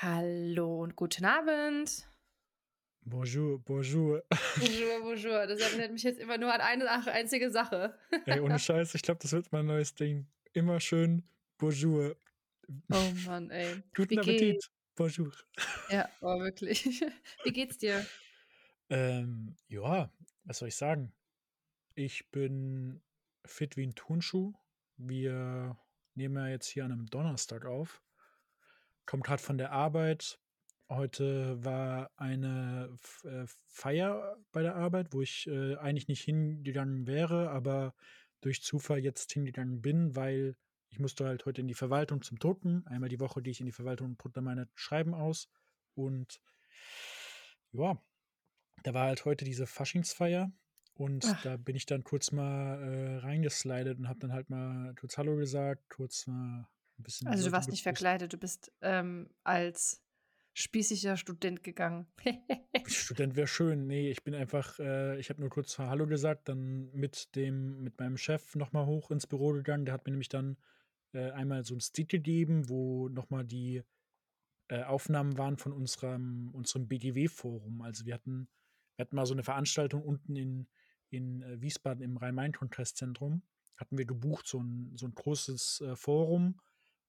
[0.00, 2.08] Hallo und guten Abend.
[3.02, 4.22] Bonjour, bonjour.
[4.56, 5.46] Bonjour, bonjour.
[5.48, 7.98] Das erinnert mich jetzt immer nur an eine einzige Sache.
[8.26, 10.28] Ey, ohne Scheiß, ich glaube, das wird mein neues Ding.
[10.52, 11.24] Immer schön
[11.58, 12.16] bonjour.
[12.92, 13.82] Oh Mann, ey.
[13.96, 14.38] Guten Wie Appetit.
[14.38, 14.70] geht's?
[14.94, 15.32] Bonjour.
[15.90, 17.04] Ja, oh, wirklich.
[17.42, 18.06] Wie geht's dir?
[18.90, 20.12] Ähm, ja,
[20.44, 21.12] was soll ich sagen?
[21.96, 23.02] Ich bin
[23.44, 24.52] fit wie ein Turnschuh.
[24.96, 25.76] Wir
[26.14, 28.00] nehmen ja jetzt hier an einem Donnerstag auf.
[29.08, 30.38] Kommt gerade von der Arbeit.
[30.90, 37.48] Heute war eine äh, Feier bei der Arbeit, wo ich äh, eigentlich nicht hingegangen wäre,
[37.48, 37.94] aber
[38.42, 40.56] durch Zufall jetzt hingegangen bin, weil
[40.90, 42.86] ich musste halt heute in die Verwaltung zum Drucken.
[42.86, 45.48] Einmal die Woche gehe ich in die Verwaltung und drucke meine Schreiben aus.
[45.94, 46.42] Und
[47.72, 47.98] ja,
[48.82, 50.52] da war halt heute diese Faschingsfeier
[50.92, 51.42] und Ach.
[51.44, 55.34] da bin ich dann kurz mal äh, reingeslidet und habe dann halt mal kurz Hallo
[55.36, 56.68] gesagt, kurz mal.
[57.24, 60.02] Also du warst nicht verkleidet, du bist ähm, als
[60.58, 62.06] spießiger Student gegangen.
[62.86, 63.86] Student wäre schön.
[63.86, 67.98] Nee, ich bin einfach, äh, ich habe nur kurz Hallo gesagt, dann mit dem, mit
[67.98, 69.84] meinem Chef nochmal hoch ins Büro gegangen.
[69.84, 70.56] Der hat mir nämlich dann
[71.12, 73.82] äh, einmal so ein Stick gegeben, wo nochmal die
[74.68, 77.80] äh, Aufnahmen waren von unserem, unserem BGW-Forum.
[77.82, 78.48] Also wir hatten,
[78.96, 80.66] wir hatten mal so eine Veranstaltung unten in,
[81.10, 83.42] in äh, Wiesbaden im Rhein-Main-Kongresszentrum.
[83.76, 86.60] Hatten wir gebucht, so ein, so ein großes äh, Forum,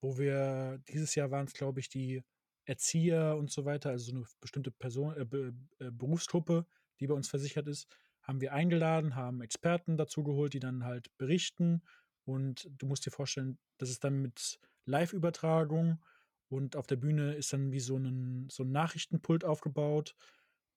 [0.02, 2.24] wo wir, dieses Jahr waren es, glaube ich, die
[2.66, 6.66] Erzieher und so weiter, also so eine bestimmte Person, äh, äh, Berufsgruppe,
[7.00, 7.88] die bei uns versichert ist,
[8.22, 11.82] haben wir eingeladen, haben Experten dazu geholt, die dann halt berichten.
[12.26, 16.00] Und du musst dir vorstellen, das ist dann mit Live-Übertragung
[16.48, 20.16] und auf der Bühne ist dann wie so ein, so ein Nachrichtenpult aufgebaut.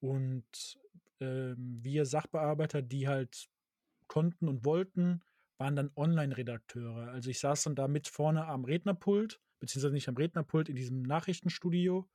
[0.01, 0.79] Und
[1.21, 3.49] ähm, wir Sachbearbeiter, die halt
[4.07, 5.23] konnten und wollten,
[5.63, 7.13] waren dann Online-Redakteure.
[7.13, 11.03] Also ich saß dann da mit vorne am Rednerpult, beziehungsweise nicht am Rednerpult, in diesem
[11.03, 12.09] Nachrichtenstudio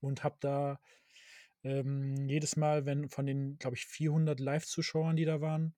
[0.00, 0.80] und habe da
[1.62, 5.76] ähm, jedes Mal, wenn von den, glaube ich, 400 Live-Zuschauern, die da waren,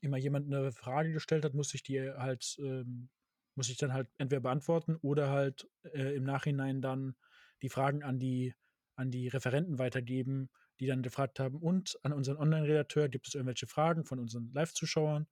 [0.00, 3.08] immer jemand eine Frage gestellt hat, musste ich die halt, ähm,
[3.54, 7.14] muss ich dann halt entweder beantworten oder halt äh, im Nachhinein dann
[7.62, 8.52] die Fragen an die,
[8.96, 13.68] an die Referenten weitergeben, die dann gefragt haben, und an unseren Online-Redakteur gibt es irgendwelche
[13.68, 15.28] Fragen von unseren Live-Zuschauern?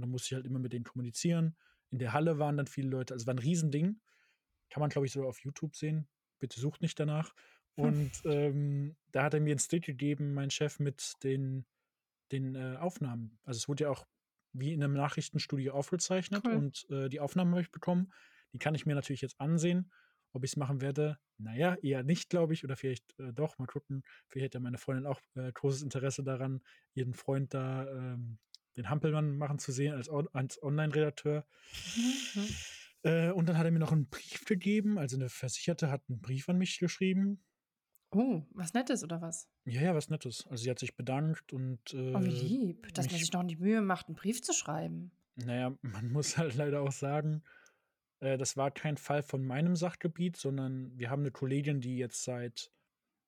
[0.00, 1.56] Und dann musste ich halt immer mit denen kommunizieren.
[1.90, 4.00] In der Halle waren dann viele Leute, also es war ein Riesending.
[4.70, 6.08] Kann man, glaube ich, so auf YouTube sehen.
[6.38, 7.34] Bitte sucht nicht danach.
[7.74, 11.66] Und ähm, da hat er mir ein Stick gegeben, mein Chef, mit den,
[12.32, 13.38] den äh, Aufnahmen.
[13.44, 14.06] Also es wurde ja auch
[14.52, 16.54] wie in einem Nachrichtenstudio aufgezeichnet Cool.
[16.54, 18.12] und äh, die Aufnahmen habe ich bekommen.
[18.52, 19.92] Die kann ich mir natürlich jetzt ansehen.
[20.32, 23.66] Ob ich es machen werde, naja, eher nicht, glaube ich, oder vielleicht äh, doch, mal
[23.66, 24.04] gucken.
[24.28, 26.62] Vielleicht hat ja meine Freundin auch äh, großes Interesse daran,
[26.94, 28.38] ihren Freund da, ähm,
[28.80, 31.44] den Hampelmann machen zu sehen als, als Online-Redakteur.
[31.96, 32.48] Mhm.
[33.02, 34.98] Äh, und dann hat er mir noch einen Brief gegeben.
[34.98, 37.42] Also eine Versicherte hat einen Brief an mich geschrieben.
[38.12, 39.48] Oh, was Nettes oder was?
[39.64, 40.46] Ja, ja, was Nettes.
[40.48, 43.56] Also sie hat sich bedankt und äh, Oh, wie lieb, dass man sich noch die
[43.56, 45.12] Mühe macht, einen Brief zu schreiben.
[45.36, 47.42] naja, man muss halt leider auch sagen,
[48.18, 52.24] äh, das war kein Fall von meinem Sachgebiet, sondern wir haben eine Kollegin, die jetzt
[52.24, 52.72] seit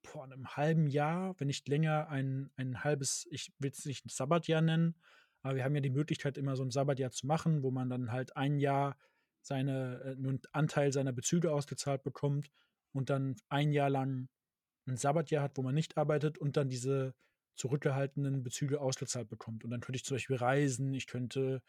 [0.02, 4.08] boah, einem halben Jahr, wenn nicht länger, ein, ein halbes, ich will es nicht ein
[4.08, 4.96] Sabbatjahr nennen,
[5.42, 8.12] aber wir haben ja die Möglichkeit, immer so ein Sabbatjahr zu machen, wo man dann
[8.12, 8.96] halt ein Jahr
[9.40, 12.50] seine, äh, einen Anteil seiner Bezüge ausgezahlt bekommt
[12.92, 14.28] und dann ein Jahr lang
[14.86, 17.14] ein Sabbatjahr hat, wo man nicht arbeitet und dann diese
[17.54, 19.64] zurückgehaltenen Bezüge ausgezahlt bekommt.
[19.64, 21.62] Und dann könnte ich zum Beispiel reisen, ich könnte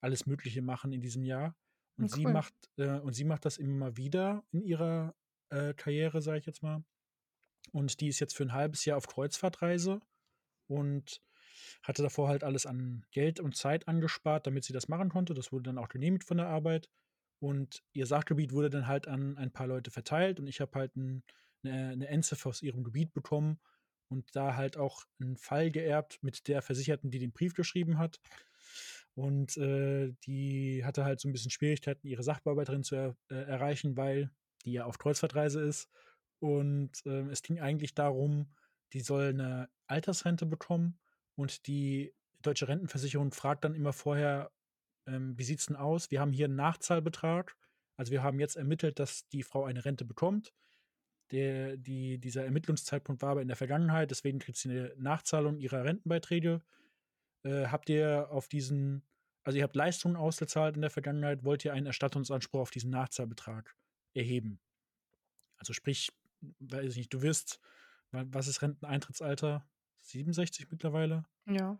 [0.00, 1.56] alles Mögliche machen in diesem Jahr.
[1.96, 2.32] Und Ja, sie cool.
[2.32, 5.14] macht äh, und sie macht das immer mal wieder in ihrer
[5.50, 6.84] äh, Karriere, sage ich jetzt mal.
[7.72, 10.00] Und die ist jetzt für ein halbes Jahr auf Kreuzfahrtreise
[10.66, 11.22] und
[11.82, 15.34] hatte davor halt alles an Geld und Zeit angespart, damit sie das machen konnte.
[15.34, 16.88] Das wurde dann auch genehmigt von der Arbeit.
[17.40, 20.94] Und ihr Sachgebiet wurde dann halt an ein paar Leute verteilt und ich habe halt
[20.96, 21.24] ein,
[21.64, 23.58] eine, eine Endziffer aus ihrem Gebiet bekommen
[24.08, 28.20] und da halt auch einen Fall geerbt mit der Versicherten, die den Brief geschrieben hat.
[29.14, 33.96] Und äh, die hatte halt so ein bisschen Schwierigkeiten, ihre Sachbearbeiterin zu er, äh, erreichen,
[33.96, 34.30] weil
[34.64, 35.88] die ja auf Kreuzfahrtreise ist.
[36.38, 38.54] Und ähm, es ging eigentlich darum,
[38.92, 40.98] die soll eine Altersrente bekommen
[41.36, 42.12] und die
[42.42, 44.50] deutsche Rentenversicherung fragt dann immer vorher,
[45.06, 46.10] ähm, wie sieht's denn aus?
[46.10, 47.56] Wir haben hier einen Nachzahlbetrag.
[47.96, 50.52] Also wir haben jetzt ermittelt, dass die Frau eine Rente bekommt.
[51.30, 55.84] Der, die, dieser Ermittlungszeitpunkt war aber in der Vergangenheit, deswegen kriegt sie eine Nachzahlung ihrer
[55.84, 56.62] Rentenbeiträge.
[57.44, 59.02] Äh, habt ihr auf diesen,
[59.42, 63.74] also ihr habt Leistungen ausgezahlt in der Vergangenheit, wollt ihr einen Erstattungsanspruch auf diesen Nachzahlbetrag
[64.14, 64.60] erheben?
[65.56, 66.12] Also sprich,
[66.60, 67.60] weiß ich nicht, du wirst,
[68.10, 69.66] wa- was ist Renteneintrittsalter?
[70.02, 71.24] 67 mittlerweile?
[71.46, 71.78] Ja.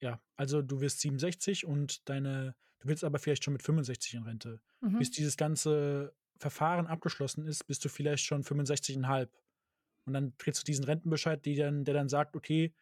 [0.00, 4.22] Ja, also du wirst 67 und deine, du willst aber vielleicht schon mit 65 in
[4.24, 4.60] Rente.
[4.80, 4.98] Mhm.
[4.98, 9.28] Bis dieses ganze Verfahren abgeschlossen ist, bist du vielleicht schon 65,5.
[10.04, 12.74] Und dann kriegst du diesen Rentenbescheid, die dann, der dann sagt, okay,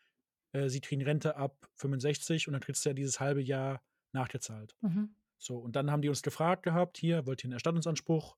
[0.53, 3.83] äh, sie kriegen Rente ab 65 und dann kriegst du ja dieses halbe Jahr
[4.13, 4.75] nachgezahlt.
[4.81, 5.15] Mhm.
[5.37, 8.37] So, und dann haben die uns gefragt gehabt, hier, wollt ihr einen Erstattungsanspruch?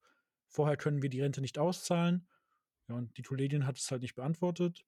[0.48, 2.26] Vorher können wir die Rente nicht auszahlen.
[2.88, 4.84] Ja, und die Kollegin hat es halt nicht beantwortet.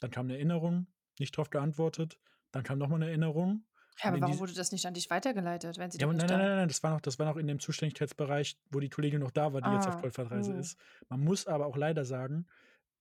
[0.00, 0.86] Dann kam eine Erinnerung,
[1.18, 2.18] nicht darauf geantwortet.
[2.52, 3.64] Dann kam nochmal eine Erinnerung.
[4.02, 6.38] Ja, aber warum wurde das nicht an dich weitergeleitet, wenn sie ja, nein, nicht nein,
[6.38, 9.20] da nein, nein, das war noch, das war noch in dem Zuständigkeitsbereich, wo die Kollegin
[9.20, 10.58] noch da war, die jetzt auf Ah, Kreuzfahrtreise uh.
[10.58, 10.76] ist.
[11.08, 12.46] Man muss aber auch leider sagen,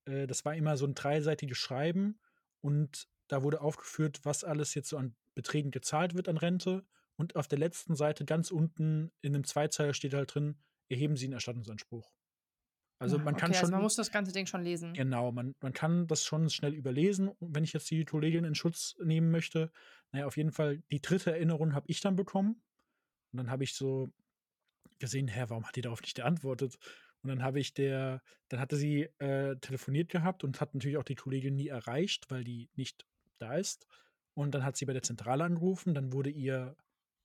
[0.06, 2.20] äh, das war immer so ein dreiseitiges Schreiben
[2.62, 6.86] und da wurde aufgeführt, was alles jetzt so an Beträgen gezahlt wird an Rente.
[7.16, 10.60] Und auf der letzten Seite ganz unten in einem Zweizeiler steht halt drin,
[10.90, 12.12] erheben Sie einen Erstattungsanspruch.
[13.04, 14.94] Also Ja, man kann okay, also man schon, muss das ganze Ding schon lesen.
[14.94, 17.28] genau, man, man kann das schon schnell überlesen.
[17.28, 19.72] Und wenn ich jetzt die Kollegin in Schutz nehmen möchte,
[20.12, 22.62] naja, auf jeden Fall, die dritte Erinnerung habe ich dann bekommen.
[23.32, 24.12] Und dann habe ich so
[25.00, 26.78] gesehen, hä, warum hat die darauf nicht geantwortet?
[27.22, 31.04] Und dann habe ich der, dann hatte sie äh, telefoniert gehabt und hat natürlich auch
[31.04, 33.06] die Kollegin nie erreicht, weil die nicht
[33.40, 33.88] da ist.
[34.34, 36.76] Und dann hat sie bei der Zentrale angerufen, dann wurde ihr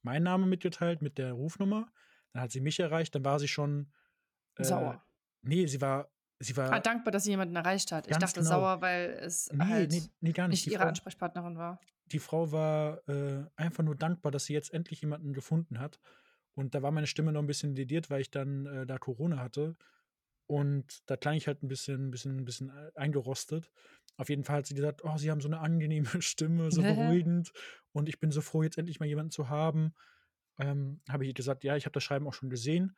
[0.02, 1.90] mein Name mitgeteilt mit der Rufnummer.
[2.32, 3.92] Dann hat sie mich erreicht, dann war sie schon
[4.56, 5.04] äh, Sauer.
[5.48, 8.06] Nee, sie war, sie Ah, war dankbar, dass sie jemanden erreicht hat.
[8.06, 8.50] Ich dachte genau.
[8.50, 10.48] sauer, weil es Nee, halt nee, nee, nicht.
[10.48, 11.80] nicht ihre Frau, Ansprechpartnerin war.
[12.06, 15.98] die Frau war äh, einfach nur dankbar, dass sie jetzt endlich jemanden gefunden hat.
[16.54, 19.38] Und da war meine Stimme noch ein bisschen lediert, weil ich dann äh, da Corona
[19.38, 19.76] hatte.
[20.46, 23.70] Und da klang ich halt ein bisschen, bisschen, bisschen äh, eingerostet.
[24.16, 27.52] Auf jeden Fall hat sie gesagt, oh, sie haben so eine angenehme Stimme, so beruhigend.
[27.92, 29.94] Und ich bin so froh, jetzt endlich mal jemanden zu haben.
[30.58, 32.96] Ähm, habe ich ihr gesagt, ja, ich habe das Schreiben auch schon gesehen.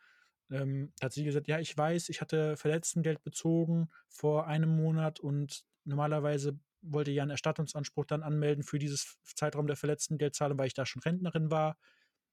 [0.50, 5.64] Ähm, hat sie gesagt, ja, ich weiß, ich hatte Verletztengeld bezogen vor einem Monat und
[5.84, 10.86] normalerweise wollte ja einen Erstattungsanspruch dann anmelden für dieses Zeitraum der Verletztengeldzahlung, weil ich da
[10.86, 11.78] schon Rentnerin war.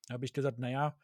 [0.08, 0.98] Da habe ich gesagt, naja,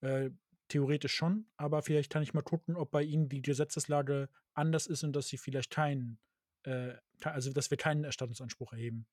[0.00, 0.30] äh,
[0.68, 5.04] theoretisch schon, aber vielleicht kann ich mal gucken, ob bei Ihnen die Gesetzeslage anders ist
[5.04, 6.18] und dass Sie vielleicht keinen,
[6.64, 9.06] äh, also dass wir keinen Erstattungsanspruch erheben.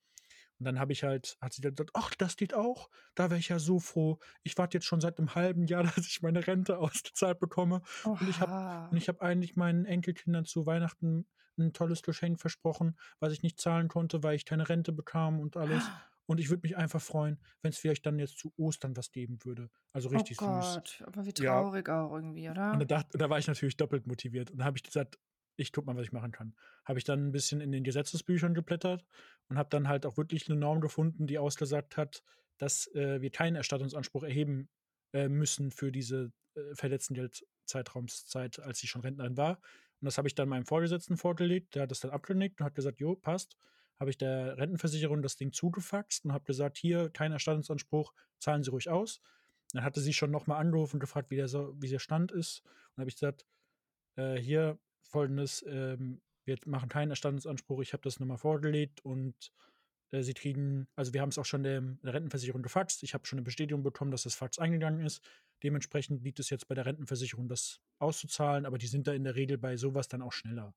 [0.63, 2.89] Und dann habe ich halt, hat sie dann gesagt, ach, das geht auch.
[3.15, 4.19] Da wäre ich ja so froh.
[4.43, 7.81] Ich warte jetzt schon seit einem halben Jahr, dass ich meine Rente ausgezahlt bekomme.
[8.19, 8.63] Und ich habe Oha.
[8.89, 11.27] und ich habe eigentlich meinen Enkelkindern zu Weihnachten
[11.57, 15.57] ein tolles Geschenk versprochen, was ich nicht zahlen konnte, weil ich keine Rente bekam und
[15.57, 15.91] alles.
[16.25, 19.39] Und ich würde mich einfach freuen, wenn es vielleicht dann jetzt zu Ostern was geben
[19.43, 19.69] würde.
[19.91, 20.79] Also Oh richtig süß.
[20.79, 21.65] Gott, aber wie Ja.
[21.65, 22.85] traurig auch irgendwie, Und da, oder?
[22.85, 24.51] dacht, und da war ich natürlich doppelt motiviert.
[24.51, 25.19] Und da habe ich gesagt,
[25.55, 26.55] ich guck mal, was ich machen kann.
[26.85, 29.05] Habe ich dann ein bisschen in den Gesetzesbüchern geblättert
[29.49, 32.23] und habe dann halt auch wirklich eine Norm gefunden, die ausgesagt hat,
[32.57, 34.69] dass äh, wir keinen Erstattungsanspruch erheben
[35.13, 39.59] äh, müssen für diese äh, Verletztengeldzeitraumszeit, als ich schon Rentnerin war.
[40.01, 41.75] Und das habe ich dann meinem Vorgesetzten vorgelegt.
[41.75, 43.57] Der hat das dann abgenickt und hat gesagt, jo, passt.
[43.99, 48.71] Habe ich der Rentenversicherung das Ding zugefaxt und habe gesagt, hier, kein Erstattungsanspruch, zahlen Sie
[48.71, 49.21] ruhig aus.
[49.71, 52.63] Dann hatte sie schon nochmal angerufen und gefragt, wie der, so, wie der Stand ist.
[52.95, 53.45] Und habe ich gesagt,
[54.15, 59.35] äh, hier folgendes, ähm, wir machen keinen Erstattungsanspruch, ich habe das nochmal vorgelegt und
[60.11, 63.25] äh, sie kriegen, also wir haben es auch schon der, der Rentenversicherung gefaxt, ich habe
[63.25, 65.21] schon eine Bestätigung bekommen, dass das Fax eingegangen ist.
[65.63, 69.35] Dementsprechend liegt es jetzt bei der Rentenversicherung, das auszuzahlen, aber die sind da in der
[69.35, 70.67] Regel bei sowas dann auch schneller.
[70.67, 70.73] Und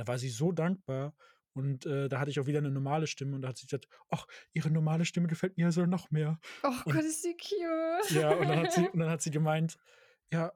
[0.00, 1.14] da war sie so dankbar
[1.56, 3.88] und äh, da hatte ich auch wieder eine normale Stimme und da hat sie gesagt,
[4.10, 6.38] ach, ihre normale Stimme gefällt mir ja so noch mehr.
[6.62, 8.10] Oh Und- Gott, ist sie cute.
[8.10, 9.78] Ja, und dann hat sie, und dann hat sie gemeint,
[10.32, 10.52] ja,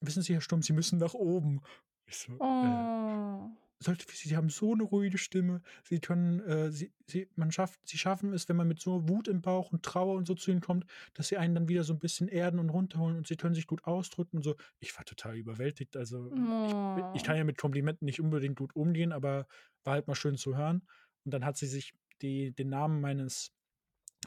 [0.00, 1.62] wissen Sie, Herr Stumm, Sie müssen nach oben.
[2.10, 3.50] So, äh, Oh.
[3.82, 5.62] sollte, Sie haben so eine ruhige Stimme.
[5.84, 9.28] Sie können, äh, Sie, Sie, man schafft, Sie schaffen es, wenn man mit so Wut
[9.28, 11.94] im Bauch und Trauer und so zu Ihnen kommt, dass Sie einen dann wieder so
[11.94, 14.56] ein bisschen erden und runterholen und Sie können sich gut ausdrücken und so.
[14.80, 15.96] Ich war total überwältigt.
[15.96, 16.76] Also ich,
[17.12, 19.46] ich kann ja mit Komplimenten nicht unbedingt gut umgehen, aber
[19.84, 20.86] war halt mal schön zu hören.
[21.24, 23.52] Und dann hat sie sich die, den Namen meines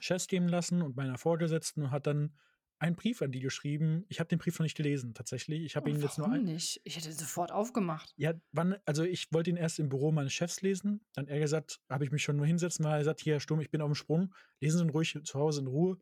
[0.02, 2.38] Chefs geben lassen und meiner Vorgesetzten und hat dann
[2.84, 4.06] einen Brief an die geschrieben.
[4.10, 5.64] Ich habe den Brief noch nicht gelesen, tatsächlich.
[5.64, 6.44] Ich habe Oh, ihn jetzt nur ein.
[6.44, 6.82] nicht?
[6.84, 8.14] Ich hätte sofort aufgemacht.
[8.18, 11.02] Ja, wann, also ich wollte ihn erst im Büro meines Chefs lesen.
[11.14, 13.72] Dann er gesagt, habe ich mich schon nur hinsetzen, weil er gesagt, hier, Sturm, ich
[13.72, 14.34] bin auf dem Sprung.
[14.60, 15.98] Lesen Sie ihn ruhig zu Hause in Ruhe.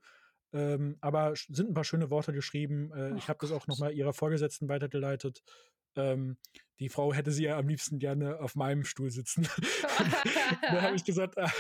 [0.54, 2.92] Ähm, aber sind ein paar schöne Worte geschrieben.
[2.94, 5.44] Äh, ich habe das auch nochmal ihrer Vorgesetzten weitergeleitet.
[5.98, 6.38] Ähm,
[6.80, 9.48] die Frau hätte sie ja am liebsten gerne auf meinem Stuhl sitzen.
[10.62, 11.52] da habe ich gesagt, ah,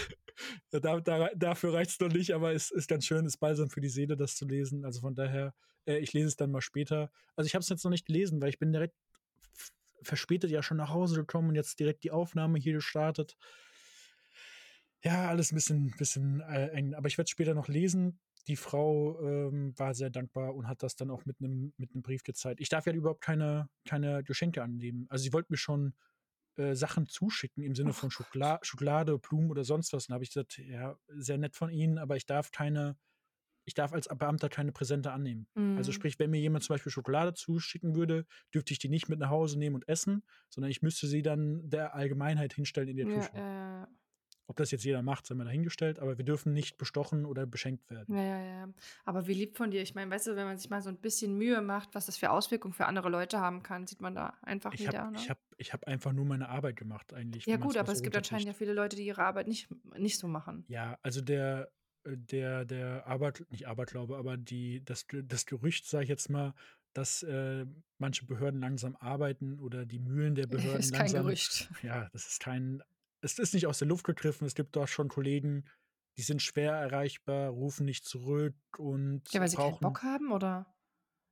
[0.71, 3.81] da, da, dafür reicht es noch nicht, aber es ist ganz schön, ist balsam für
[3.81, 4.83] die Seele, das zu lesen.
[4.83, 5.53] Also von daher,
[5.85, 7.11] äh, ich lese es dann mal später.
[7.35, 8.95] Also ich habe es jetzt noch nicht gelesen, weil ich bin direkt
[10.03, 13.37] verspätet ja schon nach Hause gekommen und jetzt direkt die Aufnahme hier gestartet.
[15.03, 16.93] Ja, alles ein bisschen, bisschen äh, eng.
[16.93, 18.19] Aber ich werde es später noch lesen.
[18.47, 22.01] Die Frau ähm, war sehr dankbar und hat das dann auch mit einem mit einem
[22.01, 22.59] Brief gezeigt.
[22.61, 25.05] Ich darf ja überhaupt keine, keine Geschenke annehmen.
[25.09, 25.93] Also sie wollte mir schon
[26.57, 28.11] äh, Sachen zuschicken im Sinne von.
[28.11, 30.05] Schokolade, Schokolade, Blumen oder sonst was.
[30.07, 32.97] Und da habe ich gesagt, ja, sehr nett von Ihnen, aber ich darf keine
[33.65, 35.47] ich darf als Beamter keine Präsente annehmen.
[35.75, 35.93] Also Mhm.
[35.93, 39.29] sprich, wenn mir jemand zum Beispiel Schokolade zuschicken würde, dürfte ich die nicht mit nach
[39.29, 43.13] Hause nehmen und essen, sondern ich müsste sie dann der Allgemeinheit hinstellen in den Ja,
[43.33, 43.49] ja,
[43.81, 43.87] ja.
[44.51, 47.89] Ob das jetzt jeder macht, sei mal dahingestellt, aber wir dürfen nicht bestochen oder beschenkt
[47.89, 48.13] werden.
[48.13, 48.69] Ja, ja, ja.
[49.05, 49.81] Aber wie lieb von dir.
[49.81, 52.17] Ich meine, weißt du, wenn man sich mal so ein bisschen Mühe macht, was das
[52.17, 55.19] für Auswirkungen für andere Leute haben kann, sieht man da einfach Ich wieder, habe ne?
[55.19, 58.03] ich hab, ich hab einfach nur meine Arbeit gemacht, eigentlich, Ja gut, aber so es
[58.03, 60.65] gibt anscheinend ja viele Leute, die ihre Arbeit nicht, nicht so machen.
[60.67, 61.71] Ja, also der,
[62.03, 66.53] äh, der, der Arbeit, nicht Aberglaube, aber die, das, das Gerücht, sage ich jetzt mal,
[66.91, 67.65] dass äh,
[67.99, 71.69] manche Behörden langsam arbeiten oder die Mühlen der Behörden Ist kein langsam, Gerücht.
[71.83, 72.83] ja, das ist kein,
[73.21, 74.45] es ist nicht aus der Luft gegriffen.
[74.45, 75.65] Es gibt dort schon Kollegen,
[76.17, 80.75] die sind schwer erreichbar, rufen nicht zurück und Ja, weil sie keinen Bock haben oder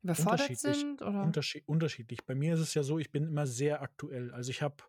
[0.02, 1.24] überfordert unterschiedlich, sind oder?
[1.24, 2.26] unterschied, unterschiedlich.
[2.26, 4.32] Bei mir ist es ja so, ich bin immer sehr aktuell.
[4.32, 4.84] Also ich habe,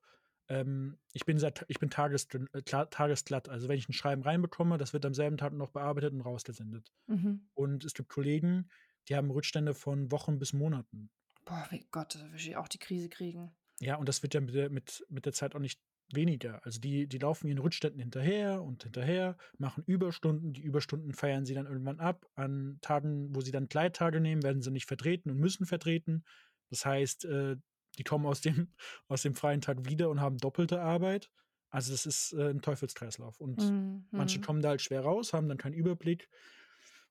[0.48, 3.48] ähm, ich bin sehr, ich bin tages, äh, tagesglatt.
[3.48, 6.92] Also wenn ich ein Schreiben reinbekomme, das wird am selben Tag noch bearbeitet und rausgesendet.
[7.06, 7.48] Mhm.
[7.54, 8.70] Und es gibt Kollegen,
[9.08, 11.10] die haben Rückstände von Wochen bis Monaten.
[11.44, 13.50] Boah, wie Gott, da will ich auch die Krise kriegen.
[13.80, 15.80] Ja, und das wird ja mit der, mit, mit der Zeit auch nicht
[16.14, 16.64] weniger.
[16.64, 20.52] Also die, die laufen ihren Rückständen hinterher und hinterher, machen Überstunden.
[20.52, 22.26] Die Überstunden feiern sie dann irgendwann ab.
[22.34, 26.24] An Tagen, wo sie dann Gleittage nehmen, werden sie nicht vertreten und müssen vertreten.
[26.68, 27.56] Das heißt, äh,
[27.98, 28.68] die kommen aus dem,
[29.08, 31.30] aus dem freien Tag wieder und haben doppelte Arbeit.
[31.70, 33.40] Also das ist äh, ein Teufelskreislauf.
[33.40, 34.06] Und Mhm.
[34.10, 34.42] manche mhm.
[34.44, 36.28] kommen da halt schwer raus, haben dann keinen Überblick.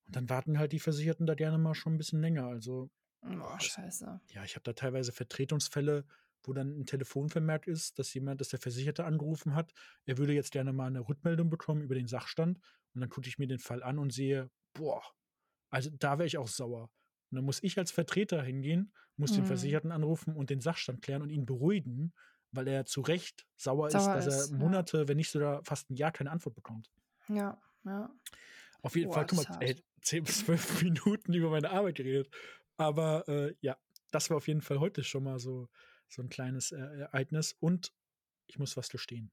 [0.05, 2.45] Und dann warten halt die Versicherten da gerne mal schon ein bisschen länger.
[2.45, 2.89] Also
[3.21, 4.21] das, scheiße.
[4.31, 6.05] ja, ich habe da teilweise Vertretungsfälle,
[6.43, 9.73] wo dann ein Telefonvermerk ist, dass jemand, dass der Versicherte angerufen hat,
[10.05, 12.59] er würde jetzt gerne mal eine Rückmeldung bekommen über den Sachstand.
[12.93, 15.03] Und dann gucke ich mir den Fall an und sehe, boah,
[15.69, 16.89] also da wäre ich auch sauer.
[17.31, 19.45] Und dann muss ich als Vertreter hingehen, muss den Mhm.
[19.45, 22.13] Versicherten anrufen und den Sachstand klären und ihn beruhigen,
[22.51, 24.57] weil er zu Recht sauer, Sauer ist, dass er ja.
[24.57, 26.91] Monate, wenn nicht sogar fast ein Jahr keine Antwort bekommt.
[27.27, 28.09] Ja, ja.
[28.81, 32.29] Auf jeden Boah, Fall, guck mal, ey, 10 bis 12 Minuten über meine Arbeit geredet.
[32.77, 33.77] Aber äh, ja,
[34.11, 35.67] das war auf jeden Fall heute schon mal so,
[36.09, 37.55] so ein kleines äh, Ereignis.
[37.59, 37.93] Und
[38.47, 39.31] ich muss was gestehen.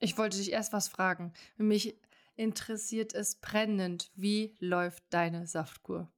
[0.00, 1.32] Ich wollte dich erst was fragen.
[1.56, 1.96] Mich
[2.36, 4.10] interessiert es brennend.
[4.14, 6.10] Wie läuft deine Saftkur?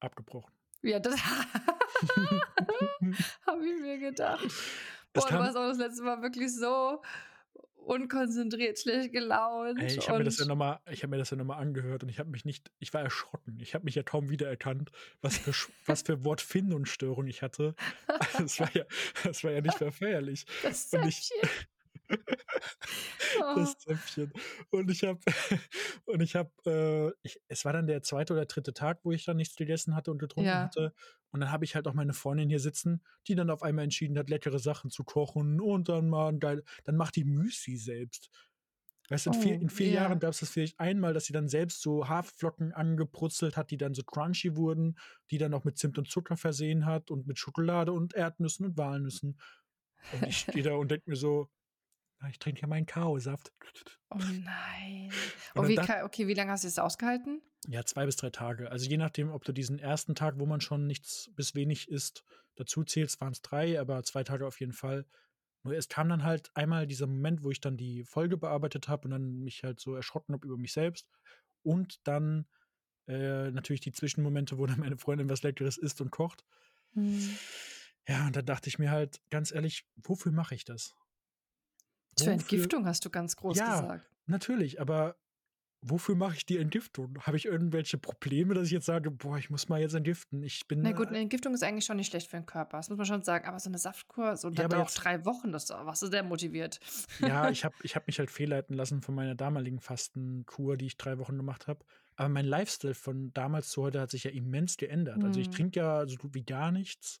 [0.00, 0.52] Abgebrochen.
[0.82, 1.16] Ja, das
[3.46, 4.46] habe ich mir gedacht.
[5.12, 7.02] Boah, du warst auch das letzte Mal wirklich so
[7.88, 11.36] unkonzentriert, schlecht gelaunt ey, ich habe mir das ja nochmal, ich habe mir das ja
[11.36, 13.58] nochmal angehört und ich habe mich nicht, ich war erschrocken.
[13.60, 14.90] Ich habe mich ja kaum wiedererkannt,
[15.22, 15.52] was für,
[15.86, 17.74] was für Wortfindungsstörung ich hatte.
[18.38, 18.84] Das war ja,
[19.24, 20.46] das war ja nicht mehr feierlich.
[20.62, 21.30] das Und ich.
[23.54, 24.32] Das Zäpfchen.
[24.70, 25.20] Und ich habe,
[26.04, 29.24] und ich habe, äh, ich, es war dann der zweite oder dritte Tag, wo ich
[29.24, 30.64] dann nichts gegessen hatte und getrunken Ja.
[30.64, 30.92] hatte.
[31.30, 34.18] Und dann habe ich halt auch meine Freundin hier sitzen, die dann auf einmal entschieden
[34.18, 38.30] hat, leckere Sachen zu kochen und dann mal geil, dann macht die Müsli selbst.
[39.10, 39.92] Weißt du, in vier, Oh, in vier ja.
[39.92, 43.78] Jahren gab es das vielleicht einmal, dass sie dann selbst so Haferflocken angebrutzelt hat, die
[43.78, 44.98] dann so crunchy wurden,
[45.30, 48.76] die dann auch mit Zimt und Zucker versehen hat und mit Schokolade und Erdnüssen und
[48.76, 49.40] Walnüssen.
[50.10, 51.50] Und ich stehe da und denke mir so,
[52.20, 53.52] "Na, ich trinke ja meinen Kaosaft.
[54.10, 55.10] Oh nein.
[55.54, 57.42] Oh, dann wie, ka- okay, wie lange hast du es ausgehalten?
[57.68, 58.70] Ja, zwei bis drei Tage.
[58.70, 62.24] Also je nachdem, ob du diesen ersten Tag, wo man schon nichts bis wenig isst,
[62.54, 65.06] dazu zählst, waren es drei, aber zwei Tage auf jeden Fall.
[65.64, 69.04] Nur es kam dann halt einmal dieser Moment, wo ich dann die Folge bearbeitet habe
[69.06, 71.08] und dann mich halt so erschrocken habe über mich selbst.
[71.62, 72.46] Und dann
[73.08, 76.44] äh, natürlich die Zwischenmomente, wo dann meine Freundin was Leckeres isst und kocht.
[76.94, 77.38] Hm.
[78.08, 80.94] Ja, und dann dachte ich mir halt, ganz ehrlich, wofür mache ich das?
[82.18, 84.10] Zur Wofür- Entgiftung hast du ganz groß Ja, gesagt.
[84.26, 85.16] Natürlich, aber
[85.80, 87.16] wofür mache ich die Entgiftung?
[87.22, 90.42] Habe ich irgendwelche Probleme, dass ich jetzt sage, boah, ich muss mal jetzt entgiften?
[90.42, 90.82] Ich bin.
[90.82, 92.78] Na gut, äh, eine Entgiftung ist eigentlich schon nicht schlecht für den Körper.
[92.78, 93.46] Das muss man schon sagen.
[93.46, 96.80] Aber so eine Saftkur, so Ja, dann auch drei Wochen, das warst du sehr motiviert.
[97.20, 100.96] ja, ich habe ich hab mich halt fehlleiten lassen von meiner damaligen Fastenkur, die ich
[100.96, 101.84] drei Wochen gemacht habe.
[102.16, 105.22] Aber mein Lifestyle von damals zu heute hat sich ja immens geändert.
[105.22, 105.52] Also ich Hm.
[105.52, 107.20] trinke ja so gut wie gar nichts.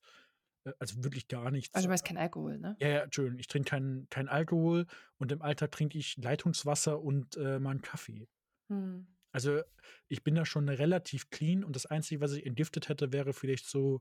[0.68, 1.74] Äh, Also wirklich gar nichts.
[1.74, 2.76] Also du meinst kein Alkohol, ne?
[2.80, 4.86] Ja, ja, Entschuldigung, ich trinke keinen kein Alkohol
[5.18, 8.28] und im Alltag trinke ich Leitungswasser und äh, mal einen Kaffee.
[8.68, 9.06] Hm.
[9.32, 9.60] Also
[10.08, 13.66] ich bin da schon relativ clean und das Einzige, was ich entgiftet hätte, wäre vielleicht
[13.66, 14.00] so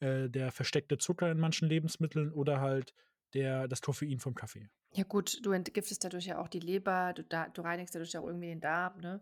[0.00, 2.94] äh, der versteckte Zucker in manchen Lebensmitteln oder halt
[3.34, 4.68] der, das Koffein vom Kaffee.
[4.92, 8.26] Ja gut, du entgiftest dadurch ja auch die Leber, du, da, du reinigst dadurch auch
[8.26, 9.20] irgendwie den Darm, ne?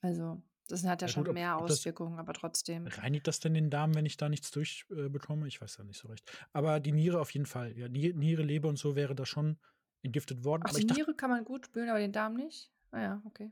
[0.00, 2.86] Also das hat ja, Ja schon gut, ob- mehr ob Auswirkungen, aber trotzdem.
[2.86, 5.44] Reinigt das denn den Darm, wenn ich da nichts durchbekomme?
[5.44, 6.30] Äh, ich weiß ja nicht so recht.
[6.52, 7.76] Aber die Niere auf jeden Fall.
[7.76, 9.58] Ja, Ni- Niere, Leber und so wäre da schon
[10.02, 10.62] entgiftet worden.
[10.64, 12.70] Ach, aber die dachte, Niere kann man gut spülen, aber den Darm nicht?
[12.90, 13.50] Ah ja, okay.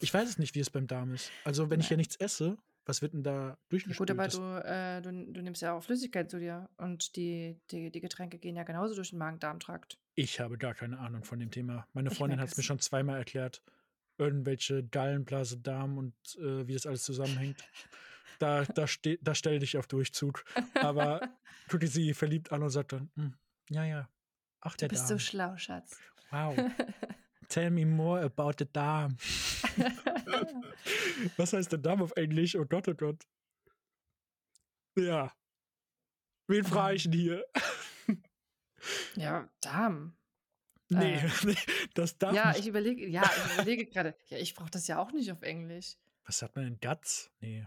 [0.00, 1.30] ich weiß es nicht, wie es beim Darm ist.
[1.44, 4.10] Also wenn ich ja nichts esse, was wird denn da durchgespült?
[4.10, 7.90] gut, aber du, äh, du, du nimmst ja auch Flüssigkeit zu dir und die, die,
[7.92, 9.96] die Getränke gehen ja genauso durch den Magen-Darm-Trakt.
[10.16, 11.86] Ich habe gar keine Ahnung von dem Thema.
[11.92, 13.62] Meine Freundin hat es mir schon zweimal erklärt.
[14.20, 17.64] Irgendwelche Gallenblase, Darm und äh, wie das alles zusammenhängt.
[18.38, 18.86] Da, da,
[19.22, 20.44] da stell dich auf Durchzug.
[20.74, 21.28] Aber
[21.68, 23.10] guckt sie verliebt an und sagt dann,
[23.68, 24.08] ja, ja.
[24.60, 25.18] Ach, der Du bist Darm.
[25.18, 25.98] so schlau, Schatz.
[26.30, 26.56] Wow.
[27.48, 29.16] Tell me more about the Darm.
[31.36, 32.54] Was heißt der Darm auf Englisch?
[32.54, 33.26] Oh Gott, oh Gott.
[34.96, 35.32] Ja.
[36.46, 37.44] Wen frage ich denn hier?
[39.16, 40.16] Ja, Darm.
[40.90, 41.54] Nee, Äh,
[41.94, 42.60] das darf ja, nicht.
[42.60, 44.14] ich überlege, ja, ich überlege gerade.
[44.28, 45.96] Ja, ich brauche das ja auch nicht auf Englisch.
[46.24, 46.78] Was hat man denn?
[46.80, 47.30] Guts?
[47.40, 47.66] Nee.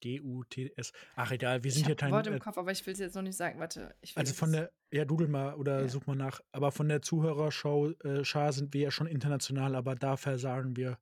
[0.00, 0.92] G-U-T-S.
[1.16, 2.12] Ach, egal, wir Ich sind hier habe ein kein.
[2.12, 3.58] Wort im Äh, Kopf, aber ich will es jetzt noch nicht sagen.
[3.58, 4.70] Warte, ich also von der.
[4.92, 5.88] Ja, doodle mal oder Ja.
[5.88, 6.40] such mal nach.
[6.52, 10.98] Aber von der Zuhörerschau äh, Schar sind wir ja schon international, aber da versagen wir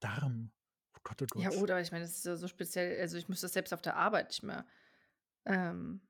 [0.00, 0.50] Darm.
[0.96, 1.42] Oh Gott, oh Gott.
[1.42, 3.00] Ja, oder ich meine, das ist ja so speziell.
[3.00, 4.66] Also, ich müsste das selbst auf der Arbeit nicht mehr.
[5.44, 6.00] Ähm,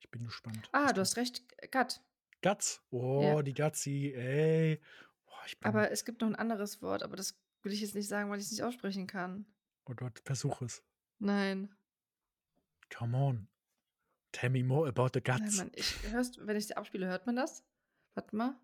[0.00, 0.68] Ich bin gespannt.
[0.72, 2.02] ah, du hast recht, Gatt.
[2.44, 2.82] Guts.
[2.90, 3.42] Oh, Ja.
[3.42, 4.80] die Gutsi, ey.
[5.46, 5.68] Ich bin.
[5.68, 8.38] Aber es gibt noch ein anderes Wort, aber das will ich jetzt nicht sagen, weil
[8.38, 9.46] ich es nicht aussprechen kann.
[9.86, 10.82] oh Gott, versuch es.
[11.18, 11.74] Nein.
[12.94, 13.48] Come on.
[14.32, 15.56] Tell me more about the Nein, guts.
[15.58, 15.70] Mann.
[15.74, 17.64] Ich, hörst, wenn ich sie abspiele, hört man das?
[18.14, 18.58] Warte mal.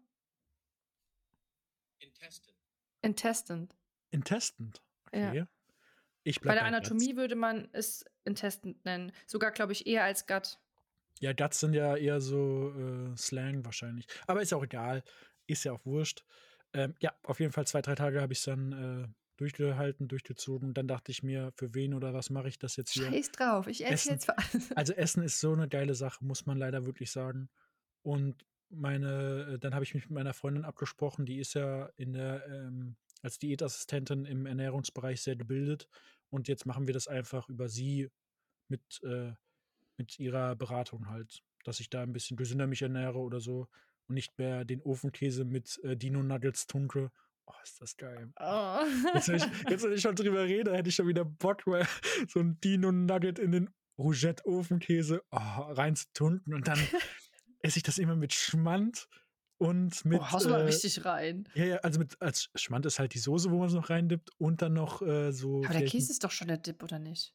[1.99, 2.56] Intestine.
[3.02, 3.68] Intestine.
[4.10, 4.82] Intestant.
[5.12, 5.28] Ja.
[5.30, 5.46] Okay.
[6.22, 6.90] Ich Bei bleib der bei Guts.
[6.90, 9.12] Anatomie würde man es Intestine nennen.
[9.26, 10.58] Sogar, glaube ich, eher als Gut.
[11.20, 14.06] Ja, Guts sind ja eher so äh, Slang wahrscheinlich.
[14.26, 15.02] Aber ist ja auch egal.
[15.46, 16.24] Ist ja auch wurscht.
[16.72, 20.74] Ähm, ja, auf jeden Fall zwei, drei Tage habe ich es dann äh, durchgehalten, durchgezogen.
[20.74, 23.10] Dann dachte ich mir, für wen oder was mache ich das jetzt hier?
[23.10, 23.66] Scheiß drauf.
[23.66, 24.70] Ich esse jetzt für alles.
[24.76, 27.50] Also Essen ist so eine geile Sache, muss man leider wirklich sagen.
[28.02, 32.12] Und meine, äh, dann habe ich mich mit meiner Freundin abgesprochen, die ist ja in
[32.12, 35.88] der, ähm, als Diätassistentin im Ernährungsbereich sehr gebildet.
[36.30, 38.10] Und jetzt machen wir das einfach über sie
[38.68, 39.32] mit, äh,
[40.00, 43.69] mit ihrer Beratung halt, dass ich da ein bisschen gesünder mich ernähre oder so
[44.09, 47.12] und nicht mehr den Ofenkäse mit äh, Dino-Nuggets tunke.
[47.45, 48.33] Oh, ist das geil.
[48.40, 48.78] Oh.
[49.14, 51.87] Jetzt, wenn ich, jetzt, wenn ich schon drüber rede, hätte ich schon wieder Bock, mal
[52.28, 56.78] so ein Dino-Nugget in den Rougette-Ofenkäse oh, reinzutunken und dann
[57.61, 59.07] esse ich das immer mit Schmand
[59.59, 60.19] und mit.
[60.19, 61.47] oh, haust du mal äh, richtig rein.
[61.54, 64.30] ja, ja, also mit als Schmand ist halt die Soße, wo man es noch reindippt
[64.39, 65.63] und dann noch äh, so.
[65.65, 67.34] Aber der Käse ist doch schon der Dip, oder nicht?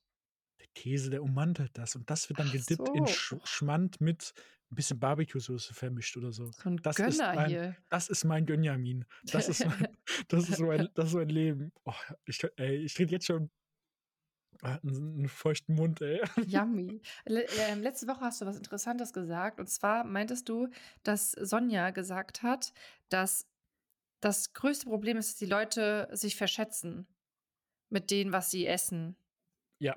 [0.75, 3.13] Käse, der ummantelt das und das wird dann Ach gedippt in so.
[3.13, 4.33] Sch Schmand mit
[4.71, 6.51] ein bisschen Barbecue-Soße vermischt oder so.
[6.51, 7.75] So ein Das ist mein- hier.
[7.89, 9.05] Das ist mein Gönjamin.
[9.23, 9.87] Das ist mein,
[10.27, 11.71] das ist mein, das ist mein Leben.
[11.85, 11.93] Oh,
[12.25, 13.49] ich, ey, ich krieg jetzt schon
[14.61, 16.21] ah, einen, einen feuchten Mund, ey.
[16.47, 17.01] Yummy.
[17.25, 19.59] Le ähm, letzte Woche hast du was Interessantes gesagt.
[19.59, 20.67] Und zwar meintest du,
[21.03, 22.73] dass Sonja gesagt hat,
[23.09, 23.47] dass
[24.21, 27.07] das größte Problem ist, dass die Leute sich verschätzen
[27.89, 29.15] mit dem, was sie essen.
[29.79, 29.95] Ja.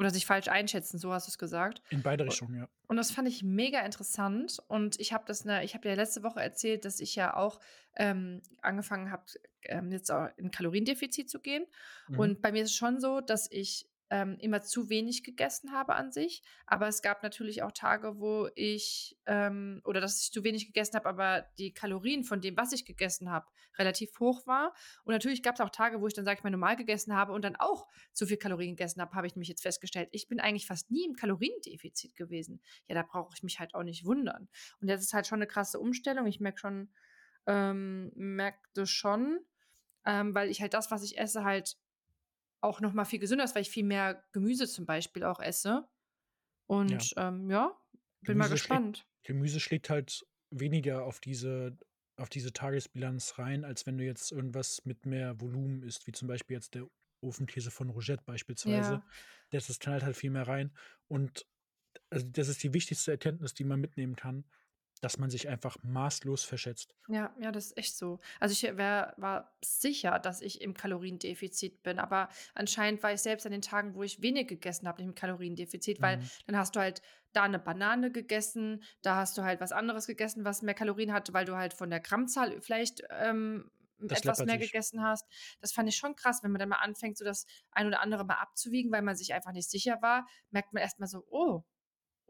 [0.00, 1.82] Oder sich falsch einschätzen, so hast du es gesagt.
[1.90, 2.68] In beide Richtungen, ja.
[2.88, 4.58] Und das fand ich mega interessant.
[4.66, 7.60] Und ich habe das, ne, ich habe ja letzte Woche erzählt, dass ich ja auch
[7.96, 9.24] ähm, angefangen habe,
[9.64, 11.66] ähm, jetzt auch in Kaloriendefizit zu gehen.
[12.08, 12.18] Mhm.
[12.18, 15.94] Und bei mir ist es schon so, dass ich ähm, immer zu wenig gegessen habe
[15.94, 16.42] an sich.
[16.66, 20.96] Aber es gab natürlich auch Tage, wo ich, ähm, oder dass ich zu wenig gegessen
[20.96, 23.46] habe, aber die Kalorien von dem, was ich gegessen habe,
[23.78, 24.74] relativ hoch war.
[25.04, 27.32] Und natürlich gab es auch Tage, wo ich dann, sage ich mal, normal gegessen habe
[27.32, 30.08] und dann auch zu viel Kalorien gegessen habe, habe ich mich jetzt festgestellt.
[30.10, 32.60] Ich bin eigentlich fast nie im Kaloriendefizit gewesen.
[32.88, 34.48] Ja, da brauche ich mich halt auch nicht wundern.
[34.80, 36.26] Und das ist halt schon eine krasse Umstellung.
[36.26, 36.92] Ich merke schon,
[37.46, 39.38] ähm, merkte schon,
[40.04, 41.76] ähm, weil ich halt das, was ich esse, halt
[42.60, 45.88] auch noch mal viel gesünder ist, weil ich viel mehr Gemüse zum Beispiel auch esse.
[46.66, 47.76] Und ja, ähm, ja
[48.22, 49.06] bin mal Gemüse schlägt- gespannt.
[49.22, 51.76] Gemüse schlägt halt weniger auf diese,
[52.16, 56.28] auf diese Tagesbilanz rein, als wenn du jetzt irgendwas mit mehr Volumen isst, wie zum
[56.28, 56.86] Beispiel jetzt der
[57.22, 58.94] Ofenkäse von Rougette beispielsweise.
[58.94, 59.06] Ja.
[59.50, 60.72] Das, das knallt halt viel mehr rein.
[61.08, 61.46] Und
[62.08, 64.44] also das ist die wichtigste Erkenntnis, die man mitnehmen kann,
[65.00, 66.94] dass man sich einfach maßlos verschätzt.
[67.08, 68.20] Ja, ja, das ist echt so.
[68.38, 73.44] Also ich wär, war sicher, dass ich im Kaloriendefizit bin, aber anscheinend war ich selbst
[73.46, 76.30] an den Tagen, wo ich wenig gegessen habe, nicht im Kaloriendefizit, weil Mhm.
[76.46, 80.44] dann hast du halt da eine Banane gegessen, da hast du halt was anderes gegessen,
[80.44, 83.70] was mehr Kalorien hatte, weil du halt von der Grammzahl vielleicht ähm,
[84.06, 84.58] Das etwas mehr sich.
[84.58, 85.26] gegessen hast.
[85.60, 88.24] Das fand ich schon krass, wenn man dann mal anfängt, so das ein oder andere
[88.24, 91.64] mal abzuwiegen, weil man sich einfach nicht sicher war, merkt man erstmal so, oh,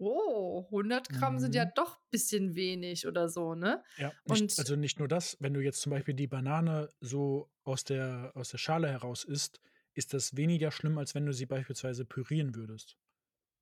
[0.00, 1.72] oh, 100 Gramm sind ja Mhm.
[1.74, 3.82] doch ein bisschen wenig oder so, ne?
[3.96, 7.50] Ja, nicht, Und- also nicht nur das, wenn du jetzt zum Beispiel die Banane so
[7.64, 9.60] aus der, aus der Schale heraus isst,
[9.94, 12.96] ist das weniger schlimm, als wenn du sie beispielsweise pürieren würdest.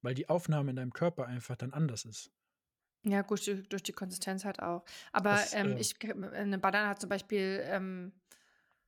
[0.02, 2.32] Weil die Aufnahme in deinem Körper einfach dann anders ist.
[3.04, 4.84] Ja, gut, durch, durch die Konsistenz halt auch.
[5.12, 8.12] Aber Das, ähm, äh ich, eine Banane hat zum Beispiel ähm,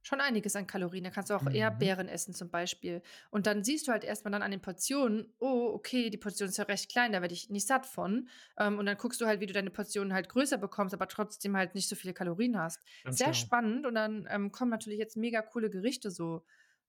[0.02, 1.04] Schon einiges an Kalorien.
[1.04, 1.70] Da kannst du auch eher Mhm.
[1.70, 3.02] Beeren essen zum Beispiel.
[3.30, 6.48] Und dann siehst du halt erst mal dann an den Portionen: „Oh, okay, die Portion
[6.48, 9.26] ist ja recht klein, da werde ich nicht satt von.“ Ähm, und dann guckst du
[9.26, 12.58] halt, wie du deine Portionen halt größer bekommst, aber trotzdem halt nicht so viele Kalorien
[12.58, 12.82] hast.
[13.02, 13.34] Ganz Sehr genau.
[13.34, 16.44] spannend und dann, ähm, kommen natürlich jetzt mega coole Gerichte so,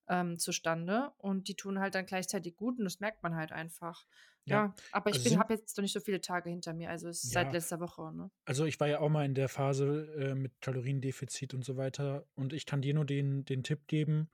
[0.08, 4.06] ähm, zustande und die tun halt dann gleichzeitig gut und das merkt man halt einfach.
[4.48, 7.08] Ja, Ja, aber ich also habe jetzt noch nicht so viele Tage hinter mir, also
[7.10, 7.54] es ist seit Ja.
[7.54, 8.32] letzter Woche, ne?
[8.46, 12.28] Also, ich war ja auch mal in der Phase, äh, mit Kaloriendefizit und so weiter
[12.36, 14.32] und ich kann dir nur den den Tipp geben,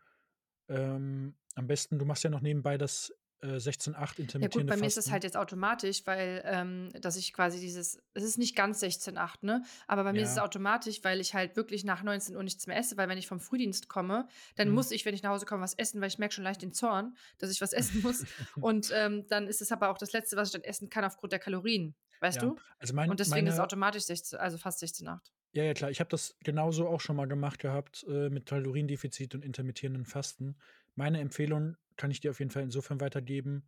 [0.69, 4.78] ähm, am besten du machst ja noch nebenbei das, äh, 16:8 Ja gut, intermittierende bei
[4.78, 5.12] mir ist es Fasten.
[5.12, 9.63] halt jetzt automatisch, weil, ähm dass ich quasi dieses es ist nicht ganz 16:8, ne?
[9.88, 10.43] Aber bei mir ist es Ja.
[10.43, 13.89] automatisch, weil ich halt wirklich nach 19:00 nichts mehr esse, weil wenn ich vom Frühdienst
[13.89, 14.69] komme, dann Mhm.
[14.69, 16.71] muss ich, wenn ich nach Hause komme, was essen, weil ich merke schon leicht den
[16.71, 18.26] Zorn, dass ich was essen muss.
[18.60, 21.32] Und, ähm, dann ist es aber auch das Letzte, was ich dann essen kann aufgrund
[21.32, 22.60] der Kalorien, weißt Ja, du?
[22.80, 25.32] also mein Und deswegen ist es meine automatisch sechze also fast 16:8.
[25.54, 25.89] Ja, ja, klar.
[25.91, 30.58] Ich habe das genauso auch schon mal gemacht gehabt, äh, mit Kaloriendefizit und intermittierenden Fasten.
[30.95, 33.67] Meine Empfehlung kann ich dir auf jeden Fall insofern weitergeben: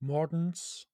[0.00, 0.88] Morgens,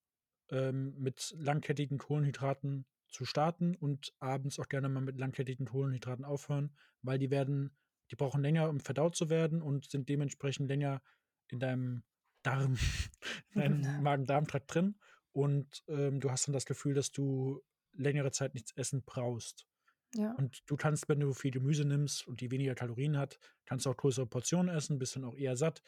[0.50, 6.74] ähm, mit langkettigen Kohlenhydraten zu starten und abends auch gerne mal mit langkettigen Kohlenhydraten aufhören,
[7.02, 7.76] weil die werden
[8.10, 11.02] die brauchen länger, um verdaut zu werden und sind dementsprechend länger
[11.48, 12.02] in deinem
[12.42, 12.76] Darm
[13.54, 14.96] in deinem Magen-Darm-Trakt drin
[15.32, 19.66] und, ähm, du hast dann das Gefühl, dass du längere Zeit nichts essen brauchst.
[20.14, 20.32] Ja.
[20.34, 23.90] Und du kannst, wenn du viel Gemüse nimmst und die weniger Kalorien hat kannst du
[23.90, 25.82] auch größere Portionen essen, bist dann auch eher satt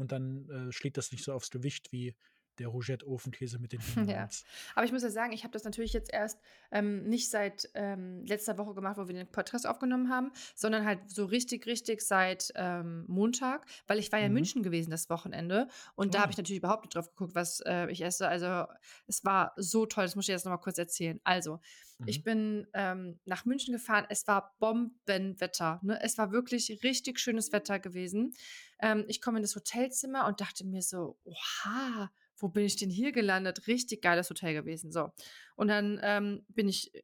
[0.00, 2.14] und dann, äh, schlägt das nicht so aufs Gewicht wie
[2.58, 4.28] der Rougette-Ofenkäse mit den Ja.
[4.28, 4.44] Champignons.
[4.74, 6.38] Aber ich muss ja sagen, ich habe das natürlich jetzt erst,
[6.70, 11.08] ähm, nicht seit, ähm, letzter Woche gemacht, wo wir den Podcast aufgenommen haben, sondern halt
[11.10, 14.38] so richtig, richtig seit, ähm, Montag, weil ich war ja in Mhm.
[14.38, 16.32] München gewesen das Wochenende und da habe Ah.
[16.32, 18.28] ich natürlich überhaupt nicht drauf geguckt, was, äh, ich esse.
[18.28, 18.66] Also,
[19.06, 21.18] es war so toll, das muss ich jetzt noch mal kurz erzählen.
[21.24, 21.60] Also,
[21.98, 22.08] Mhm.
[22.08, 25.98] ich bin, ähm, nach München gefahren, es war Bombenwetter, ne?
[26.02, 28.34] Es war wirklich richtig schönes Wetter gewesen.
[28.82, 32.90] Ähm, ich komme in das Hotelzimmer und dachte mir so: „Oha, wo bin ich denn
[32.90, 35.10] hier gelandet?“ Richtig geiles Hotel gewesen, so.
[35.56, 37.02] Und dann, ähm, bin ich äh,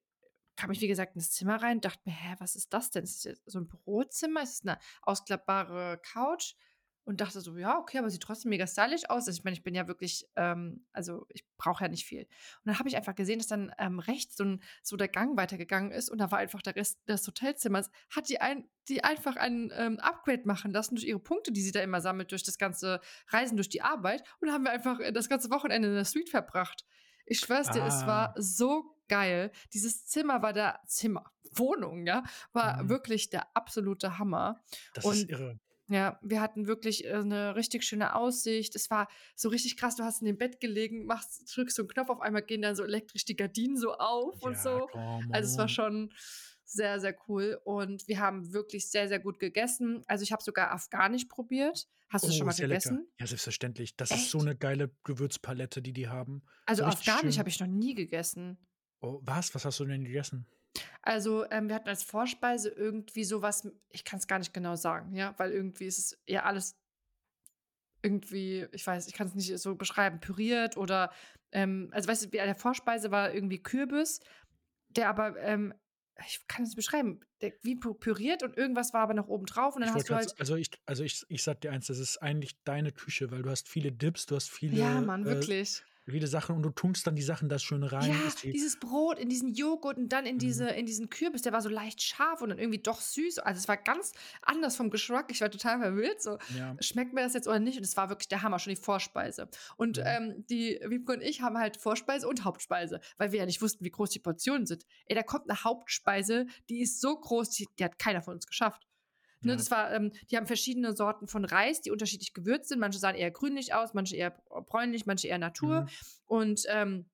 [0.56, 3.04] kam ich, wie gesagt, in das Zimmer rein, dachte mir: „Hä, was ist das denn?
[3.04, 4.42] Ist das so 'n Bürozimmer?
[4.42, 6.54] Ist es 'ne ausklappbare Couch?“
[7.06, 9.62] Und dachte so: „Ja, okay, aber sieht trotzdem mega stylisch aus.“ Also, ich meine, ich
[9.62, 12.22] bin ja wirklich, ähm also, ich brauche ja nicht viel.
[12.24, 12.28] Und
[12.66, 15.92] dann habe ich einfach gesehen, dass dann, ähm, rechts so 'n so der Gang weitergegangen
[15.92, 19.72] ist und da war einfach der Rest des Hotelzimmers hat die ein die einfach ein,
[19.76, 23.00] ähm, Upgrade machen lassen durch ihre Punkte, die sie da immer sammelt durch das ganze
[23.28, 26.04] Reisen durch die Arbeit und dann haben wir einfach, äh, das ganze Wochenende in der
[26.04, 26.84] Suite verbracht.
[27.24, 28.36] Ich schwöre es dir, es war Ah.
[28.36, 29.50] so geil.
[29.74, 32.88] Dieses Zimmer war der Zimmer Wohnung, ja, war Mhm.
[32.88, 34.62] wirklich der absolute Hammer.
[34.94, 35.58] Das ist Und irre.
[35.88, 38.74] Ja, wir hatten wirklich, äh, 'ne richtig schöne Aussicht.
[38.76, 41.88] Es war so richtig krass, du hast in dem Bett gelegen, machst drückst so 'n
[41.88, 44.90] Knopf, auf einmal gehen dann so elektrisch die Gardinen so auf und Ja, so.
[44.92, 45.68] come Also, es war on.
[45.68, 46.12] schon
[46.64, 50.02] sehr, sehr cool und wir haben wirklich sehr, sehr gut gegessen.
[50.08, 51.86] Also, ich habe sogar Afghanisch probiert.
[52.08, 52.96] Hast du schon Oh, mal sehr lecker.
[52.96, 53.06] gegessen?
[53.18, 53.96] Ja, selbstverständlich.
[53.96, 54.42] Das ist so Echt?
[54.42, 56.42] 'ne geile Gewürzpalette, die die haben.
[56.68, 58.66] Also, So Afghanisch habe ich noch nie gegessen.
[59.02, 59.54] Oh, was?
[59.54, 60.46] Was hast du denn gegessen?
[61.06, 64.74] Also, ähm, wir hatten als Vorspeise irgendwie so was m ich kann's gar nicht genau
[64.74, 66.72] sagen, ja, weil irgendwie ist es ja alles
[68.04, 71.10] irgendwie ich weiß, ich kann's nicht so beschreiben, püriert oder,
[71.52, 74.20] ähm also, weißt du, wie an der Vorspeise war irgendwie Kürbis,
[74.88, 75.74] der aber, ähm
[76.26, 79.74] ich kann es nicht beschreiben, der wie püriert und irgendwas war aber noch oben drauf
[79.76, 82.18] und dann hast du halt also, ich also, ich ich sage dir eins, das ist
[82.22, 85.86] eigentlich deine Küche, weil du hast viele Dips, du hast Ja, viele, Mann, äh wirklich.
[86.12, 89.30] Viele Sachen und du tunkst dann die Sachen da schön rein, Ja, dieses Brot in
[89.30, 90.38] diesen Joghurt und dann in Mhm.
[90.38, 93.38] diese in diesen Kürbis, der war so leicht scharf und dann irgendwie doch süß.
[93.38, 95.30] Also, es war ganz anders vom Geschmack.
[95.30, 96.78] Ich war total verwirrt, so: Ja.
[96.78, 99.48] „Schmeckt mir das jetzt oder nicht?“ Und es war wirklich der Hammer, schon die Vorspeise.
[99.78, 100.16] Und, Mhm.
[100.16, 103.82] ähm, die Wiebke und ich haben halt Vorspeise und Hauptspeise, weil wir ja nicht wussten,
[103.82, 104.84] wie groß die Portionen sind.
[105.06, 108.46] Ey, da kommt 'ne Hauptspeise, die ist so groß, die die hat keiner von uns
[108.46, 108.85] geschafft.
[109.46, 109.56] Ne, Ja.
[109.56, 112.80] das war ähm, die haben verschiedene Sorten von Reis, die unterschiedlich gewürzt sind.
[112.80, 115.96] Manche sahen eher grünlich aus, manche eher br bräunlich, manche eher Natur Mhm.
[116.26, 117.06] und, ähm,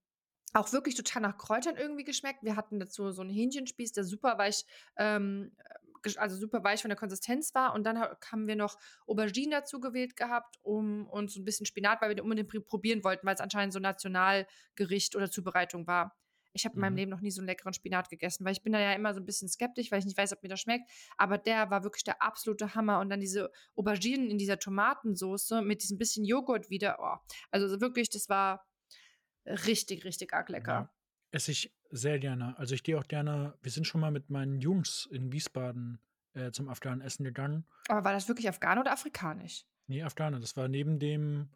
[0.55, 2.43] auch wirklich total nach Kräutern irgendwie geschmeckt.
[2.45, 4.65] Wir hatten dazu so 'n Hähnchenspieß, der super weich,
[4.99, 5.57] ähm,
[6.03, 9.53] gesch also, super weich von der Konsistenz war und dann ha haben wir noch Auberginen
[9.53, 13.05] dazu gewählt gehabt, um und so 'n bisschen Spinat, weil wir den unbedingt pr probieren
[13.05, 16.17] wollten, weil's anscheinend so Nationalgericht oder Zubereitung war.
[16.55, 16.99] Ich habe in meinem Mhm.
[16.99, 19.21] Leben noch nie so 'n leckeren Spinat gegessen, weil ich bin da ja immer so
[19.21, 22.05] 'n bisschen skeptisch, weil ich nicht weiß, ob mir das schmeckt, aber der war wirklich
[22.05, 26.99] der absolute Hammer und dann diese Auberginen in dieser Tomatensoße mit diesem bisschen Joghurt wieder,
[27.01, 27.17] oh,
[27.51, 28.67] also, so wirklich, das war
[29.47, 30.91] richtig, richtig arg Ja, lecker.
[31.31, 32.59] esse ich sehr gerne.
[32.59, 36.01] Also, ich gehe auch gerne wir sind schon mal mit meinen Jungs in Wiesbaden,
[36.35, 37.67] äh, zum Afghanen essen gegangen.
[37.89, 39.65] Aber war das wirklich Afghane oder afrikanisch?
[39.89, 40.41] Ne, Afghane.
[40.41, 41.51] Das war neben dem,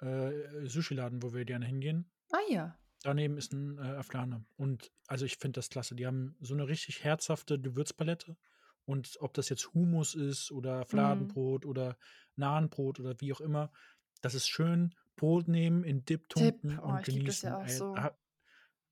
[0.00, 2.10] äh, Sushiladen, wo wir gerne hingehen.
[2.32, 2.76] Ah, ja.
[3.04, 5.94] Daneben ist 'n, äh, Afghane und also, ich finde das klasse.
[5.96, 8.36] Die haben so 'ne richtig herzhafte Gewürzpalette
[8.84, 11.40] Und ob das jetzt Hummus ist oder Mhm.
[11.44, 11.96] Fladenbrot oder
[12.36, 13.72] Nahenbrot oder wie auch immer,
[14.22, 14.94] das ist schön.
[15.16, 17.58] Brot nehmen, in Dip tunken oh, und das ja genießen.
[17.60, 17.96] Ey, so.
[17.96, 18.16] ha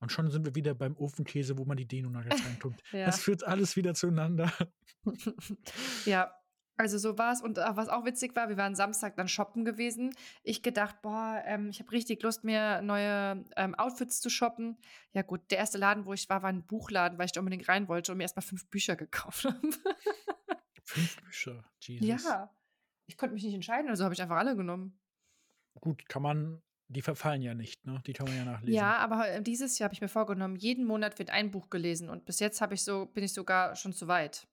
[0.00, 2.82] und schon sind wir wieder beim Ofenkäse, wo man die Dino-Nuggets reintunkt.
[3.04, 3.20] Es Ja.
[3.20, 4.52] führt alles wieder zueinander.
[6.06, 6.32] Ja,
[6.78, 10.14] also so war's und, äh, was auch witzig war, wir waren Samstag dann shoppen gewesen.
[10.42, 14.78] Ich gedacht: „Boah, ähm, ich habe richtig Lust, mir neue, ähm, Outfits zu shoppen.“
[15.12, 17.68] Ja gut, der erste Laden, wo ich war, war 'n Buchladen, weil ich da unbedingt
[17.68, 19.60] rein wollte und mir erst mal 5 Bücher gekauft habe.
[20.84, 22.36] 5 Bücher, Jesus.
[22.36, 22.56] Ja,
[23.06, 25.00] ich konnte mich nicht entscheiden, also habe ich einfach alle genommen.
[25.80, 28.02] Gut, kann man die verfallen ja nicht, ne?
[28.06, 28.94] Die kann man ja nachlesen.
[28.94, 32.08] Ja, aber, äh, dieses Jahr habe ich mir vorgenommen, jeden Monat wird ein Buch gelesen
[32.10, 34.46] und bis jetzt habe ich so bin ich sogar schon zu weit.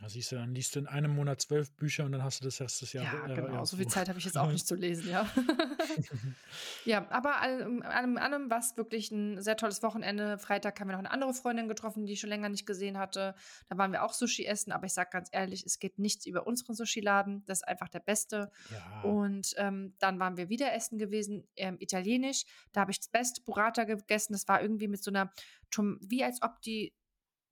[0.00, 2.44] Ja, siehst du, dann liest du in einem Monat 12 Bücher und dann hast du
[2.44, 3.86] das des Jahr Ja, äh, genau, ja, so viel.
[3.86, 5.30] Zeit habe ich jetzt auch nicht zu lesen, ja.
[6.86, 10.38] Ja, aber allem allem allem war's wirklich 'n sehr tolles Wochenende.
[10.38, 13.34] Freitag haben wir noch 'ne andere Freundin getroffen, die ich schon länger nicht gesehen hatte.
[13.68, 16.46] Da waren wir auch Sushi essen, aber ich sage ganz ehrlich, es geht nichts über
[16.46, 17.44] unseren Sushiladen.
[17.46, 18.50] Das ist einfach der beste.
[18.70, 18.88] Ja.
[19.00, 22.44] Und, ähm, dann waren wir wieder essen gewesen, ähm, italienisch.
[22.72, 24.32] Da habe ich das beste Burrata gegessen.
[24.32, 25.32] Das war irgendwie mit so 'ner
[25.70, 26.94] Tom wie als ob die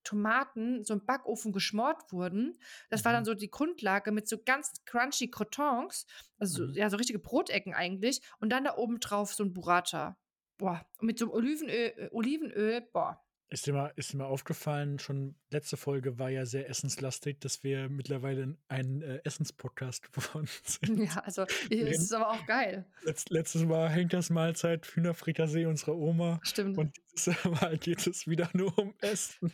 [0.07, 2.59] Tomaten so im Backofen geschmort wurden.
[2.90, 3.27] Das war dann Mhm.
[3.27, 6.07] so die Grundlage mit so ganz crunchy Croutons,
[6.38, 6.75] also, Mhm.
[6.75, 10.16] ja, so richtige Brotecken eigentlich und dann da oben drauf so 'n Burrata.
[10.59, 13.23] Boah, und mit so 'nem Olivenöl äh, Olivenöl, boah.
[13.49, 17.62] Ist dir mal ist dir mal aufgefallen, schon letzte Folge war ja sehr essenslastig, dass
[17.62, 20.99] wir mittlerweile ein, äh, Essenspodcast geworden sind.
[20.99, 22.87] Ja, also, es ist aber auch geil.
[23.03, 26.77] Letz letztes Mal Henkers Mahlzeit, Hühnerfrikassee unserer Oma Stimmt.
[26.79, 29.53] und dieses Mal geht es wieder nur um Essen.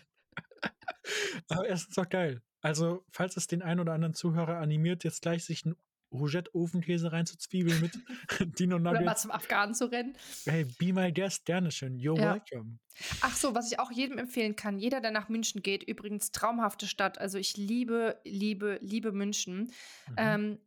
[1.49, 2.43] Aber Essen ist doch geil.
[2.61, 5.75] Also, falls es den einen oder anderen Zuhörer animiert, jetzt gleich sich 'n
[6.13, 7.99] Rougette-Ofenkäse reinzuzwiebeln mit
[8.59, 9.23] Dino Oder mal Nuggets.
[9.23, 10.17] zum Afghanen zu rennen.
[10.47, 11.97] Hey, be my guest, gerne schön.
[11.99, 12.35] You're Ja.
[12.35, 12.79] welcome.
[13.21, 16.87] Ach so, was ich auch jedem empfehlen kann, jeder, der nach München geht übrigens traumhafte
[16.87, 17.19] Stadt.
[17.19, 19.73] Also, ich liebe, liebe, liebe München.
[20.09, 20.15] Mhm.
[20.19, 20.59] Ähm,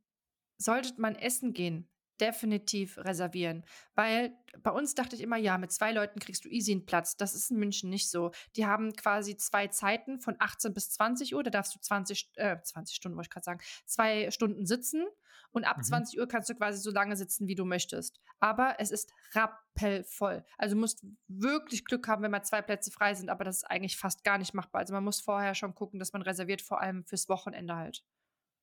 [0.58, 1.90] sollte man essen gehen,
[2.22, 6.72] definitiv reservieren, weil bei uns dachte ich immer: „Ja, mit 2 Leuten kriegst du easy
[6.74, 8.32] 'n Platz.“ Das ist in München nicht so.
[8.56, 11.44] Die haben quasi 2 Zeiten von 18 bis 20:00.
[11.44, 15.06] Da darfst du 20 St äh, 20 Stunden wollte ich grad sagen, 2 Stunden sitzen
[15.52, 16.06] und ab Mhm.
[16.06, 18.20] 20:00 kannst du quasi so lange sitzen, wie du möchtest.
[18.40, 20.46] Aber es ist rappelvoll.
[20.58, 23.64] Also, du musst wirklich Glück haben, wenn mal 2 Plätze frei sind, aber das ist
[23.66, 24.82] eigentlich fast gar nicht machbar.
[24.82, 28.02] Also, man muss vorher schon gucken, dass man reserviert, vor allem fürs Wochenende halt.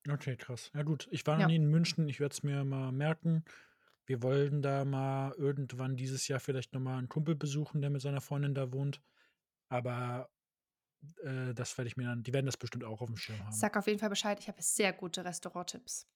[0.09, 0.69] Okay, krass.
[0.73, 1.47] Ja gut, ich war noch Ja.
[1.47, 3.45] nie in München, ich werde es mir mal merken.
[4.05, 8.01] Wir wollen da mal irgendwann dieses Jahr vielleicht noch mal 'n Kumpel besuchen, der mit
[8.01, 9.01] seiner Freundin da wohnt.
[9.69, 10.31] Aber,
[11.23, 13.67] äh, das werde ich mir dann die werden das bestimmt auch aufm Schirm haben.
[13.67, 16.07] Sag auf jeden Fall Bescheid, ich habe sehr gute Restauranttipps.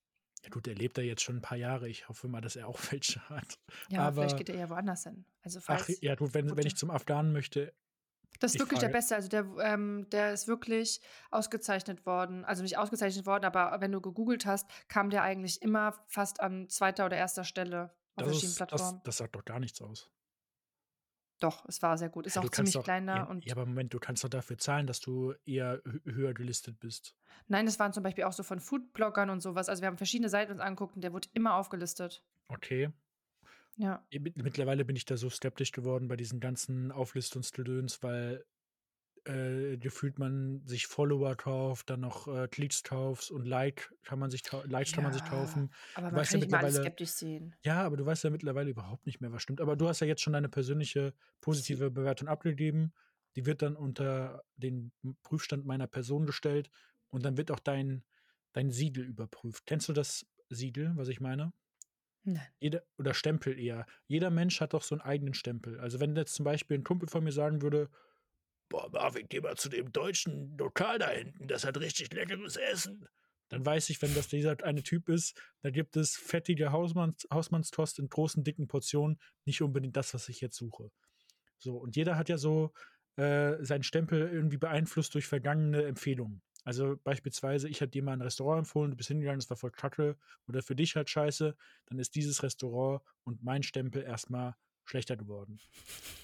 [0.43, 1.89] Ja gut, er lebt da jetzt schon 'n paar Jahre.
[1.89, 3.59] Ich hoffe mal, dass er auch welche hat.
[3.89, 5.25] Ja, vielleicht Aber geht er ja woanders hin.
[5.41, 7.73] Also, Ach, falls ja gut, wenn wenn ich gute zum Afghanen möchte
[8.39, 9.15] Das ist ich wirklich der frage Beste.
[9.15, 12.45] Also, der ähm, der ist wirklich ausgezeichnet worden.
[12.45, 16.69] Also, nicht ausgezeichnet worden, aber wenn du gegoogelt hast, kam der eigentlich immer fast an
[16.69, 17.05] 2.
[17.05, 17.39] oder 1.
[17.47, 19.01] Stelle auf Das verschiedenen ist das Plattformen.
[19.03, 20.11] das sagt doch gar nichts aus.
[21.39, 22.25] Doch, es war sehr gut.
[22.25, 24.29] Ist Ja, auch ziemlich doch klein da ja, und ja, aber Moment, du kannst doch
[24.29, 27.15] dafür zahlen, dass du eher hö höher gelistet bist.
[27.47, 29.69] Nein, das waren zum Beispiel auch so von Foodbloggern und so was.
[29.69, 32.23] Also, wir haben verschiedene Seiten uns angeguckt und der wurde immer aufgelistet.
[32.49, 32.89] Okay.
[33.77, 34.07] Ja.
[34.11, 38.45] Ja, mit mittlerweile bin ich da so skeptisch geworden bei diesen ganzen Auflistungsgedöns, weil,
[39.25, 44.31] äh, gefühlt man sich Follower kauft, dann noch, äh, Klicks kaufst und Like kann man
[44.31, 45.71] sich Likes kann man sich Ja, kaufen.
[45.93, 47.55] aber Du man weißt kann ja mittlerweile skeptisch sehen.
[47.65, 49.61] ja, aber du weißt ja mittlerweile überhaupt nicht mehr, was stimmt.
[49.61, 52.93] Aber du hast ja jetzt schon deine persönliche positive Bewertung abgegeben.
[53.35, 56.71] Die wird dann unter den Prüfstand meiner Person gestellt
[57.09, 58.05] und dann wird auch dein
[58.53, 59.65] dein Siegel überprüft.
[59.67, 61.53] Kennst du das Siegel, was ich meine?
[62.25, 62.47] Nein.
[62.61, 63.85] Jeder oder Stempel eher.
[64.07, 65.79] Jeder Mensch hat doch so 'n eigenen Stempel.
[65.79, 67.89] Also, wenn jetzt zum Beispiel 'n Kumpel von mir sagen würde:
[68.69, 73.07] „Boah, Marvin, geh mal zu dem deutschen Lokal da hinten, das hat richtig leckeres Essen.“
[73.51, 77.99] Dann weiß ich, wenn das dieser eine Typ ist, da gibt es fettige Hausmanns Hausmannskost
[77.99, 80.91] in großen, dicken Portionen, nicht unbedingt das, was ich jetzt suche.
[81.59, 82.73] So, und jeder hat ja so,
[83.17, 86.41] äh, seinen Stempel irgendwie beeinflusst durch vergangene Empfehlungen.
[86.67, 89.71] Also, beispielsweise, ich habe dir mal 'n Restaurant empfohlen, du bist hingegangen, das war voll
[89.71, 94.57] kacke oder für dich halt scheiße, dann ist dieses Restaurant und mein Stempel erst mal
[94.85, 95.61] schlechter geworden.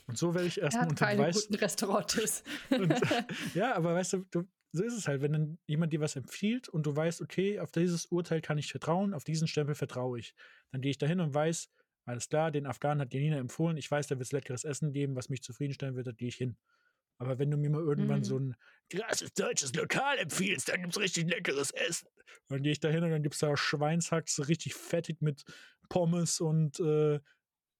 [0.08, 2.44] Und so werde ich erst Er mal hat unter Beweis guten Restauranttipps.
[2.78, 3.02] und
[3.54, 4.44] ja, aber weißt du, du
[4.76, 7.72] so ist es halt, wenn dann jemand dir was empfiehlt und du weißt: „Okay, auf
[7.72, 10.34] dieses Urteil kann ich vertrauen, auf diesen Stempel vertraue ich.“
[10.72, 11.70] Dann gehe ich da hin und weiß:
[12.06, 13.78] „Alles klar, den Afghanen hat Janina empfohlen.
[13.78, 16.58] Ich weiß, da wird's leckeres Essen geben, was mich zufriedenstellen wird, da gehe ich hin.“
[17.20, 18.40] Aber wenn du mir mal irgendwann so Mhm.
[18.40, 18.56] 'n
[18.92, 22.08] krasses deutsches Lokal empfiehlst, da gibt's richtig leckeres Essen.
[22.50, 25.44] Dann gehe ich da hin und dann gibt's da Schweinshack, so richtig fettig mit
[25.90, 27.20] Pommes und, äh,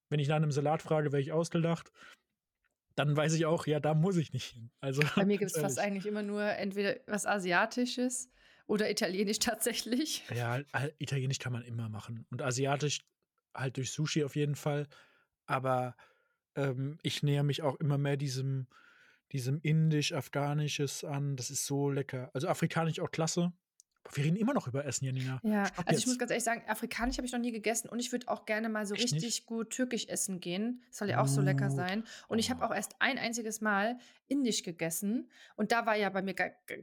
[0.10, 1.92] wenn ich nach 'nem Salat frage, werde ich ausgelacht.
[2.96, 4.72] dann weiß ich auch, ja, da muss ich nicht hin.
[4.82, 8.32] Also, Bei mir gibt es fast eigentlich immer nur entweder was Asiatisches
[8.68, 10.24] oder Italienisch tatsächlich.
[10.30, 13.02] Ja, al Italienisch kann man immer machen und asiatisch
[13.54, 14.88] halt durch Sushi auf jeden Fall.
[15.46, 15.96] Aber,
[16.56, 18.68] ähm, ich nähere mich auch immer mehr diesem
[19.34, 21.36] diesem Indisch-Afghanisches an.
[21.36, 22.30] Das ist so lecker.
[22.34, 23.52] Also, afrikanisch auch klasse.
[24.12, 25.40] Wir reden immer noch über Essen, Janina.
[25.44, 26.20] Ja, Stopp also ich muss jetzt.
[26.20, 28.86] ganz ehrlich sagen, afrikanisch habe ich noch nie gegessen und ich würde auch gerne mal
[28.86, 29.16] so Echt nicht?
[29.16, 30.84] richtig gut türkisch essen gehen.
[30.92, 32.04] Soll ja auch so lecker sein.
[32.28, 32.74] Und ich habe auch oh.
[32.74, 36.36] erst ein einziges Mal indisch gegessen und da war ja bei mir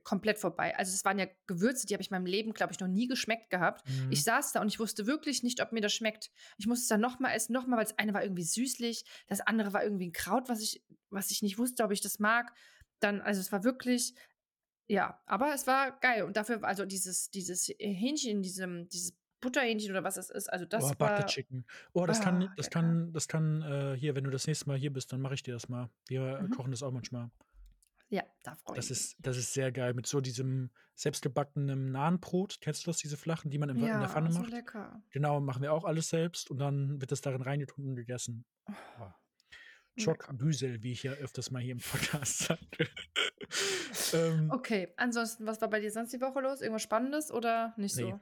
[0.03, 0.77] komplett vorbei.
[0.77, 3.07] Also es waren ja Gewürze, die habe ich in meinem Leben, glaube ich, noch nie
[3.07, 3.85] geschmeckt gehabt.
[4.11, 4.25] Ich Mhm.
[4.25, 6.31] saß da und ich wusste wirklich nicht, ob mir das schmeckt.
[6.59, 9.73] Ich musste es dann nochmal essen, nochmal, weil das eine war irgendwie süßlich, das andere
[9.73, 12.53] war irgendwie ein Kraut, was ich, was ich nicht wusste, ob ich das mag.
[13.01, 14.15] Dann, also es war wirklich,
[14.91, 16.25] ja, aber es war geil.
[16.25, 20.69] Und dafür, also dieses, dieses Hähnchen, diesem, dieses Butterhähnchen oder was es ist, also Oh,
[20.69, 21.65] das Butter war Chicken.
[21.93, 22.81] Oh, das kann ah, das lecker.
[22.81, 25.43] kann das kann, äh hier, wenn du das nächste Mal hier bist, dann mache ich
[25.43, 25.89] dir das mal.
[26.09, 26.51] Wir Mhm.
[26.51, 27.31] kochen das auch manchmal.
[28.11, 29.23] Ja, da freue Das ich ist mich.
[29.23, 32.59] das ist sehr geil mit so diesem selbstgebackenen Nahenbrot.
[32.61, 34.51] Kennst du das, diese flachen, die man im Wa in der Pfanne Ja, so macht?
[34.51, 35.01] lecker.
[35.11, 38.45] Genau, machen wir auch alles selbst und dann wird das darin reingetunkt und gegessen.
[38.69, 39.07] Oh.
[39.97, 40.35] Lecker.
[40.35, 42.61] güzel, wie ich ja öfters mal hier im Podcast sage.
[44.13, 46.61] Ähm, Okay, ansonsten, was war bei dir sonst die Woche los?
[46.61, 48.21] Irgendwas Spannendes oder nicht ne, so?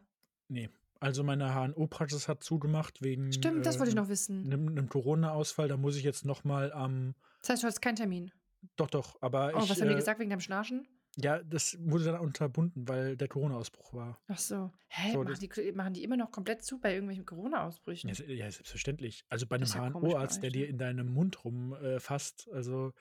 [0.48, 0.70] ne.
[1.00, 4.42] Also, meine HNO-Praxis hat zugemacht wegen, Stimmt, das wollte ich ähm, noch wissen.
[4.48, 5.68] 'nem 'nem Corona-Ausfall.
[5.68, 8.32] Da muss ich jetzt noch mal am Das heißt, du hast keinen Termin.
[8.76, 10.88] doch, doch, aber Oh, was ich, haben die äh gesagt wegen deinem Schnarchen?
[11.20, 14.22] Ja, das wurde dann unterbunden, weil der Corona-Ausbruch war.
[14.26, 14.72] Ach so.
[14.88, 17.26] Hä, So, machen die, machen die immer noch komplett zu bei irgendwelchen
[18.06, 18.14] Ja, Corona-Ausbrüchen?
[18.14, 19.24] se ja, selbstverständlich.
[19.28, 21.98] Also, bei 'nem Das ist ja HNO-Arzt, der dir in deinem Mund rum, äh,
[22.52, 22.92] also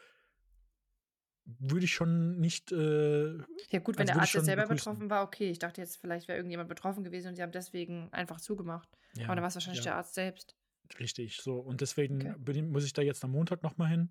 [1.45, 3.37] würde ich schon nicht, äh
[3.69, 4.67] Ja gut, wenn also, der Arzt jetzt selber begrüßen.
[4.67, 5.49] betroffen war, okay.
[5.49, 8.89] Ich dachte jetzt, vielleicht wäre irgendjemand betroffen gewesen und sie haben deswegen einfach zugemacht.
[9.25, 9.83] Aber dann Ja, war es wahrscheinlich ja.
[9.83, 10.55] der Arzt selbst.
[10.99, 11.59] Richtig, so.
[11.59, 11.81] Und
[12.13, 12.35] Okay.
[12.35, 14.09] deswegen bin i muss ich da jetzt am Montag noch mal hin.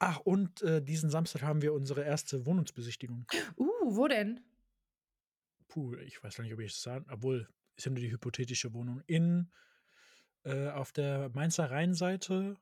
[0.00, 3.26] Ach, und, äh, diesen Samstag haben wir unsere erste Wohnungsbesichtigung.
[3.56, 4.40] Uh, wo denn?
[5.68, 8.72] Puh, ich weiß gar nicht, ob ich es sagen obwohl, ist ja nur die hypothetische
[8.72, 9.02] Wohnung.
[9.06, 9.52] In
[10.44, 12.56] äh, auf der Mainzer Rheinseite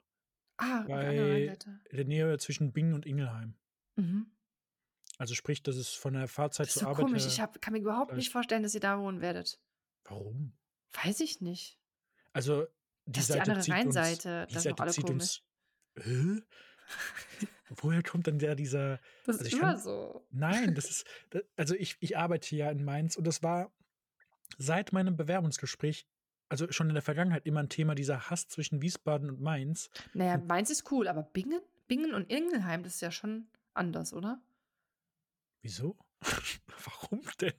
[0.56, 1.80] Ah, der bei Rheinseite.
[1.90, 3.54] in der Nähe zwischen Bingen und Ingelheim.
[3.94, 4.26] Mhm.
[5.16, 7.26] Also, sprich, das ist von der Fahrzeit Das ist zur so Arbeit komisch.
[7.26, 9.60] Ich habe kann mir überhaupt nicht vorstellen, dass ihr da wohnen werdet.
[10.04, 10.52] Warum?
[11.04, 11.78] Weiß ich nicht.
[12.32, 12.66] Also,
[13.06, 14.46] die Das ist die Seite andere Rheinseite.
[14.50, 15.42] Das Seite alle zieht komisch.
[15.94, 16.34] uns?
[17.70, 20.26] Woher kommt denn der dieser Das also, ist ich immer kann so.
[20.30, 23.72] nein, das ist da also, ich ich arbeite ja in Mainz und das war
[24.58, 26.06] seit meinem Bewerbungsgespräch,
[26.50, 29.90] also, schon in der Vergangenheit immer 'n Thema, dieser Hass zwischen Wiesbaden und Mainz.
[30.14, 31.60] Na ja, Und Mainz ist cool, aber Bingen?
[31.86, 34.42] Bingen und Ingelheim, das ist ja schon anders, oder?
[35.64, 35.96] Wieso?
[36.84, 37.54] Warum denn?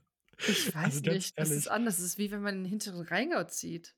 [0.45, 1.39] Ich Also, weiß ganz nicht.
[1.39, 1.97] Das ist anders.
[1.97, 3.95] Das ist wie wenn man in den hinteren Rheingau zieht.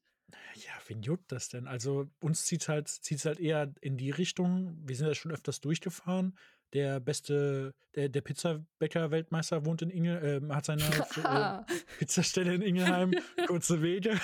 [0.55, 1.67] Ja, wen juckt das denn?
[1.67, 5.61] Also, uns zieht's halt zieht's halt eher in die Richtung wir sind ja schon öfters
[5.61, 6.37] durchgefahren.
[6.73, 10.83] Der beste der der Pizzabäcker-Weltmeister wohnt in Ingel ähm, hat seine
[11.23, 11.73] äh.
[11.99, 13.13] Pizzastelle in Ingelheim,
[13.47, 14.19] kurze Wege.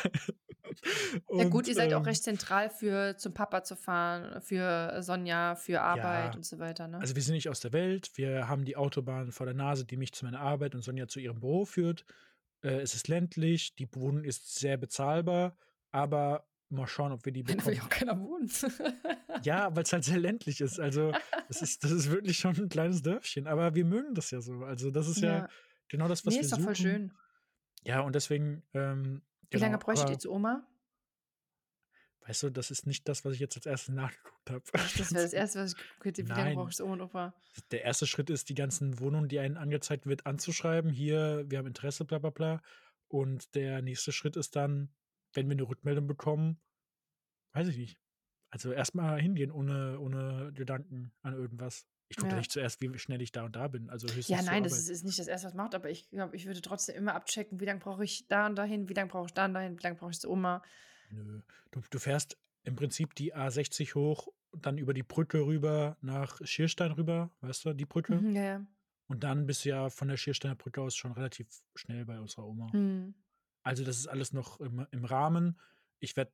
[1.30, 5.02] Ja gut, Und, ihr seid auch ähm recht zentral für zum Papa zu fahren, für
[5.02, 6.36] Sonja, für Arbeit Ja.
[6.36, 7.00] und so weiter, ne?
[7.00, 8.12] Also, wir sind nicht aus der Welt.
[8.16, 11.20] Wir haben die Autobahn vor der Nase, die mich zu meiner Arbeit und Sonja zu
[11.20, 12.06] ihrem Büro führt.
[12.64, 15.56] Äh, es ist ländlich, die Wohnung ist sehr bezahlbar,
[15.92, 17.82] aber mal schauen, ob wir die Da will bekommen.
[17.82, 18.50] auch keiner wohnen.
[19.44, 20.80] Ja, weil's halt sehr ländlich ist.
[20.80, 21.16] Also,
[21.48, 24.64] das ist das ist wirklich schon 'n kleines Dörfchen, aber wir mögen das ja so.
[24.64, 25.50] Also, das ist ja Ja.
[25.88, 26.76] genau das, was Ne, wir ist doch voll suchen.
[26.76, 27.20] schön.
[27.84, 30.66] Ja, und deswegen, ähm, Wie lange genau, bräuchtet ihr aber zu Oma?
[32.22, 34.64] weißt du, das ist nicht das, was ich jetzt als Erstes nachgeguckt habe.
[34.96, 36.28] Das wäre das Erste, was ich geguckt hätte.
[36.28, 37.42] Wie lange brauchst du Oma und Opa?
[37.72, 40.92] Der erste Schritt ist, die ganzen Wohnungen, die einem angezeigt wird, anzuschreiben.
[40.92, 42.62] Hier, wir haben Interesse, bla bla bla.
[43.08, 44.94] Und der nächste Schritt ist dann,
[45.38, 46.62] wenn wir 'ne Rückmeldung bekommen
[47.54, 48.00] weiß ich nicht.
[48.52, 51.88] Also, erst mal hingehen ohne ohne Gedanken an irgendwas.
[52.10, 54.42] Ich gucke ja nicht zuerst, wie schnell ich da und da bin, also Ja, höchstens
[54.42, 56.96] nein, das ist ist nicht das Erste, was macht, aber ich glaube, ich würde trotzdem
[56.96, 59.54] immer abchecken, wie lange brauche ich da und dahin, wie lange brauche ich da und
[59.54, 60.62] dahin, wie lange brauche ich zu Oma.
[61.10, 61.42] Nö.
[61.72, 66.92] Du du fährst im Prinzip die A60 hoch, dann über die Brücke rüber nach Schierstein
[66.92, 68.26] rüber, weißt du, die Brücke?
[68.26, 68.68] Mhm, ja, ja.
[69.08, 72.48] Und dann bist du ja von der Schiersteiner Brücke aus schon relativ schnell bei unserer
[72.48, 72.74] Oma.
[72.74, 73.14] Mhm.
[73.68, 75.60] Also, das ist alles noch im im Rahmen.
[76.00, 76.34] Ich werde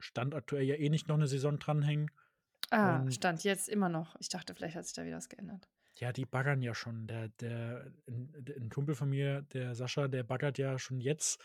[0.00, 2.10] Stand aktuell ja eh nicht noch 'ne Saison dranhängen.
[2.70, 4.16] Ah, Und Stand jetzt immer noch.
[4.20, 5.68] Ich dachte, vielleicht hat sich da wieder was geändert.
[5.96, 7.06] ja, die baggern ja schon.
[7.06, 11.40] Der der 'n 'n Kumpel von mir, der Sascha, der baggert ja schon jetzt,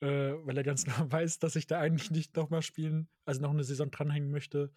[0.00, 3.40] äh, weil er ganz genau weiß, dass ich da eigentlich nicht noch mal spielen also,
[3.42, 4.72] noch 'ne Saison dranhängen möchte.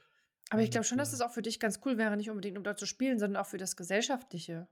[0.49, 2.57] Aber ich glaube schon, dass äh das auch für dich ganz cool wäre, nicht unbedingt,
[2.57, 4.67] um dort zu spielen, sondern auch für das Gesellschaftliche.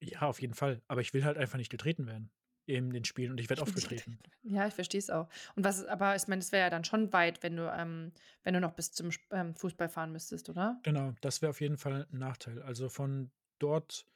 [0.00, 0.82] Ja, auf jeden Fall.
[0.88, 2.30] Aber ich will halt einfach nicht getreten werden.
[2.66, 4.20] In den Spielen und ich werde aufgetreten.
[4.42, 5.28] Ja, ich verstehe es auch.
[5.56, 8.12] Und was aber ich meine, es wäre ja dann schon weit, wenn du, ähm
[8.42, 10.82] wenn du noch bis zum ähm, Fußball fahren müsstest, oder?
[10.82, 12.62] Genau, das wäre auf jeden Fall 'n Nachteil.
[12.62, 14.06] Also, von dort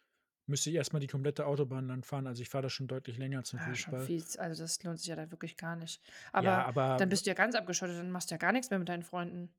[0.46, 2.26] müsste ich erst mal die komplette Autobahn lang fahren.
[2.26, 4.12] Also, ich fahre da schon deutlich länger zum Ah, schon Fußball.
[4.38, 6.02] Also, das lohnt sich ja dann wirklich gar nicht.
[6.38, 8.70] Ja, Aber aber dann bist du ja ganz abgeschottet, dann machst du ja gar nix
[8.70, 9.54] mehr mit deinen Freunden.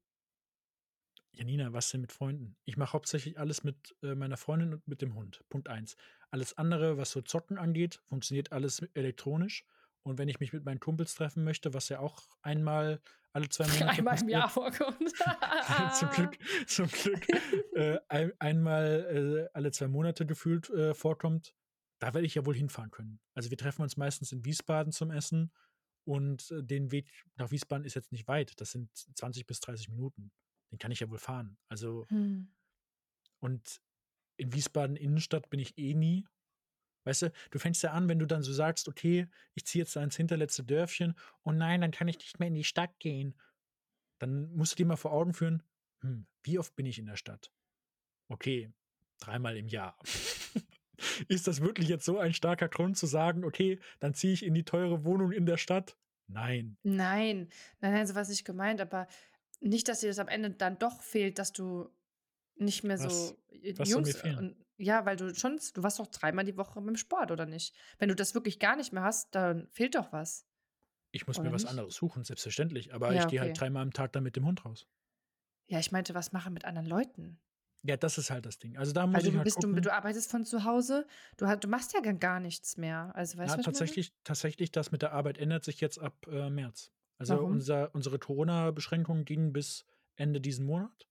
[1.31, 2.57] Janina, was denn mit Freunden?
[2.65, 5.43] Ich mache hauptsächlich alles mit, äh, meiner Freundin und mit dem Hund.
[5.49, 5.95] Punkt eins.
[6.31, 9.63] Alles andere, was so Zocken angeht, funktioniert alles elektronisch.
[10.03, 13.01] Und wenn ich mich mit meinen Kumpels treffen möchte, was ja auch einmal
[13.33, 15.11] alle 2 Monate Einmal im Jahr vorkommt.
[15.99, 17.27] zum Glück zum Glück,
[17.75, 21.55] äh, ein einmal, äh, alle 2 Monate gefühlt, äh, vorkommt,
[21.99, 23.19] da werde ich ja wohl hinfahren können.
[23.33, 25.51] Also, wir treffen uns meistens in Wiesbaden zum Essen
[26.05, 28.59] und, äh, den Weg nach Wiesbaden ist jetzt nicht weit.
[28.61, 30.31] Das sind 20 bis 30 Minuten.
[30.71, 31.57] Den kann ich ja wohl fahren.
[31.67, 32.53] Also Mhm.
[33.39, 33.81] und
[34.39, 36.25] in Wiesbaden Innenstadt bin ich eh nie.
[37.05, 39.95] Weißt du, du fängst ja an, wenn du dann so sagst: „Okay, ich ziehe jetzt
[39.95, 41.15] da ins hinterletzte Dörfchen.
[41.43, 43.39] Oh nein, dann kann ich nicht mehr in die Stadt gehen.“
[44.19, 45.63] Dann musst du dir mal vor Augen führen:
[46.01, 47.51] „Hm, wie oft bin ich in der Stadt?“
[48.29, 48.73] Okay,
[49.21, 49.97] dreimal im Jahr.
[51.29, 54.53] Ist das wirklich jetzt so ein starker Grund zu sagen: „Okay, dann ziehe ich in
[54.53, 56.77] die teure Wohnung in der Stadt?“ Nein.
[56.83, 57.49] Nein.
[57.81, 59.07] Nein, nein, so war's nicht gemeint, aber
[59.61, 61.89] nicht, dass dir das am Ende dann doch fehlt, dass du
[62.59, 64.45] nicht mehr Was so äh, was mir Jungs fehlen?
[64.45, 67.75] und ja, weil du schon du warst doch dreimal die Woche beim Sport, oder nicht?
[67.99, 70.47] Wenn du das wirklich gar nicht mehr hast, dann fehlt doch was,
[71.11, 71.67] Ich muss mir oder was nicht?
[71.67, 74.65] anderes suchen, selbstverständlich, aber ich Ja, gehe halt dreimal am Tag dann mit dem Hund
[74.65, 74.87] raus.
[75.67, 77.39] Ja, ich meinte, was machen mit anderen Leuten?
[77.83, 78.77] Ja, das ist halt das Ding.
[78.77, 81.07] Also, da muss Also, ich du halt bist du gucken du arbeitest von zu Hause,
[81.37, 83.11] du du machst ja gar nichts mehr.
[83.15, 85.97] Also, weißt Ja, du, was ich tatsächlich tatsächlich, das mit der Arbeit ändert sich jetzt
[85.99, 86.91] ab, äh, März.
[87.17, 89.85] Also, unser unsere Corona-Beschränkungen gingen bis
[90.15, 91.07] Ende diesen Monat.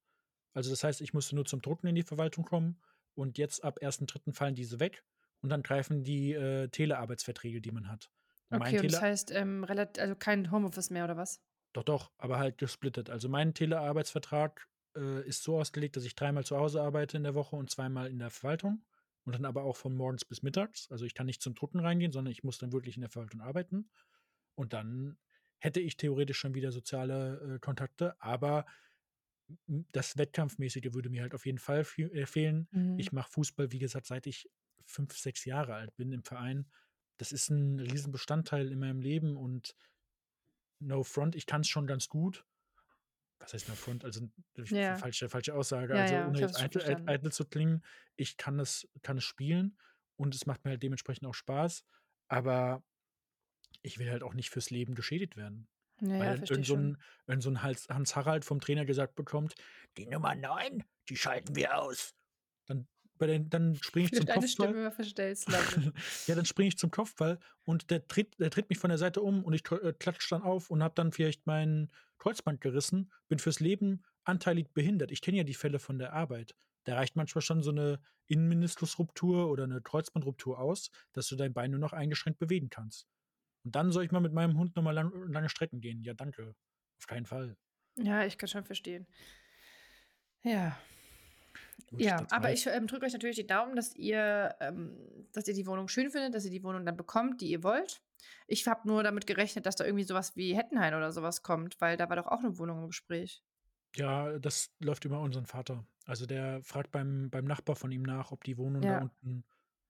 [0.53, 2.81] Also, das heißt, ich musste nur zum Drucken in die Verwaltung kommen
[3.15, 4.33] und jetzt ab 1.3.
[4.33, 5.03] fallen diese weg
[5.41, 8.11] und dann greifen die, äh, Telearbeitsverträge, die man hat.
[8.49, 11.41] Und Okay, und das heißt, ähm, also, kein Homeoffice mehr oder was?
[11.73, 13.09] doch, doch, aber halt gesplittet.
[13.09, 17.35] Also, mein Telearbeitsvertrag, äh, ist so ausgelegt, dass ich dreimal zu Hause arbeite in der
[17.35, 18.85] Woche und zweimal in der Verwaltung
[19.25, 20.89] und dann aber auch von morgens bis mittags.
[20.91, 23.41] Also, ich kann nicht zum Drucken reingehen, sondern ich muss dann wirklich in der Verwaltung
[23.41, 23.91] arbeiten.
[24.55, 25.17] Und dann
[25.59, 28.65] hätte ich theoretisch schon wieder soziale, äh, Kontakte, aber
[29.67, 32.69] das Wettkampfmäßige würde mir halt auf jeden Fall äh, fehlen.
[32.95, 33.13] Ich Mhm.
[33.13, 34.49] mache Fußball, wie gesagt, seit ich
[34.85, 36.71] 5, 6 Jahre alt bin im Verein.
[37.17, 39.75] Das ist 'n Riesenbestandteil in meinem Leben und
[40.79, 42.45] no front, ich kann's schon ganz gut.
[43.39, 44.05] Was heißt no front?
[44.05, 44.29] Also,
[44.69, 45.01] Ja.
[45.01, 45.95] falsche falsche Aussage.
[45.95, 47.85] Ja, Also, ja, ohne ich jetzt es eitel eitel zu klingen,
[48.17, 49.79] ich kann es kann es spielen
[50.17, 51.85] und es macht mir halt dementsprechend auch Spaß,
[52.27, 52.83] aber
[53.81, 55.67] ich will halt auch nicht fürs Leben geschädigt werden.
[56.01, 56.73] Ja, Weil ich so schon.
[56.75, 56.97] 'n
[57.27, 59.55] irgend so Hans Harald vom Trainer gesagt bekommt:
[59.97, 62.13] „Die Nummer 9, die schalten wir aus.“
[62.67, 62.87] Dann
[63.21, 64.77] den dann springe ich du zum deine Kopfball.
[64.77, 65.47] Stimme verstellst.
[66.27, 69.21] Ja, dann springe ich zum Kopfball und der tritt der tritt mich von der Seite
[69.21, 73.39] um und ich äh, klatsche dann auf und habe dann vielleicht mein Kreuzband gerissen, bin
[73.39, 75.11] fürs Leben anteilig behindert.
[75.11, 76.55] Ich kenne ja die Fälle von der Arbeit.
[76.85, 81.71] Da reicht manchmal schon so 'ne Innenmeniskusruptur oder 'ne Kreuzbandruptur aus, dass du dein Bein
[81.71, 83.05] nur noch eingeschränkt bewegen kannst.
[83.65, 86.03] Und dann soll ich mal mit meinem Hund noch mal lang lange Strecken gehen.
[86.03, 86.55] Ja, danke.
[86.99, 87.57] Auf keinen Fall.
[87.97, 89.07] Ja, ich kann schon verstehen.
[90.43, 90.77] Ja.
[91.87, 95.53] Gut, Ja, aber ich, ähm, drücke euch natürlich die Daumen, dass ihr ähm, dass ihr
[95.53, 98.01] die Wohnung schön findet, dass ihr die Wohnung dann bekommt, die ihr wollt.
[98.47, 101.43] Ich habe nur damit gerechnet, dass da irgendwie so was wie Hettenhain oder so was
[101.43, 103.41] kommt, weil da war doch auch 'ne Wohnung im Gespräch.
[103.95, 105.85] Ja, das läuft über unseren Vater.
[106.05, 108.99] Also, der fragt beim beim Nachbar von ihm nach, ob die Wohnung da Ja.
[108.99, 109.45] unten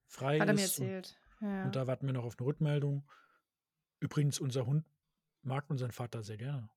[0.07, 1.17] frei Hat er mir ist und erzählt.
[1.41, 1.49] Ja.
[1.61, 3.09] und da warten wir noch auf 'ne Rückmeldung.
[4.01, 4.85] Übrigens, unser Hund
[5.41, 6.69] mag unseren Vater sehr gerne.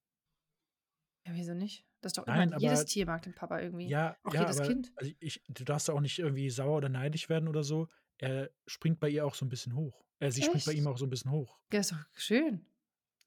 [1.26, 1.84] Ja, wieso nicht?
[2.00, 3.96] Das ist doch Nein, immer jedes aber Tier mag den Papa irgendwie.
[3.96, 4.92] ja, Auch ja, jedes aber Kind.
[4.96, 7.88] also, ich du darfst da auch nicht irgendwie sauer oder neidisch werden oder so.
[8.18, 10.04] Er springt bei ihr auch so 'n bisschen hoch.
[10.20, 10.88] Äh, sie springt bei ihm Echt?
[10.88, 11.60] auch so 'n bisschen hoch.
[11.72, 12.66] Ja, ist doch schön.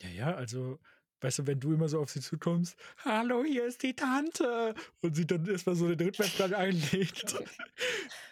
[0.01, 0.79] Ja, ja, also,
[1.21, 5.15] weißt du, wenn du immer so auf sie zukommst: „Hallo, hier ist die Tante.“ Und
[5.15, 7.35] sie dann erst mal so den Rückwärtsgang einlegt.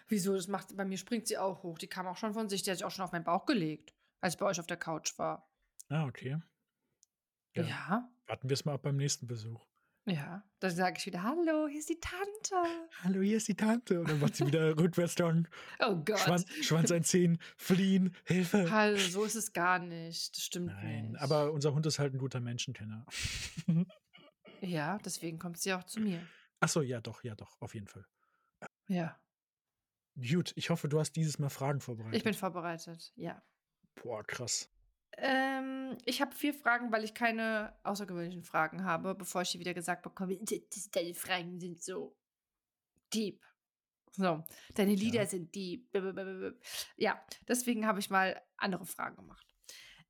[0.08, 0.36] Wieso?
[0.36, 1.78] Das macht bei mir springt sie auch hoch.
[1.78, 2.64] Die kam auch schon von sich.
[2.64, 4.78] Die hat sich auch schon auf meinen Bauch gelegt, als ich bei euch auf der
[4.78, 5.53] Couch war.
[5.90, 6.36] Ah, okay.
[7.56, 7.64] Ja.
[7.68, 8.10] Ja.
[8.28, 9.66] Warten wir's mal ab beim nächsten Besuch.
[10.06, 10.44] Ja.
[10.60, 14.08] Dann sage ich wieder: „Hallo, hier ist die Tante.“ „Hallo, hier ist die Tante.“ Und
[14.08, 15.48] dann macht sie wieder Rückwärtsgang.
[15.80, 16.18] Oh Gott.
[16.18, 18.70] Schwanz Schwanz einziehen, fliehen, Hilfe.
[18.70, 20.36] Hallo, so ist es gar nicht.
[20.38, 21.20] Das stimmt Nein, nicht.
[21.20, 23.06] aber unser Hund ist halt 'n guter Menschenkenner.
[24.62, 26.32] Ja, deswegen kommt sie auch zu mir.
[26.62, 28.06] Ach so, ja doch, ja doch, auf jeden Fall.
[28.88, 29.20] Ja.
[30.16, 31.80] Gut, ich hoffe, du hast dieses Mal Fragen
[32.12, 32.36] Ich bin vorbereitet.
[32.36, 33.44] vorbereitet, ja.
[33.96, 34.70] Boah, krass.
[35.18, 39.74] Ähm, ich habe 4 Fragen, weil ich keine außergewöhnlichen Fragen habe, bevor ich hier wieder
[39.74, 42.18] gesagt bekomme: „D das deine Fragen sind so
[43.14, 43.44] deep.“
[44.12, 44.44] So,
[44.76, 45.28] deine Lieder Ja.
[45.28, 46.54] sind b-
[46.98, 49.48] Ja, deswegen habe ich mal andere Fragen gemacht.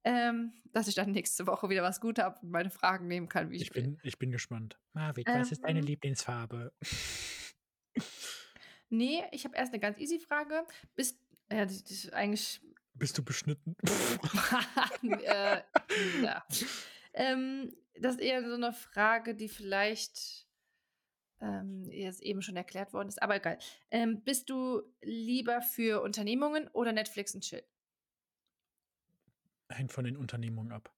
[0.05, 3.51] Ähm, dass ich dann nächste Woche wieder was gut habe und meine Fragen nehmen kann,
[3.51, 3.83] wie ich, Ich will.
[3.83, 4.79] bin ich bin gespannt.
[4.93, 6.73] Marvin, was ist deine Ähm, Lieblingsfarbe?
[8.89, 10.65] nee, ich habe erst eine ganz easy Frage.
[10.95, 11.19] Bist,
[11.51, 12.61] ja, das ist eigentlich,
[12.93, 13.75] Bist du beschnitten?
[15.03, 15.61] äh,
[16.21, 16.45] ja.
[17.13, 20.47] Ähm, das ist eher so eine Frage, die vielleicht
[21.41, 23.59] ähm, jetzt eben schon erklärt worden ist, aber egal.
[23.91, 27.63] Ähm, bist du lieber für Unternehmungen oder Netflix und Chill?
[29.69, 30.93] Hängt von den Unternehmungen ab.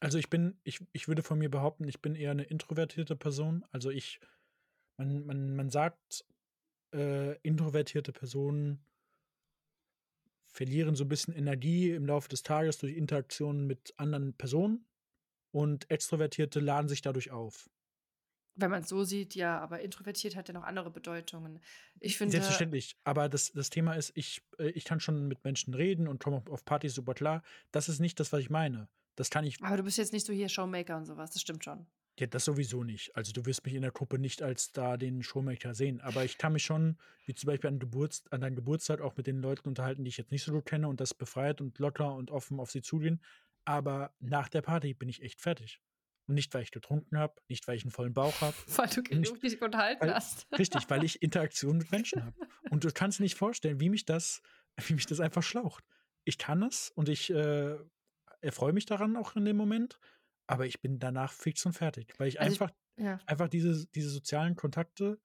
[0.00, 3.64] Also ich bin, ich, ich würde von mir behaupten, ich bin eher eine introvertierte Person.
[3.70, 4.18] Also ich,
[4.96, 6.24] man, man, man sagt,
[6.94, 8.84] äh, introvertierte Personen
[10.52, 14.86] verlieren so ein bisschen Energie im Laufe des Tages durch Interaktionen mit anderen Personen
[15.52, 17.70] und Extrovertierte laden sich dadurch auf.
[18.56, 21.60] Wenn man es so sieht, ja, aber introvertiert hat ja noch andere Bedeutungen.
[22.00, 22.96] Ich finde, Selbstverständlich.
[23.04, 26.42] Aber das, das Thema ist, ich, äh, ich kann schon mit Menschen reden und komme
[26.50, 27.42] auf Partys super klar.
[27.70, 28.88] Das ist nicht das, was ich meine.
[29.16, 31.64] Das kann ich, aber du bist jetzt nicht so hier Showmaker und sowas, das stimmt
[31.64, 31.86] schon.
[32.20, 33.14] Ja, das sowieso nicht.
[33.16, 36.00] Also du wirst mich in der Gruppe nicht als da den Showmaker sehen.
[36.00, 39.26] Aber ich kann mich schon, wie zum Beispiel an, Geburts an deinem Geburtstag, auch mit
[39.26, 42.14] den Leuten unterhalten, die ich jetzt nicht so gut kenne und das befreit und locker
[42.14, 43.22] und offen auf sie zugehen.
[43.64, 45.80] Aber nach der Party bin ich echt fertig.
[46.26, 48.54] Und nicht, weil ich getrunken habe, nicht, weil ich einen vollen Bauch habe.
[48.76, 50.46] Weil du genug dich unterhalten weil- hast.
[50.58, 52.36] Richtig, weil ich Interaktion mit Menschen habe.
[52.70, 54.42] Und du kannst nicht vorstellen, wie mich das,
[54.76, 55.84] wie mich das einfach schlaucht.
[56.24, 57.76] Ich kann es und ich äh,
[58.42, 59.98] erfreue mich daran auch in dem Moment,
[60.50, 63.18] aber ich bin danach fix und fertig, weil ich Also ich- einfach, Ja.
[63.26, 65.20] einfach diese, diese sozialen Kontakte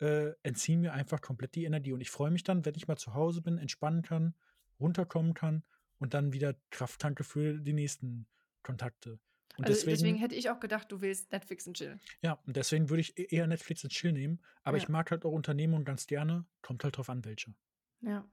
[0.00, 1.92] äh, entziehen mir einfach komplett die Energie.
[1.92, 4.34] Und ich freue mich dann, wenn ich mal zu Hause bin, entspannen kann,
[4.80, 5.62] runterkommen kann
[5.98, 8.26] und dann wieder Kraft tanke für die nächsten
[8.64, 9.20] Kontakte.
[9.58, 12.00] Und Also deswegen, deswegen, hätte ich auch gedacht, du willst Netflix und Chill.
[12.22, 14.42] ja, und deswegen würde ich e- eher Netflix und Chill nehmen.
[14.64, 14.82] Aber Ja.
[14.82, 16.46] ich mag halt auch Unternehmungen ganz gerne.
[16.62, 17.54] Kommt halt drauf an, welche.
[18.00, 18.26] Ja.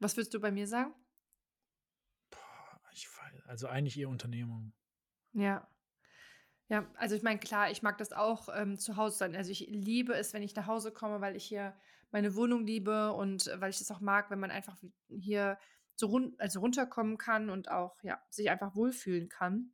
[0.00, 0.94] Was würdest du bei mir sagen?
[2.30, 4.72] Boah, ich weiß, also eigentlich eher Unternehmung.
[5.36, 5.68] Ja.
[6.68, 9.36] Ja, also ich meine, klar, ich mag das auch ähm, zu Hause sein.
[9.36, 11.76] Also ich liebe es, wenn ich nach Hause komme, weil ich hier
[12.10, 14.76] meine Wohnung liebe und äh, weil ich es auch mag, wenn man einfach
[15.08, 15.58] hier
[15.94, 19.72] so run also runterkommen kann und auch ja, sich einfach wohlfühlen kann.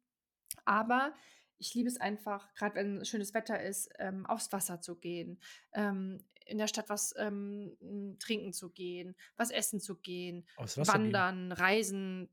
[0.66, 1.14] Aber
[1.56, 5.40] ich liebe es einfach, gerade wenn schönes Wetter ist, ähm, aufs Wasser zu gehen,
[5.72, 10.92] ähm, in der Stadt was ähm, trinken zu gehen, was essen zu gehen, Wasser gehen.
[10.92, 12.28] wandern, reisen.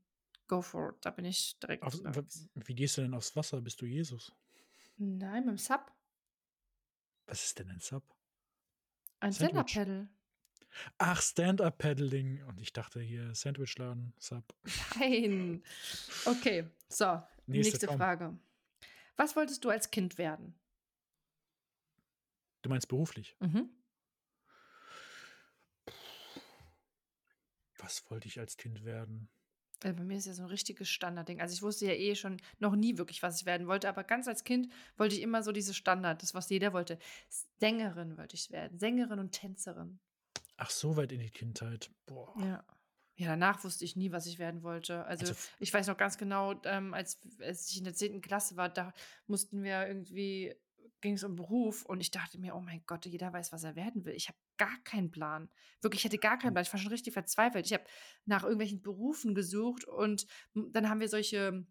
[0.50, 0.96] Go for it.
[1.02, 1.84] Da bin ich direkt.
[1.84, 2.24] W-
[2.66, 3.60] wie gehst du denn aufs Wasser?
[3.60, 4.32] Bist du Jesus?
[4.96, 5.92] Nein, mit dem Sub.
[7.26, 8.02] Was ist denn ein Sub?
[9.20, 9.32] Ein.
[9.32, 10.08] Stand-Up-Pedal.
[10.98, 12.42] Ach, Stand-Up-Paddling.
[12.42, 14.42] Und ich dachte hier Sandwichladen, Sub.
[14.98, 15.62] Nein.
[16.24, 17.86] Okay, so, Nächste, nächste.
[17.96, 18.36] Frage.
[19.14, 20.58] Was wolltest du als Kind werden?
[22.62, 23.36] Du meinst beruflich?
[23.38, 23.70] Mhm.
[27.78, 29.28] Was wollte ich als Kind werden?
[29.82, 31.40] Äh, Bei mir ist ja so ein richtiges Standardding.
[31.40, 34.28] Also ich wusste ja eh schon noch nie wirklich, was ich werden wollte, aber ganz
[34.28, 36.98] als Kind wollte ich immer so dieses Standard, das, was jeder wollte.
[37.58, 38.78] Sängerin wollte ich werden.
[38.78, 39.98] Sängerin und Tänzerin.
[40.56, 41.90] Ach, so weit in die Kindheit.
[42.06, 42.34] Boah.
[42.40, 42.64] Ja.
[43.16, 45.04] Ja, danach wusste ich nie, was ich werden wollte.
[45.04, 48.22] Also, Also ich weiß noch ganz genau, ähm, als, als ich in der 10.
[48.22, 48.94] Klasse war, da
[49.26, 50.54] mussten wir irgendwie,
[51.00, 53.76] ging es um Beruf und ich dachte mir, oh mein Gott, jeder weiß, was er
[53.76, 54.14] werden will.
[54.14, 55.50] Ich habe gar keinen Plan.
[55.80, 56.64] Wirklich, ich hatte gar keinen Plan.
[56.64, 57.66] Ich war schon richtig verzweifelt.
[57.66, 57.84] Ich habe
[58.26, 61.64] nach irgendwelchen Berufen gesucht und dann haben wir solche,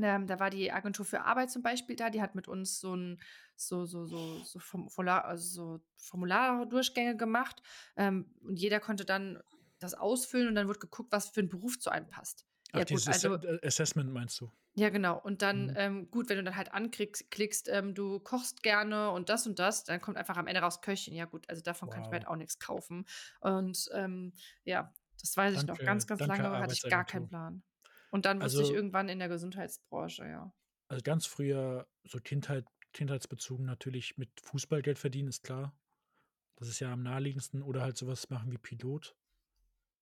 [0.00, 2.94] ähm, da war die Agentur für Arbeit zum Beispiel da, die hat mit uns so
[2.94, 3.20] ein
[3.56, 7.62] so, so, so, so Formular, also so Formulardurchgänge gemacht
[7.96, 9.42] ähm, und jeder konnte dann
[9.78, 12.46] das ausfüllen und dann wird geguckt, was für ein Beruf zu einem passt.
[12.72, 14.50] Ach, Ja, gut, dieses also, äh, Assessment meinst du?
[14.74, 15.18] Ja, genau.
[15.20, 15.74] Und dann, Mhm.
[15.76, 19.58] ähm, gut, wenn du dann halt anklickst, klickst, ähm, du kochst gerne und das und
[19.58, 21.14] das, dann kommt einfach am Ende raus Köchin.
[21.14, 22.20] Ja, gut, also davon kann ich mir Wow.
[22.20, 23.04] halt auch nichts kaufen.
[23.40, 24.32] Und ähm,
[24.64, 25.66] ja, das weiß ich noch.
[25.76, 27.28] Danke- Ganz, ganz danke, lange hatte ich gar keinen.
[27.28, 27.62] Plan.
[28.10, 30.52] Und dann wusste ich Also- irgendwann in der Gesundheitsbranche, ja.
[30.88, 35.72] Also ganz früher, so Kindheit, kindheitsbezogen natürlich mit Fußball Geld verdienen, ist klar.
[36.56, 37.62] Das ist ja am naheliegendsten.
[37.62, 39.14] Oder halt sowas machen wie Pilot.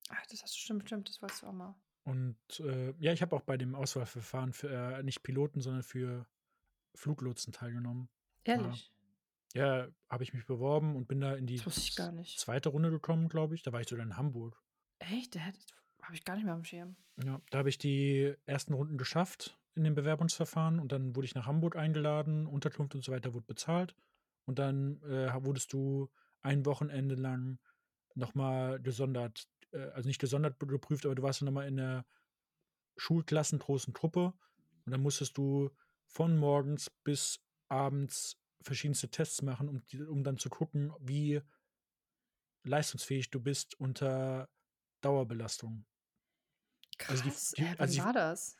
[0.09, 1.75] Ach, das hast du stimmt, stimmt, das wolltest du auch mal.
[2.09, 6.25] Und äh, ja, ich habe auch bei dem Auswahlverfahren für äh, nicht Piloten, sondern für
[6.95, 8.09] Fluglotsen teilgenommen.
[8.45, 8.91] Ehrlich?
[9.53, 13.61] Ja, habe ich mich beworben und bin da in die zweite Runde gekommen, glaube ich.
[13.61, 14.59] Da war ich sogar in Hamburg.
[14.97, 15.35] Echt?
[15.35, 16.95] Der habe ich gar nicht mehr am Schirm.
[17.23, 21.35] Ja, da habe ich die ersten Runden geschafft in dem Bewerbungsverfahren und dann wurde ich
[21.35, 23.95] nach Hamburg eingeladen, Unterkunft und so weiter wurde bezahlt.
[24.45, 26.09] Und dann äh, wurdest du
[26.41, 27.59] ein Wochenende lang
[28.15, 32.05] nochmal gesondert, äh, also nicht gesondert geprüft, aber du warst dann nochmal in der
[32.97, 34.33] schulklassengroßen Truppe
[34.85, 35.71] und dann musstest du
[36.05, 37.39] von morgens bis
[37.69, 41.41] abends verschiedenste Tests machen, um, um dann zu gucken, wie
[42.63, 44.49] leistungsfähig du bist unter
[45.01, 45.85] Dauerbelastung.
[47.07, 48.55] Also die Krass, die wann also die war das?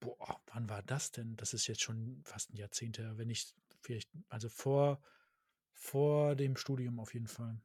[0.00, 1.36] boah, wann war das denn?
[1.36, 5.00] Das ist jetzt schon fast 'n Jahrzehnt her, wenn nicht vielleicht also vor
[5.72, 7.60] vor dem Studium auf jeden Fall.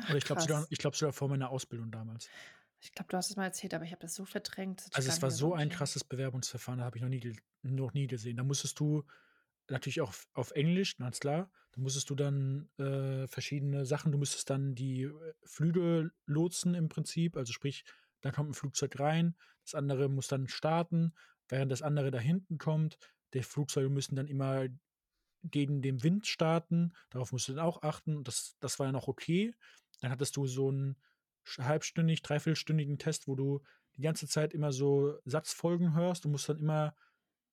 [0.00, 2.32] Ach, Oder ich glaube sogar ich glaube sogar vor meiner Ausbildung damals.
[2.80, 5.08] Ich glaube, du hast es mal erzählt, aber ich habe das so verdrängt, das Also,
[5.08, 8.36] es war so ein krasses Bewerbungsverfahren, habe ich noch nie noch nie gesehen.
[8.36, 9.04] Da musstest du
[9.68, 11.50] natürlich auch auf Englisch, ganz klar.
[11.72, 16.88] Da musstest du dann, äh, verschiedene Sachen du müsstest dann die, äh, Flüge lotsen im
[16.88, 17.36] Prinzip.
[17.36, 17.84] Also, sprich,
[18.22, 21.14] da kommt 'n Flugzeug rein, das andere muss dann starten,
[21.48, 22.98] während das andere da hinten kommt.
[23.34, 24.68] Die Flugzeuge müssen dann immer
[25.44, 26.92] gegen den Wind starten.
[27.10, 28.24] Darauf musst du dann auch achten.
[28.24, 29.54] Das das war ja noch okay.
[30.02, 30.96] Dann hattest du so 'n
[31.44, 33.62] sch halbstündig, dreiviertelstündigen Test, wo du
[33.96, 36.24] die ganze Zeit immer so Satzfolgen hörst.
[36.24, 36.94] Du musst dann immer,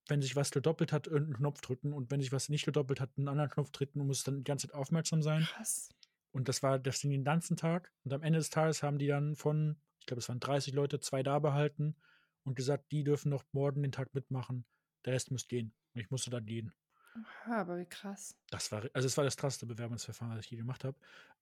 [0.07, 3.01] wenn sich was gedoppelt hat, irgend 'n Knopf drücken und wenn sich was nicht gedoppelt
[3.01, 5.49] hat, 'n anderen Knopf drücken und musst dann die ganze Zeit aufmerksam sein.
[5.49, 5.89] Krass.
[6.33, 7.93] Und das war das ging den ganzen Tag.
[8.05, 10.99] Und am Ende des Tages haben die dann von ich glaube, es waren 30 Leute,
[11.01, 11.97] 2 da behalten
[12.45, 14.65] und gesagt, die dürfen noch morgen den Tag mitmachen.
[15.05, 15.75] Der Rest muss gehen.
[15.95, 16.73] Und ich musste dann gehen.
[17.17, 18.35] Oha, aber wie krass.
[18.51, 20.97] Das war also, es war das krasseste Bewerbungsverfahren, was ich je gemacht habe.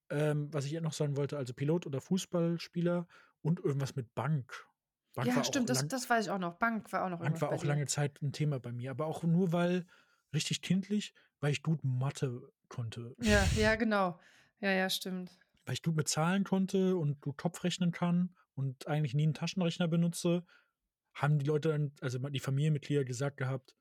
[0.10, 3.08] Ähm, was ich ja noch sagen wollte, also Pilot oder Fußballspieler
[3.42, 4.68] und irgendwas mit Bank.
[5.16, 6.56] Bank Ja, stimmt, das das weiß ich auch noch.
[6.58, 9.24] Bank war auch noch Bank war auch lange Zeit 'n Thema bei mir, aber auch
[9.24, 9.86] nur, weil
[10.34, 13.16] richtig kindlich, weil ich gut Mathe konnte.
[13.20, 14.20] Ja, ja, genau.
[14.60, 15.40] Ja, ja, stimmt.
[15.68, 19.88] Weil ich gut mit Zahlen konnte und gut Kopfrechnen kann und eigentlich nie 'n Taschenrechner
[19.88, 20.46] benutze,
[21.14, 23.76] haben die Leute dann also die Familienmitglieder gesagt gehabt: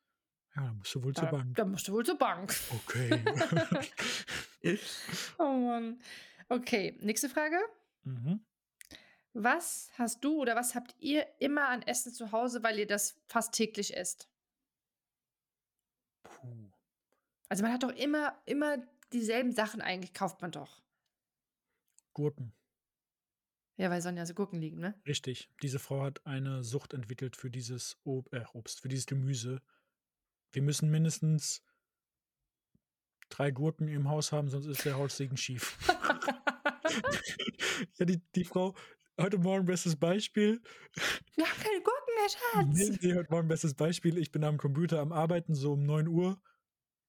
[0.55, 2.55] „Ja, dann musst du wohl zur Da Bank.“ da musst du wohl zur Bank.
[2.71, 3.23] Okay.
[5.39, 6.01] Oh Mann.
[6.49, 7.59] Okay, nächste Frage.
[8.05, 8.45] Mhm.
[9.33, 13.21] Was hast du oder was habt ihr immer an Essen zu Hause, weil ihr das
[13.27, 14.29] fast täglich esst?
[16.23, 16.71] Puh.
[17.49, 18.79] Also, man hat doch immer immer
[19.13, 20.83] dieselben Sachen eigentlich kauft man doch.
[22.13, 22.53] Gurken.
[23.77, 24.95] Ja, weil Sonja so Gurken liegen, ne?
[25.07, 25.51] Richtig.
[25.63, 29.63] Diese Frau hat eine Sucht entwickelt für dieses Ob äh, Obst, für dieses Gemüse.
[30.53, 31.63] Wir müssen mindestens
[33.31, 35.79] 3 Gurken im Haus haben, sonst ist der Haussegen schief.
[37.99, 38.75] Ja, die die Frau
[39.19, 40.61] heute Morgen bestes Beispiel.
[41.35, 43.03] Wir haben keine Gurken mehr, Schatz.
[43.03, 44.19] ne, heute Morgen bestes Beispiel.
[44.19, 46.37] Ich bin am Computer am Arbeiten, so um 9:00.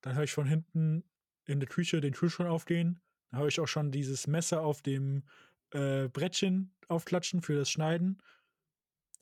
[0.02, 1.04] Dann höre ich von hinten
[1.46, 3.02] in der Küche den Kühlschrank aufgehen.
[3.30, 5.24] Dann höre ich auch schon dieses Messer auf dem,
[5.72, 8.22] äh, Brettchen aufklatschen für das Schneiden.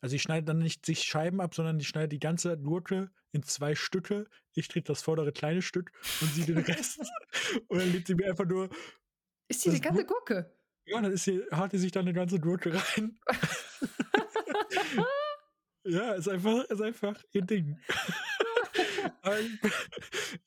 [0.03, 3.43] Also, ich schneide dann nicht sich Scheiben ab, sondern ich schneide die ganze Gurke in
[3.43, 4.25] 2 Stücke.
[4.53, 7.13] Ich kriege das vordere kleine Stück und sie den Rest.
[7.67, 8.69] Und dann legt sie mir einfach nur
[9.49, 10.51] Ist die das 'ne ganze Gur Gurke?
[10.87, 13.19] ja, dann ist sie haut die sich da 'ne ganze Gurke rein.
[15.85, 17.79] Ja, ist einfach ist einfach ihr Ding.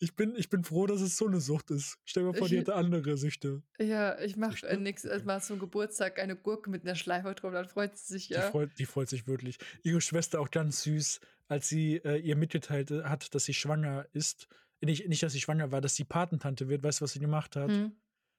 [0.01, 1.99] Ich bin ich bin froh, dass es so 'ne Sucht ist.
[2.05, 3.63] Stell dir mal vor, die hätte andere Süchte.
[3.81, 5.23] Ja, ich mache, äh.
[5.25, 8.43] Mal zum Geburtstag eine Gurke mit 'ner Schleife drum, dann freut sie sich, Die ja.
[8.43, 9.59] freut die freut sich wirklich.
[9.83, 14.07] Ihre Schwester auch ganz süß, als sie, äh, ihr mitgeteilt, äh, hat, dass sie schwanger
[14.13, 14.49] ist.
[14.81, 16.83] Nicht nicht, dass sie schwanger war, dass sie Patentante wird.
[16.83, 17.81] Weißt du, was sie gemacht hat?
[17.81, 17.97] Mhm.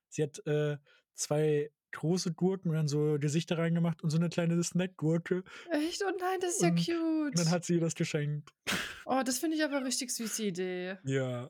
[0.09, 0.77] Sie hat, äh,
[1.15, 5.43] 2 große Gurken und dann so Gesichter reingemacht und so 'ne kleine Snackgurke.
[5.71, 6.03] Echt?
[6.03, 6.77] Oh nein, das ist ja Und
[7.31, 7.49] und dann cute.
[7.49, 8.51] hat sie ihr das geschenkt.
[9.07, 10.97] Oh, das finde ich aber richtig süße Idee.
[11.03, 11.49] Ja.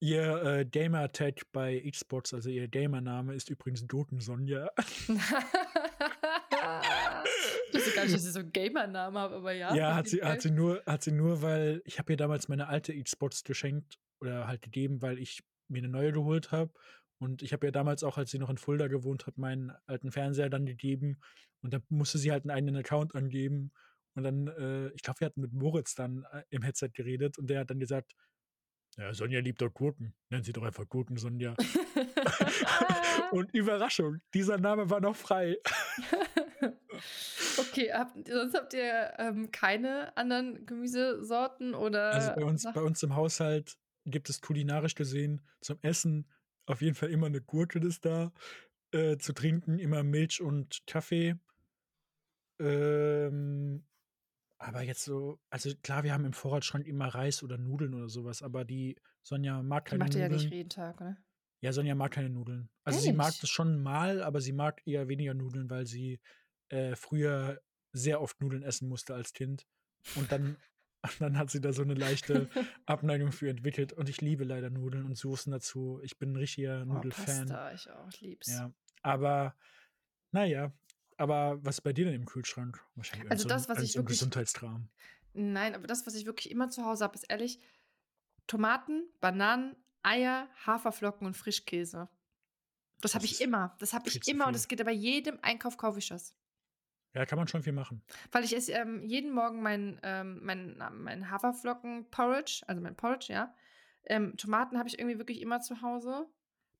[0.00, 4.70] Ihr, äh, Gamer-Tag bei Xbox, also ihr Gamername ist übrigens Gurken-Sonja.
[7.68, 10.22] Ich wusste gar nicht, dass ich so 'n Gamernamen habe, aber ja, Ja, hat sie
[10.22, 13.98] hat sie nur hat sie nur, weil ich habe ihr damals meine alte Xbox geschenkt
[14.20, 16.72] oder halt gegeben, weil ich mir 'ne neue geholt habe.
[17.20, 20.12] Und ich habe ihr damals auch, als sie noch in Fulda gewohnt hat, meinen alten
[20.12, 21.20] Fernseher dann gegeben.
[21.62, 23.72] Und dann musste sie halt 'n eigenen Account angeben.
[24.14, 27.48] Und dann, äh ich glaube, wir hatten mit Moritz dann, äh, im Headset geredet und
[27.50, 28.14] der hat dann gesagt:
[28.98, 30.14] „Ja, Sonja liebt doch Gurken.
[30.30, 31.58] Nennen Sie doch einfach Gurken-Sonja.“
[33.30, 35.56] Und Überraschung, dieser Name war noch frei.
[37.56, 41.74] Okay, habt sonst habt ihr, ähm, keine anderen Gemüsesorten
[42.10, 46.28] Also, oder bei uns bei uns im Haushalt gibt es kulinarisch gesehen zum Essen
[46.66, 48.32] auf jeden Fall immer 'ne Gurke ist da,
[48.92, 51.36] äh, zu trinken immer Milch und Kaffee.
[52.60, 53.86] Ähm,
[54.58, 58.24] aber jetzt so also klar, wir haben im Vorratsschrank immer Reis oder Nudeln oder so
[58.24, 60.52] was, aber die Sonja mag Die keine macht ihr ja nicht Nudeln.
[60.52, 61.16] jeden Tag, oder?
[61.62, 62.70] Ja, Sonja mag keine Nudeln.
[62.84, 66.20] Also, sie mag das schon mal, aber sie mag eher weniger Nudeln, weil sie,
[66.70, 67.60] äh, früher
[67.92, 69.66] sehr oft Nudeln essen musste als Kind.
[70.14, 70.56] Und dann
[71.20, 72.48] dann hat sie da so 'ne leichte
[72.86, 73.92] Abneigung für entwickelt.
[73.92, 76.00] Und ich liebe leider Nudeln und Soßen dazu.
[76.02, 77.08] Ich bin 'n richtiger Oh, Nudelfan.
[77.08, 78.62] Pasta, ich auch, ich lieb's.
[78.62, 78.72] Ja,
[79.02, 79.56] aber
[80.32, 80.72] na ja.
[81.18, 82.84] Aber was ist bei dir denn im Kühlschrank?
[82.96, 84.90] Wahrscheinlich Also, das, was ich so 'n wirklich Gesundheitskram.
[85.34, 87.60] Nein, aber das, was ich wirklich immer zu Hause habe, ist ehrlich
[88.46, 92.08] Tomaten, Bananen, Eier, Haferflocken und Frischkäse.
[93.02, 93.76] Das habe Das ich ist immer.
[93.80, 96.34] Das habe ich immer und es geht bei jedem Einkauf kaufe ich das.
[97.14, 98.02] Ja, kann man schon viel machen.
[98.32, 103.54] Weil ich esse, ähm, jeden Morgen mein, ähm, mein mein Haferflocken-Porridge, also mein Porridge, ja.
[104.04, 106.26] Ähm, Tomaten habe ich irgendwie wirklich immer zu Hause.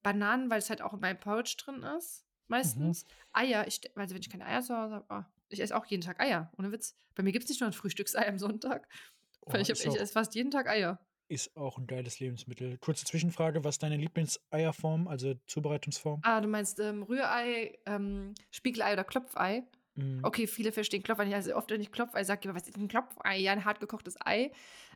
[0.03, 2.27] Bananen, weil es halt auch in meinem Porridge drin ist,
[2.63, 2.93] Mhm.
[2.93, 3.07] meistens.
[3.33, 6.03] Eier, ich also, wenn ich keine Eier zu Hause habe oh, ich esse auch jeden
[6.03, 6.97] Tag Eier, ohne Witz.
[7.15, 8.89] Bei mir gibt's nicht nur 'n Frühstücksei am Sonntag,
[9.47, 11.07] Oh, weil ich ich esse fast jeden Tag Eier.
[11.29, 12.77] ist auch 'n geiles Lebensmittel.
[12.77, 16.25] Kurze Zwischenfrage, was ist deine Lieblingseierform, also Zubereitungsform?
[16.25, 19.65] Ah, du meinst, ähm, Rührei, ähm, Spiegelei oder Klopfei?
[19.97, 20.31] Mhm.
[20.31, 21.35] Okay, viele verstehen Klopfei nicht.
[21.35, 24.17] Also, oft, wenn ich Klopfei sage: „Ja, was ist 'n Klopfei?“ Ja, 'n hart gekochtes
[24.25, 24.53] Ei.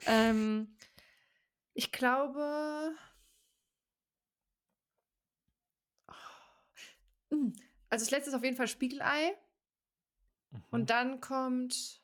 [0.06, 0.76] Ähm,
[1.74, 2.94] ich glaube
[7.30, 7.52] hm,
[7.90, 9.34] also, das Letzte ist auf jeden Fall Spiegelei.
[10.52, 10.86] Mhm.
[10.86, 12.00] Und dann kommt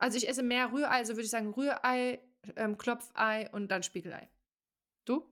[0.00, 2.20] also, ich esse mehr Rührei, also, würde ich sagen Rührei,
[2.56, 4.28] ähm, Klopfei und dann Spiegelei.
[5.06, 5.26] Du?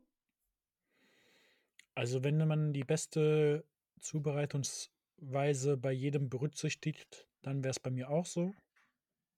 [1.96, 3.64] Also, wenn man die beste
[5.18, 8.56] Zubereitungsweise bei jedem berücksichtigt, dann wäre es bei mir auch so.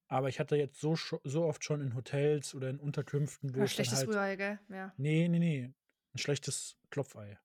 [0.08, 3.66] Aber ich hatte jetzt so so oft schon in Hotels oder in Unterkünften, wo Ja,
[3.66, 4.60] es dann schlechtes halt Rührei, gell?
[4.68, 4.96] Ja.
[4.96, 5.74] Ne, ne, ne,
[6.14, 7.38] 'n schlechtes Klopfei.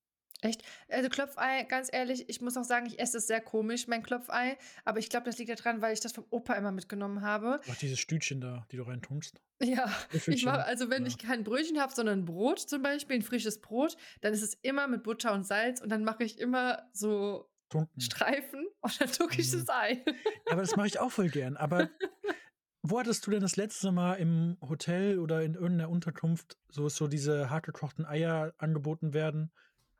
[0.44, 0.64] Echt?
[0.90, 4.58] Also, Klopfei, ganz ehrlich, ich muss auch sagen, ich esse das sehr komisch, mein Klopfei.
[4.86, 7.60] Aber ich glaube, das liegt daran, weil ich das vom Opa immer mitgenommen habe.
[7.66, 9.42] Ach, dieses Stütchen da, die du reintunst?
[9.64, 9.92] Ja,
[10.28, 11.16] ich mache also, wenn ja.
[11.16, 14.88] ich kein Brötchen habe, sondern Brot zum Beispiel, 'n frisches Brot, dann ist es immer
[14.88, 18.02] mit Butter und Salz und dann mache ich immer so Tunken.
[18.02, 20.04] Streifen und dann tunke ich das Ei.
[20.06, 21.58] Ja, aber das mache ich auch voll gern.
[21.58, 21.90] Aber
[22.84, 26.88] wo hattest du denn das letzte Mal im Hotel oder in irgend 'ner Unterkunft so
[26.90, 29.52] so diese hart gekochten Eier angeboten werden?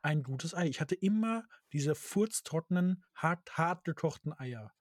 [0.02, 0.68] Ein gutes Ei.
[0.68, 4.72] Ich hatte immer diese furztrockenen, hart hart gekochten Eier.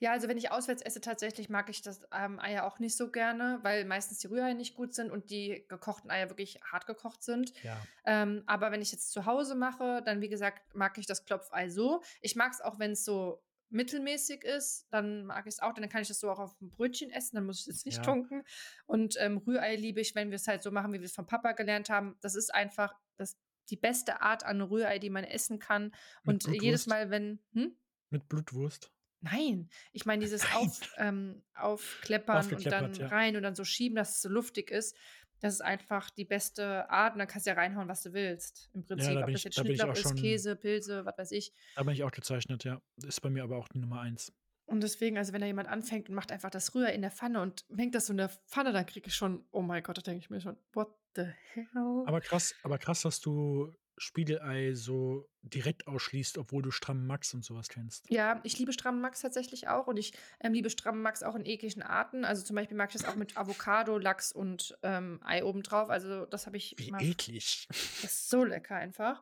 [0.00, 3.10] Ja, also, wenn ich auswärts esse, tatsächlich mag ich das, ähm, Eier auch nicht so
[3.10, 7.22] gerne, weil meistens die Rührei nicht gut sind und die gekochten Eier wirklich hart gekocht
[7.22, 7.52] sind.
[7.62, 7.86] Ja.
[8.04, 11.68] Ähm, aber wenn ich jetzt zu Hause mache, dann, wie gesagt, mag ich das Klopfei
[11.68, 12.02] so.
[12.20, 16.20] Ich mag's auch, wenn's so mittelmäßig ist, dann mag ich's auch, dann kann ich das
[16.20, 18.04] so auch auf 'n Brötchen essen, dann muss ich das nicht Ja.
[18.04, 18.44] tunken.
[18.86, 21.88] Und, ähm, Rührei liebe ich, wenn wir's halt so machen, wie wir's vom Papa gelernt
[21.90, 22.16] haben.
[22.20, 23.38] Das ist einfach das
[23.70, 25.94] die beste Art an Rührei, die man essen kann.
[26.24, 26.86] Mit Und jedes Blutwurst?
[26.86, 27.76] Mal, wenn hm?
[28.12, 28.90] Mit Blutwurst?
[29.24, 30.50] Nein, ich meine dieses Nein.
[30.50, 33.08] auf ähm, aufkleppern und dann ja.
[33.08, 34.96] rein und dann so schieben, dass es so luftig ist.
[35.40, 38.70] Das ist einfach die beste Art und dann kannst du ja reinhauen, was du willst
[38.74, 39.20] im Ja, Prinzip.
[39.20, 41.52] da Ob das ich jetzt da Schnittlauch auch ist, schon Käse, Pilze, was weiß ich.
[41.74, 42.80] da bin ich auch gezeichnet, ja.
[43.04, 44.32] Ist bei mir aber auch die Nummer 1.
[44.66, 47.40] Und deswegen, also, wenn da jemand anfängt und macht einfach das Rührei in der Pfanne
[47.42, 50.02] und mengt das so in der Pfanne, dann kriege ich schon oh mein Gott, da
[50.02, 55.28] denke ich mir schon: „What the hell?“ Aber krass aber krass, dass du Spiegelei so
[55.42, 58.08] direkt ausschließt, obwohl du Stramm Max und so was kennst.
[58.10, 61.44] Ja, ich liebe Strammen Max tatsächlich auch und ich, ähm, liebe Strammen Max auch in
[61.44, 62.24] ekligen Arten.
[62.24, 65.90] Also, zum Beispiel mag ich das auch mit Avocado, Lachs und, ähm, Ei obendrauf.
[65.90, 67.66] Also, das habe ich Wie mal eklig.
[67.68, 69.20] Das ist so lecker einfach.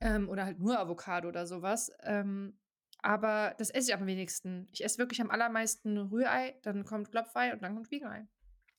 [0.00, 1.90] Ähm, oder halt nur Avocado oder so was.
[2.02, 2.58] Ähm,
[2.98, 4.66] aber das esse ich am wenigsten.
[4.72, 8.26] Ich esse wirklich am allermeisten Rührei, dann kommt Klopfei und dann kommt Spiegelei.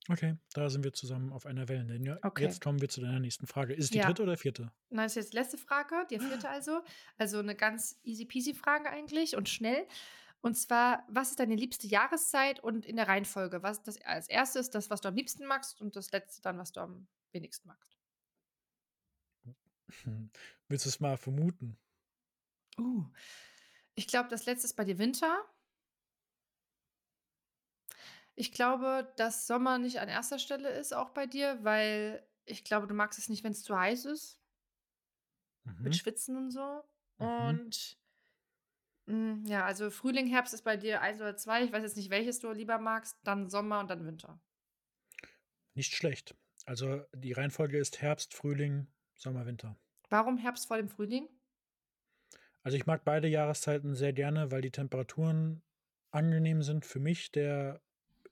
[0.09, 2.21] Okay, da sind wir zusammen auf einer Wellenlänge.
[2.23, 2.37] Okay.
[2.37, 3.73] Jetzt kommen wir zu deiner nächsten Frage.
[3.73, 3.99] Ist es die Ja.
[3.99, 4.23] 3.
[4.23, 4.71] oder 4.?
[4.91, 6.49] Nein, das ist jetzt die letzte Frage, die 4.
[6.49, 6.81] also.
[7.17, 9.87] Also, 'ne ganz easy peasy Frage eigentlich und schnell.
[10.41, 13.63] Und zwar: Was ist deine liebste Jahreszeit und in der Reihenfolge?
[13.63, 14.69] Was das als 1.
[14.71, 17.95] das, was du am liebsten magst und das Letzte dann, was du am wenigsten magst?
[20.03, 20.29] Hm.
[20.67, 21.77] Willst du's mal vermuten?
[22.79, 23.05] Uh,
[23.95, 25.45] ich glaube, das Letzte ist bei dir Winter.
[28.39, 30.38] Ich glaube, dass Sommer nicht an 1.
[30.38, 34.05] Stelle ist auch bei dir, weil ich glaube, du magst es nicht, wenn's zu heiß
[34.05, 34.39] ist.
[35.83, 35.95] Mit Mhm.
[35.95, 36.83] Schwitzen und so.
[37.19, 37.57] Mhm.
[37.57, 37.97] Und
[39.07, 41.63] hm, ja, also Frühling, Herbst ist bei dir 1 oder 2.
[41.63, 44.39] Ich weiß jetzt nicht, welches du lieber magst, dann Sommer und dann Winter.
[45.75, 46.35] Nicht schlecht.
[46.65, 49.77] Also, die Reihenfolge ist Herbst, Frühling, Sommer, Winter.
[50.09, 51.29] Warum Herbst vor dem Frühling?
[52.63, 55.63] Also, ich mag beide Jahreszeiten sehr gerne, weil die Temperaturen
[56.11, 57.81] angenehm sind für mich, der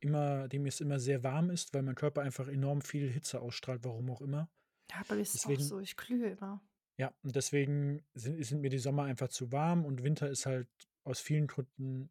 [0.02, 3.84] immer dem es immer sehr warm ist, weil mein Körper einfach enorm viel Hitze ausstrahlt,
[3.84, 4.50] warum auch immer.
[4.92, 6.62] Ja, mir ist es auch Deswegen so, ich glühe immer.
[6.98, 10.70] Ja, und deswegen sind sind mir die Sommer einfach zu warm und Winter ist halt
[11.04, 12.10] aus vielen Gründen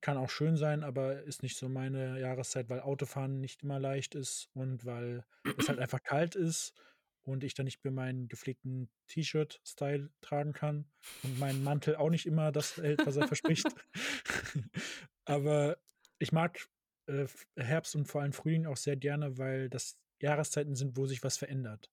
[0.00, 4.14] kann auch schön sein, aber ist nicht so meine Jahreszeit, weil Autofahren nicht immer leicht
[4.14, 5.24] ist und weil
[5.58, 6.74] es halt einfach kalt ist
[7.22, 10.84] und ich dann nicht mehr meinen gepflegten T-Shirt-Style tragen kann
[11.24, 13.66] und mein Mantel auch nicht immer das hält, was er verspricht.
[15.24, 15.78] Aber
[16.18, 16.68] ich mag,
[17.08, 17.26] äh,
[17.56, 21.36] Herbst und vor allem Frühling auch sehr gerne, weil das Jahreszeiten sind, wo sich was
[21.38, 21.90] verändert.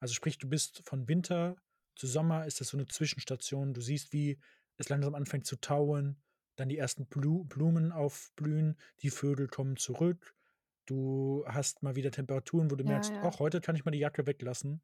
[0.00, 1.56] Also, sprich, du bist von Winter
[1.96, 3.74] zu Sommer ist das so 'ne Zwischenstation.
[3.74, 4.40] Du siehst, wie
[4.78, 6.22] es langsam anfängt zu tauen,
[6.56, 10.36] dann die ersten Blu Blumen aufblühen, die Vögel kommen zurück.
[10.86, 13.30] Du hast mal wieder Temperaturen, wo du Ja, merkst: ja.
[13.30, 14.82] „Ach, heute kann ich mal die Jacke weglassen.“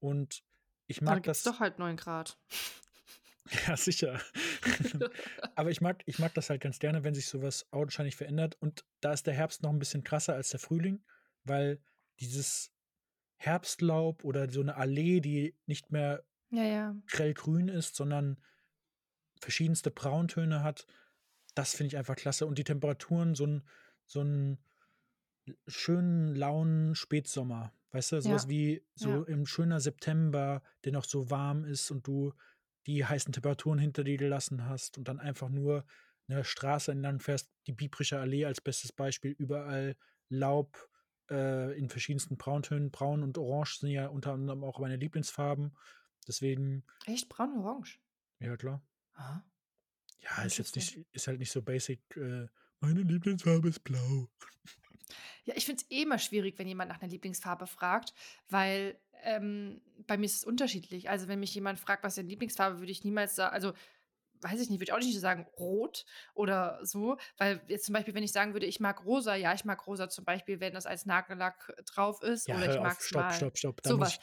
[0.00, 0.44] Und
[0.88, 2.38] ich mag gibt's das doch halt 9 Grad.
[3.66, 4.20] Ja, sicher.
[5.54, 8.56] Aber ich mag ich mag das halt ganz gerne, wenn sich so was augenscheinlich verändert
[8.60, 11.04] und da ist der Herbst noch 'n bisschen krasser als der Frühling,
[11.44, 11.80] weil
[12.20, 12.72] dieses
[13.38, 16.96] Herbstlaub oder so 'ne Allee, die nicht mehr Ja, ja.
[17.08, 18.42] grellgrün ist, sondern
[19.40, 20.86] verschiedenste Brauntöne hat,
[21.54, 23.64] das finde ich einfach klasse und die Temperaturen, so 'n
[24.06, 24.58] so 'n
[25.48, 27.74] l schönen, lauen Spätsommer.
[27.92, 29.26] Weißt du, so was Ja, wie so ja.
[29.26, 32.34] im schöner September, der noch so warm ist und du
[32.86, 35.84] die heißen Temperaturen hinter dir gelassen hast und dann einfach nur
[36.28, 39.96] 'ne Straße entlang fährst, die Biebricher Allee als bestes Beispiel, überall
[40.28, 40.88] Laub,
[41.30, 42.90] äh, in verschiedensten Brauntönen.
[42.90, 45.76] Braun und Orange sind ja unter anderem auch meine Lieblingsfarben.
[46.28, 47.28] Deswegen Echt?
[47.28, 47.98] Braun und Orange?
[48.40, 48.82] Ja, klar.
[49.14, 49.44] Aha.
[50.20, 52.48] Ja, ist jetzt nicht ist halt nicht so basic, äh:
[52.80, 54.30] „Meine Lieblingsfarbe ist blau.“
[55.46, 58.12] Ja, ich finde es eh immer schwierig, wenn jemand nach 'ner Lieblingsfarbe fragt,
[58.48, 61.10] weil, ähm, bei mir ist es unterschiedlich.
[61.10, 63.74] Also, wenn mich jemand fragt: „Was ist deine Lieblingsfarbe?“, würde ich niemals sa also,
[64.42, 66.04] weiß ich nicht, würde ich auch nicht sagen: „Rot“
[66.34, 69.64] oder so, weil jetzt zum Beispiel, wenn ich sagen würde: „Ich mag rosa“, ja, ich
[69.66, 72.96] mag rosa zum Beispiel, wenn das als Nagellack drauf ist Ja, oder ich auf.
[72.96, 73.82] mag's Stopp, stopp, stopp.
[73.82, 74.20] Da so muss ich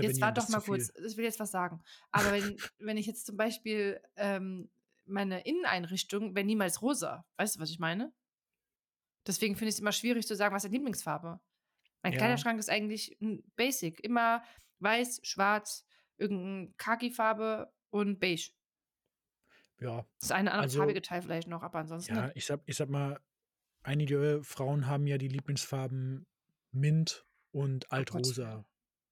[0.00, 1.82] Jetzt warte doch mal kurz, ich will jetzt was sagen.
[2.10, 4.70] Aber wenn wenn ich jetzt zum Beispiel, ähm
[5.04, 7.26] meine Inneneinrichtung wäre niemals rosa.
[7.36, 8.12] Weißt du, was ich meine?
[9.26, 11.40] Deswegen finde ich's immer schwierig zu sagen: „Was ist deine Lieblingsfarbe?“
[12.04, 12.14] Mein Ja.
[12.14, 13.16] Kleiderschrank ist eigentlich,
[13.56, 14.42] basic, immer
[14.80, 15.84] weiß, schwarz,
[16.18, 16.42] irgend
[16.72, 18.52] 'n Khaki-Farbe und beige.
[19.80, 22.76] Ja, Das eine andere also farbige Teil vielleicht noch, aber ansonsten ja, ich sage ich
[22.76, 23.20] sage mal,
[23.82, 26.26] einige Frauen haben ja die Lieblingsfarben
[26.72, 27.92] Mint und.
[27.92, 28.66] Altrosa.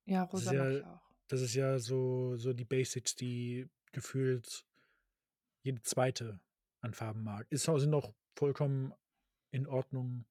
[0.06, 1.10] Ja, Das ist rosa ja ich auch.
[1.28, 4.64] das ist ja so so die Basics, die gefühlt
[5.64, 6.40] jede 2.
[6.80, 7.46] an Farben mag.
[7.50, 8.94] Ist auch sind auch vollkommen
[9.52, 10.26] in Ordnung,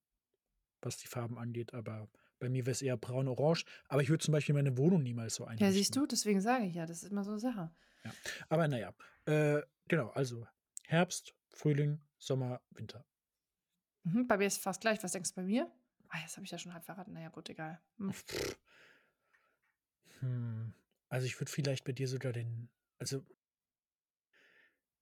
[0.82, 2.08] was die Farben angeht, aber
[2.40, 3.64] bei mir wäre es eher braun, orange.
[3.88, 5.96] Aber ich würde zum Beispiel meine Wohnung niemals so Ja, siehst einrichten.
[5.96, 7.70] du, deswegen sage ich ja, das ist immer so 'ne Sache.
[8.04, 8.16] Ja,
[8.48, 8.94] aber na ja.
[9.26, 10.46] Äh, genau, also
[10.86, 13.04] Herbst, Frühling, Sommer, Winter.
[14.04, 15.02] Mhm, bei mir ist fast gleich.
[15.02, 15.70] Was denkst du bei mir?
[16.08, 17.12] Ah, jetzt habe ich ja schon halb verraten.
[17.12, 17.80] Na ja, gut, egal.
[17.98, 18.12] Hm.
[20.20, 20.74] Hm,
[21.08, 22.68] also, ich würde vielleicht bei dir sogar den
[22.98, 23.24] also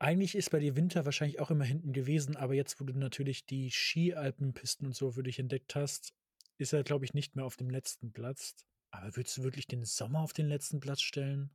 [0.01, 3.47] eigentlich ist bei dir Winter wahrscheinlich auch immer hinten gewesen, aber jetzt, wo du natürlich
[3.47, 6.14] die Skialpenpisten und so für dich entdeckt hast,
[6.59, 8.57] ist er, glaube ich, nicht mehr auf dem letzten Platz.
[8.91, 11.51] Aber würdest du wirklich den Sommer auf den letzten Platz stellen?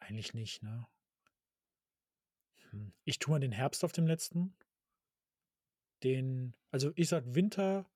[0.00, 0.86] Eigentlich nicht, ne?
[2.70, 4.56] Hm, ich tue mal den Herbst auf dem letzten.
[6.02, 7.90] Den also, ich sage Winter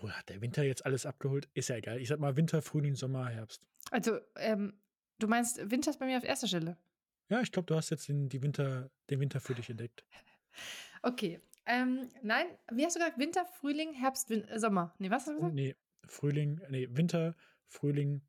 [0.00, 1.48] wo hat der Winter jetzt alles abgeholt?
[1.54, 2.00] Ist ja egal.
[2.00, 3.66] Ich sage mal Winter, Frühling, Sommer, Herbst.
[3.90, 4.74] Also, ähm,
[5.18, 6.48] du meinst, Winter ist bei mir auf 1.
[6.48, 6.76] Stelle?
[7.28, 10.04] Ja, ich glaube, du hast jetzt den die Winter den Winter für dich entdeckt.
[11.04, 13.18] Okay, ähm, nein, wie hast du gesagt?
[13.18, 14.94] Winter, Frühling, Herbst, Win äh, Sommer.
[14.98, 15.54] Ne, was hast du gesagt?
[15.54, 17.34] ne, Frühling ne, Winter,
[17.66, 18.22] Frühling,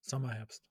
[0.00, 0.64] Sommer, Herbst.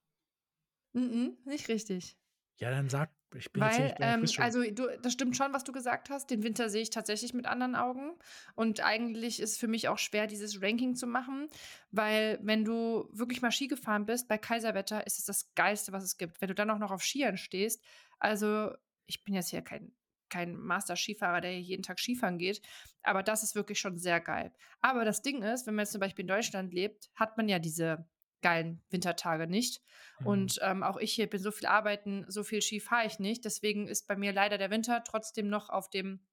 [0.94, 2.18] Mm-mm, nicht richtig.
[2.58, 5.14] Ja, dann sag ich bin jetzt hier Weil, nicht bei der ähm, also, du das
[5.14, 6.30] stimmt schon, was du gesagt hast.
[6.30, 8.12] Den Winter sehe ich tatsächlich mit anderen Augen.
[8.56, 11.48] Und eigentlich ist es für mich auch schwer, dieses Ranking zu machen,
[11.92, 16.04] weil wenn du wirklich mal Ski gefahren bist, bei Kaiserwetter ist es das Geilste, was
[16.04, 16.42] es gibt.
[16.42, 17.82] Wenn du dann auch noch auf Skiern stehst
[18.22, 18.72] also,
[19.08, 19.92] ich bin jetzt hier kein
[20.32, 22.62] kein Master-Skifahrer, der hier jeden Tag Skifahren geht,
[23.04, 24.52] aber das ist wirklich schon sehr geil.
[24.82, 27.60] Aber das Ding ist, wenn man jetzt zum Beispiel in Deutschland lebt, hat man ja
[27.60, 28.10] diese
[28.42, 29.84] geilen Wintertage nicht.
[30.20, 30.28] Mhm.
[30.28, 33.46] Und, ähm, auch ich hier bin so viel arbeiten, so viel Ski fahre ich nicht.
[33.46, 36.26] Deswegen ist bei mir leider der Winter trotzdem noch auf dem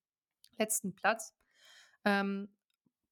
[0.57, 1.35] letzten Platz,
[2.07, 2.49] ähm,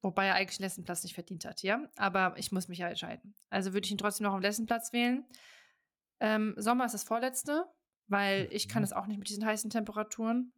[0.00, 1.90] wobei er eigentlich den letzten Platz nicht verdient hat, ja?
[1.96, 3.34] Aber ich muss mich ja entscheiden.
[3.50, 5.26] Also, würde ich ihn trotzdem noch aufm letzten Platz wählen.
[6.20, 7.66] Ähm, Sommer ist das Vorletzte,
[8.08, 8.84] weil ich kann Mhm.
[8.84, 10.52] es auch nicht mit diesen heißen Temperaturen.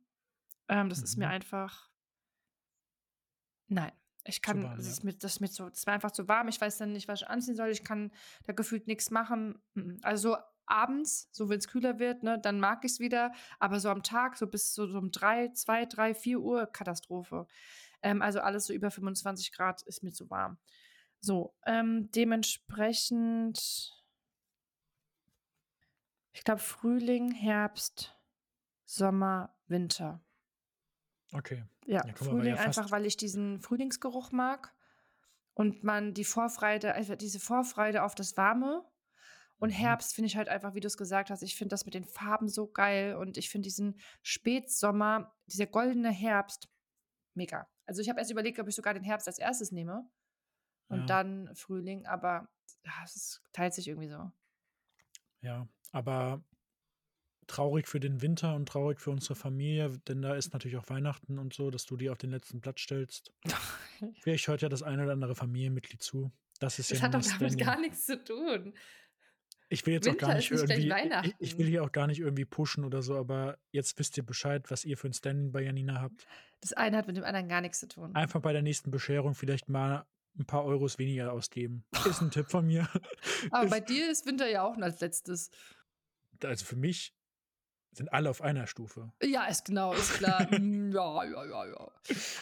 [0.69, 1.29] Ähm, das ist mir Mhm.
[1.29, 1.91] einfach
[3.69, 3.93] Nein,
[4.25, 6.27] ich kann warm, das ist mir das ist mir zu das ist mir einfach zu
[6.29, 6.49] warm.
[6.49, 7.69] Ich weiß dann nicht, was ich anziehen soll.
[7.69, 8.13] Ich kann
[8.45, 9.61] da gefühlt nix machen.
[9.75, 9.99] Mm-mm.
[10.03, 14.03] Also, so abends, so wenn's kühler wird, ne, dann mag ich's wieder, aber so am
[14.03, 17.47] Tag, so bis so so um 3, 2, 3, 4:00, Katastrophe.
[18.03, 20.59] Ähm, also, alles so über 25 C ist mir zu warm.
[21.21, 23.95] So, ähm, dementsprechend
[26.33, 28.17] ich glaube, Frühling, Herbst,
[28.87, 30.23] Sommer, Winter.
[31.35, 31.65] Okay.
[31.87, 34.75] Ja, Ja, Frühling ja einfach, weil ich diesen Frühlingsgeruch mag
[35.55, 38.85] und man die Vorfreude einfach diese Vorfreude auf das Warme.
[39.59, 39.75] Und Mhm.
[39.75, 42.49] Herbst finde ich halt einfach, wie du's gesagt hast ich finde das mit den Farben
[42.49, 46.69] so geil und ich finde diesen Spätsommer, dieser goldene Herbst
[47.35, 47.69] mega.
[47.87, 49.73] Also, ich habe erst überlegt, ob ich sogar den Herbst als 1.
[49.73, 50.11] nehme
[50.89, 51.07] und Ja.
[51.11, 52.49] dann Frühling, aber,
[52.85, 54.33] ja, es teilt sich irgendwie so.
[55.43, 56.43] Ja, aber
[57.49, 61.39] traurig für den Winter und traurig für unsere Familie, denn da ist natürlich auch Weihnachten
[61.39, 63.33] und so, dass du die auf den letzten Platz stellst.
[64.21, 66.33] Vielleicht hört ja das eine oder andere Familienmitglied zu.
[66.61, 68.75] Das ist ja Das nun hat doch damit gar nix zu tun.
[69.71, 72.07] Ich will jetzt auch gar Winter nicht nicht irgendwie ich ich will hier auch gar
[72.07, 75.53] nicht irgendwie pushen oder so, aber jetzt wisst ihr Bescheid, was ihr für 'n Standing
[75.53, 76.29] bei Janina habt.
[76.61, 78.17] Das eine hat mit dem anderen gar nix zu tun.
[78.17, 80.07] Einfach bei der nächsten Bescherung vielleicht mal
[80.39, 81.85] 'n paar Euros weniger ausgeben.
[82.05, 82.89] Ist 'n Tipp von mir.
[83.51, 85.51] Aber bei Ist dir ist Winter ja auch als Letztes.
[86.43, 87.15] Also, für mich
[87.93, 89.13] sind alle auf einer Stufe.
[89.23, 90.49] Ja, ist genau, ist klar.
[90.51, 91.89] Hm, ja, ja, ja, ja.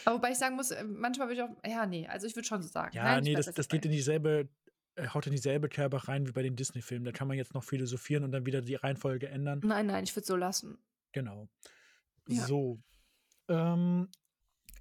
[0.05, 2.47] Aber wobei ich sagen muss, äh, manchmal würde ich auch ja, ne, also, ich würde
[2.47, 2.95] schon so sagen.
[2.95, 4.49] Ja, Nein, ne, bleib das das geht in dieselbe
[4.97, 7.05] äh, haut in dieselbe Kerbe rein wie bei den Disney-Filmen.
[7.05, 9.61] Da kann man jetzt noch philosophieren und dann wieder die Reihenfolge ändern.
[9.63, 10.77] Nein, nein, ich würde es so lassen.
[11.11, 11.47] Genau.
[12.27, 12.45] Ja.
[12.45, 12.79] So.
[13.47, 14.09] Ähm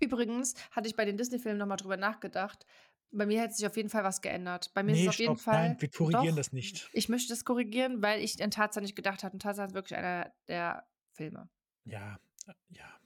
[0.00, 2.66] Übrigens hatte ich bei den Disney-Filmen noch mal drüber nachgedacht.
[3.12, 4.72] Bei mir hätte sich auf jeden Fall was geändert.
[4.74, 6.88] Bei mir ist Ne, es auf jeden stopp, nein, Fall wir korrigieren doch, das nicht.
[6.92, 9.96] ich möchte das korrigieren, weil ich an Tarzan nicht gedacht hatte und Tarzan ist wirklich
[9.96, 11.48] einer der Filme.
[11.84, 13.00] Ja, äh, ja.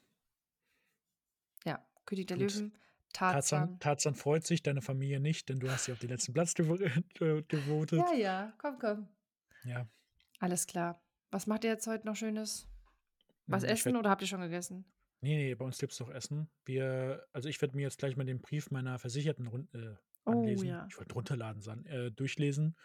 [1.65, 2.55] Ja, König der Gut.
[2.55, 2.73] Löwen,
[3.13, 3.81] Tarzan Tarzan.
[3.81, 7.43] Tarzan freut sich, deine Familie nicht, denn du hast sie auf den letzten Platz äh,
[7.43, 7.99] gewotet.
[8.01, 9.09] Ja, ja, komm, komm.
[9.65, 9.87] Ja.
[10.39, 11.03] Alles klar.
[11.31, 12.67] Was macht ihr jetzt heute noch Schönes?
[13.47, 14.85] Was Hm, ich essen werde oder habt ihr schon gegessen?
[15.23, 16.51] Ne, ne, bei uns gibt's noch Essen.
[16.65, 19.95] Wir also, ich werde mir jetzt gleich mal den Brief meiner Versicherten run äh,
[20.25, 20.69] Oh anlesen.
[20.69, 20.87] ja.
[20.91, 22.77] Ich wollte runterladen sagen, äh, durchlesen.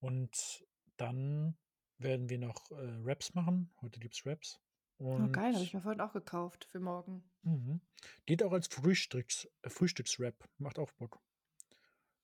[0.00, 0.64] Und
[0.96, 1.56] dann
[1.98, 3.72] werden wir noch, äh, Wraps machen.
[3.80, 4.60] Heute gibt's Wraps.
[4.98, 7.24] Oh geil, habe ich Und mir vorhin auch gekauft für morgen.
[7.42, 7.80] Mhm.
[8.26, 10.48] Geht auch als Frühstücks äh, Frühstückswrap.
[10.58, 11.20] Macht auch Bock.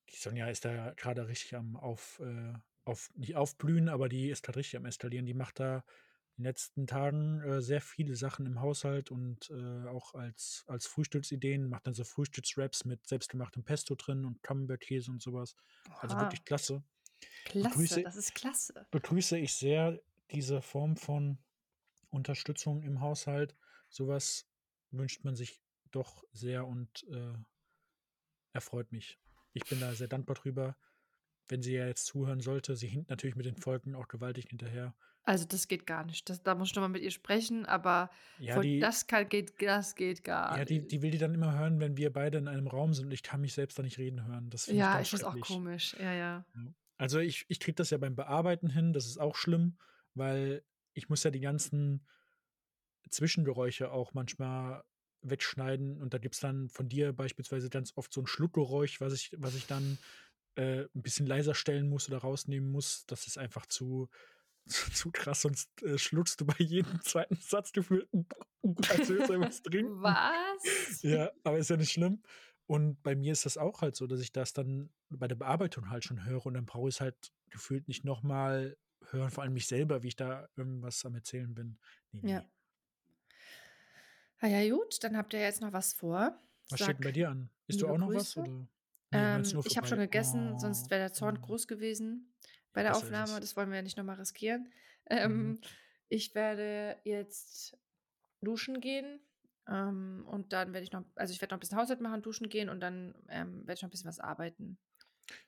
[0.09, 2.53] Die Sonja ist da grade richtig am auf äh,
[2.83, 5.25] auf nicht aufblühen, aber die ist grad richtig am eskalieren.
[5.25, 5.83] Die macht da
[6.41, 11.69] den letzten Tagen, äh, sehr viele Sachen im Haushalt und, äh, auch als als Frühstücksideen,
[11.69, 15.55] macht dann so Frühstückswraps mit selbstgemachtem Pesto drin und Camembert-Käse und so was.
[15.99, 16.45] Also, wirklich Oha.
[16.45, 16.83] klasse.
[17.45, 18.87] Klasse, Begrüße das ist klasse.
[18.91, 19.99] begrüße ich sehr
[20.31, 21.37] diese Form von
[22.09, 23.55] Unterstützung im Haushalt.
[23.89, 24.47] So was
[24.89, 25.61] wünscht man sich
[25.91, 27.33] doch sehr und, äh,
[28.53, 29.19] erfreut mich.
[29.53, 30.77] Ich bin da sehr dankbar drüber.
[31.47, 34.95] Wenn sie ja jetzt zuhören sollte, sie hinkt natürlich mit den Folgen auch gewaltig hinterher.
[35.27, 36.29] Also, das geht gar nicht.
[36.29, 38.09] Das da muss ich noch mal mit ihr sprechen, aber
[38.39, 40.87] Ja, von die das kann geht das geht gar ja, die nicht.
[40.87, 43.23] die will die dann immer hören, wenn wir beide in einem Raum sind und ich
[43.23, 44.49] kann mich selbst da nicht reden hören.
[44.49, 45.93] Das finde ich Ja, ganz ich finde es auch komisch.
[45.99, 46.45] Ja, ja.
[46.97, 49.77] Also, ich ich kriege das ja beim Bearbeiten hin, das ist auch schlimm,
[50.13, 50.63] weil
[50.93, 52.05] ich muss ja die ganzen
[53.09, 54.83] Zwischengeräusche auch manchmal
[55.21, 59.35] wegschneiden und da gibt's dann von dir beispielsweise ganz oft so 'n Schluckgeräusch, was ich
[59.37, 59.99] was ich dann,
[60.55, 63.05] äh, 'n bisschen leiser stellen muss oder rausnehmen muss.
[63.07, 64.09] Das ist einfach zu
[64.93, 68.07] zu krass, sonst, äh, schluckst du bei jedem zweiten Satz gefühlt,
[68.89, 70.01] als würdest du was trinken.
[70.01, 71.01] Was?
[71.01, 72.21] Ja, aber ist ja nicht schlimm.
[72.67, 75.89] Und bei mir ist das auch halt so, dass ich das dann bei der Bearbeitung
[75.89, 78.77] halt schon höre und dann brauche ich's halt gefühlt nicht noch mal
[79.09, 81.77] hören, vor allem mich selber, wie ich da irgendwas am Erzählen bin.
[82.13, 82.39] Ne, Ja.
[82.39, 82.49] ne.
[84.39, 86.39] Ah ja, gut, dann habt ihr jetzt noch was vor.
[86.69, 87.49] Was steht denn bei Sag dir an?
[87.67, 88.39] Isst du auch noch was Grüße.
[88.39, 88.49] oder?
[88.51, 88.67] Ne,
[89.11, 92.30] meinst Ähm, ich habe schon gegessen, sonst Oh, wäre der Zorn groß gewesen
[92.73, 93.39] bei der ist Aufnahme.
[93.39, 94.69] Das wollen wir ja nicht noch mal riskieren.
[95.23, 95.55] Mhm.
[95.55, 95.61] Ähm,
[96.09, 97.77] ich werde jetzt
[98.41, 99.21] duschen gehen,
[99.69, 102.49] ähm, und dann werde ich noch also, ich werde noch 'n bisschen Haushalt machen, duschen
[102.49, 104.79] gehen und dann, ähm, werde ich noch 'n bisschen was arbeiten.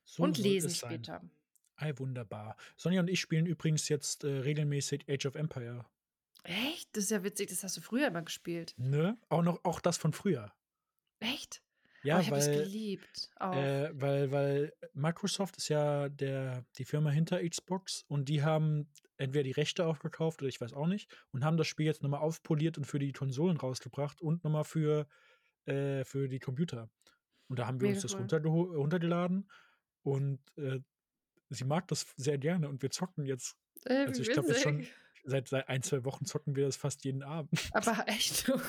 [0.06, 1.10] So Und lesen sein.
[1.10, 1.30] später.
[1.78, 2.58] Ei, wunderbar.
[2.78, 5.86] Sonja und ich spielen übrigens jetzt, äh, regelmäßig Age of Empire.
[6.46, 6.96] Echt?
[6.96, 8.76] Das ist ja witzig, das hast du früher immer gespielt.
[8.78, 9.18] Ne?
[9.30, 10.54] Auch noch auch das von früher.
[11.22, 11.63] Echt?
[12.10, 13.84] Oh, Ja, ich habe weil geliebt auch.
[13.90, 19.44] äh, weil weil Microsoft ist ja der die Firma hinter Xbox und die haben entweder
[19.44, 22.20] die Rechte aufgekauft oder ich weiß auch nicht und haben das Spiel jetzt noch mal
[22.20, 25.08] aufpoliert und für die Konsolen rausgebracht und noch mal für
[25.66, 26.90] äh, für die Computer.
[27.50, 28.28] Und da haben wir uns Mega das cool.
[28.78, 29.52] runtergeladen
[30.04, 30.80] und, äh,
[31.50, 34.88] sie mag das sehr gerne und wir zocken jetzt Äh, also, ich glaube jetzt schon.
[35.24, 37.52] Seit seit 1, 2 Wochen zocken wir das fast jeden Abend.
[37.72, 38.50] Aber echt?
[38.50, 38.60] Oh.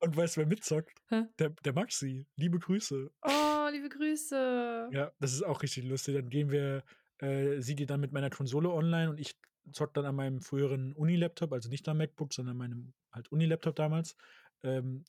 [0.00, 1.02] Und weißt du, wer mitzockt?
[1.08, 1.24] Hä?
[1.38, 2.26] Der der Maxi.
[2.36, 3.10] Liebe Grüße.
[3.22, 4.90] Oh, liebe Grüße.
[4.92, 6.14] Ja, das ist auch richtig lustig.
[6.14, 6.84] Dann gehen wir
[7.18, 9.38] äh, sie geht dann mit meiner Konsole online und ich
[9.72, 14.16] zocke dann an meinem früheren Uni-Laptop, also nicht am MacBook, sondern meinem halt Uni-Laptop damals.
[14.62, 15.04] Ähm,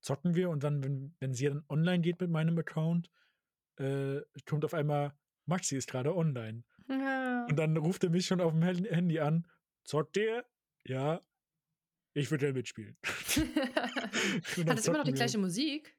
[0.00, 3.10] zocken wir und dann, wenn wenn sie dann online geht mit meinem Account,
[3.76, 5.12] äh, kommt auf einmal:
[5.46, 7.50] „Maxi ist grade online.“ Ja.
[7.50, 9.46] Und dann ruft er mich schon auf'm Hel Handy an:
[9.84, 10.44] „Zockt ihr?“
[10.86, 11.22] „Ja.“
[12.14, 12.96] „Ich würde gern mitspielen.“
[14.56, 15.96] Und Hat das immer noch die gleiche Musik?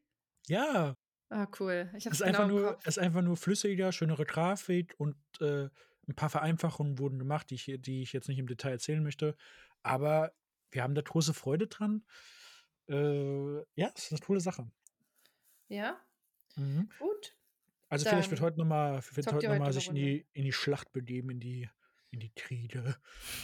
[0.47, 0.95] Ja.
[1.31, 1.89] Ah, cool.
[1.95, 2.83] Ich habe Ist es einfach genau im nur Kopf.
[2.83, 5.69] ist einfach nur flüssiger, schönere Grafik und, äh,
[6.09, 9.35] 'n paar Vereinfachungen wurden gemacht, die ich die ich jetzt nicht im Detail erzählen möchte.
[9.81, 10.33] Aber
[10.71, 12.05] wir haben da große Freude dran.
[12.89, 14.71] Äh, ja, es ist 'ne coole Sache.
[15.71, 16.01] Ja?
[16.57, 16.91] Mhm.
[16.99, 17.35] Gut.
[17.91, 20.53] Also, vielleicht wird heute noch mal wird heute noch mal sich in die in die
[20.53, 21.69] Schlacht begeben, in die
[22.09, 22.95] in die Kriege.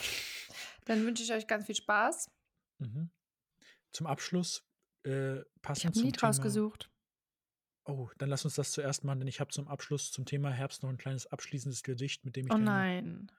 [0.86, 2.30] Dann wünsche ich euch ganz viel Spaß.
[2.80, 3.10] Mhm.
[3.92, 4.66] Zum Abschluss,
[5.06, 5.42] äh,
[5.76, 6.92] Ich passend habe 'n zum Lied Thema rausgesucht.
[7.86, 10.84] Oh, dann lass uns das zuerst machen, denn ich habe zum Abschluss zum Thema Herbst
[10.84, 13.32] noch ein kleines abschließendes Gedicht, mit dem ich Oh nein.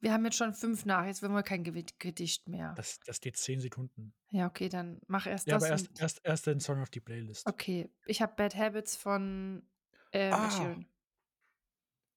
[0.00, 2.74] Wir haben jetzt schon 5 nach, jetzt wollen wir kein Gedicht mehr.
[2.76, 4.12] Das das geht 10 Sekunden.
[4.30, 7.00] Ja, okay, dann mach erst Ja, das aber erst erst erst den Song auf die
[7.00, 7.46] Playlist.
[7.46, 9.68] Okay, ich habe Bad Habits von,
[10.14, 10.54] ähm, Ed Ah.
[10.54, 10.88] Sheeran.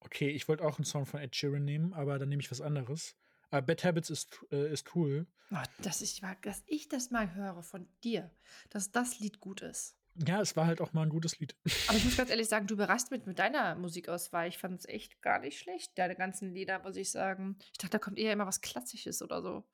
[0.00, 2.60] Okay, ich wollte auch 'n Song von Ed Sheeran nehmen, aber dann nehme ich was
[2.60, 3.16] anderes.
[3.50, 5.26] Aber Bad Habits ist äh, ist cool.
[5.50, 8.30] Oh, dass ich dass ich das mal höre von dir,
[8.70, 9.94] dass das Lied gut ist.
[10.14, 11.56] Ja, es war halt auch mal 'n gutes Lied.
[11.86, 14.46] Aber ich muss ganz ehrlich sagen, du überraschst mich mit deiner Musikauswahl.
[14.48, 17.56] Ich fand's echt gar nicht schlecht, deine ganzen Lieder, muss ich sagen.
[17.72, 19.64] Ich dachte, da kommt eher immer was Klassisches oder so.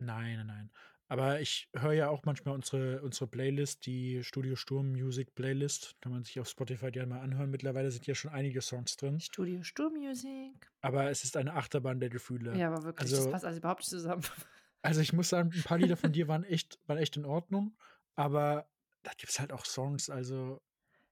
[0.00, 0.70] Nein, nein, nein.
[1.10, 5.96] Aber ich höre ja auch manchmal unsere unsere Playlist, die Studio Sturm Music Playlist.
[6.02, 7.48] Kann man sich auf Spotify gerne mal anhören.
[7.50, 9.22] Mittlerweile sind ja schon einige Songs drin.
[9.22, 10.68] Studio Sturm Music.
[10.82, 12.62] Aber es ist eine Achterbahn der Gefühle.
[12.62, 14.22] Ja, aber wirklich, das Also passt also überhaupt nicht zusammen.
[14.82, 17.76] also, ich muss sagen, 'n paar Lieder von dir waren echt waren echt in Ordnung,
[18.14, 18.70] aber
[19.02, 20.60] da gibt's halt auch Songs, also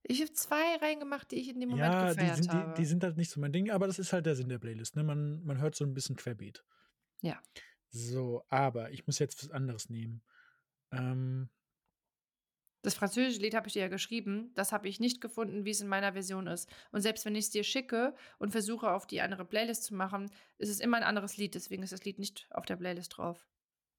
[0.04, 2.84] Ich habe 2 reingemacht, die ich in dem Moment Ja, die gefeiert sind die die
[2.84, 2.86] habe.
[2.86, 5.02] sind halt nicht so mein Ding, aber das ist halt der Sinn der Playlist, ne?
[5.02, 6.62] Man man hört so 'n bisschen querbeet.
[7.22, 7.40] Ja.
[7.96, 10.22] So, aber ich muss jetzt was anderes nehmen.
[10.92, 11.50] Ähm
[12.84, 14.52] Das französische Lied habe ich dir ja geschrieben.
[14.54, 16.68] Das habe ich nicht gefunden, wie's in meiner Version ist.
[16.92, 20.68] Und selbst wenn ich's dir schicke und versuche, auf die andere Playlist zu machen, ist
[20.68, 21.54] es immer 'n anderes Lied.
[21.54, 23.46] Deswegen ist das Lied nicht auf der Playlist drauf.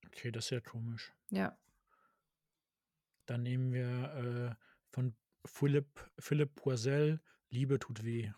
[0.05, 1.13] Okay, das ist ja komisch.
[1.31, 1.57] Ja.
[3.29, 7.19] Dann nehmen wir, äh, von Philipp Philipp Poisel
[7.49, 8.31] „Liebe tut weh“.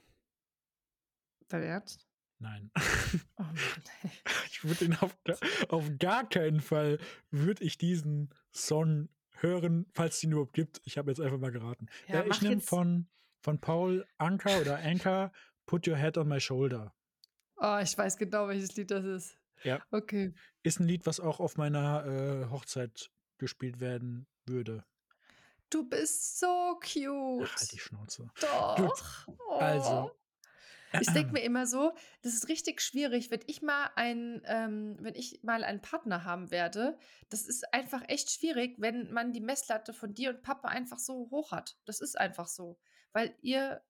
[1.51, 2.08] Dein Ernst?
[2.39, 2.71] Nein.
[3.37, 3.55] Oh Mann.
[4.49, 5.15] Ich würde den auf
[5.69, 6.99] auf gar keinen Fall
[7.31, 10.81] würde ich diesen Song hören, falls den überhaupt gibt.
[10.83, 11.87] Ich habe jetzt einfach mal geraten.
[12.07, 13.07] Ja, Äh, ich nehme von
[13.41, 15.31] von Paul Anka oder Anka
[15.65, 16.93] „Put Your Head on My Shoulder“.
[17.57, 19.37] Oh, ich weiß genau, welches Lied das ist.
[19.63, 19.81] Ja.
[19.91, 20.33] Okay.
[20.63, 24.85] Ist 'n Lied, was auch auf meiner, äh, Hochzeit gespielt werden würde.
[25.69, 27.81] Du bist so Ach, halt die cute.
[27.81, 28.31] Schnauze.
[28.75, 29.27] Gut, Doch.
[29.59, 30.18] also Oh.
[30.99, 35.15] Ich denke mir immer so, das ist richtig schwierig, wenn ich mal einen ähm, wenn
[35.15, 36.97] ich mal einen Partner haben werde.
[37.29, 41.29] Das ist einfach echt schwierig, wenn man die Messlatte von dir und Papa einfach so
[41.31, 41.77] hoch hat.
[41.85, 42.79] Das ist einfach so,
[43.13, 43.83] weil ihr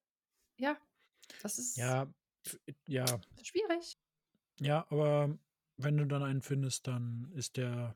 [0.57, 0.77] ja,
[1.41, 2.13] das ist Ja,
[2.45, 3.05] f ja.
[3.43, 3.97] schwierig.
[4.59, 5.37] Ja, aber
[5.77, 7.95] wenn du dann einen findest, dann ist der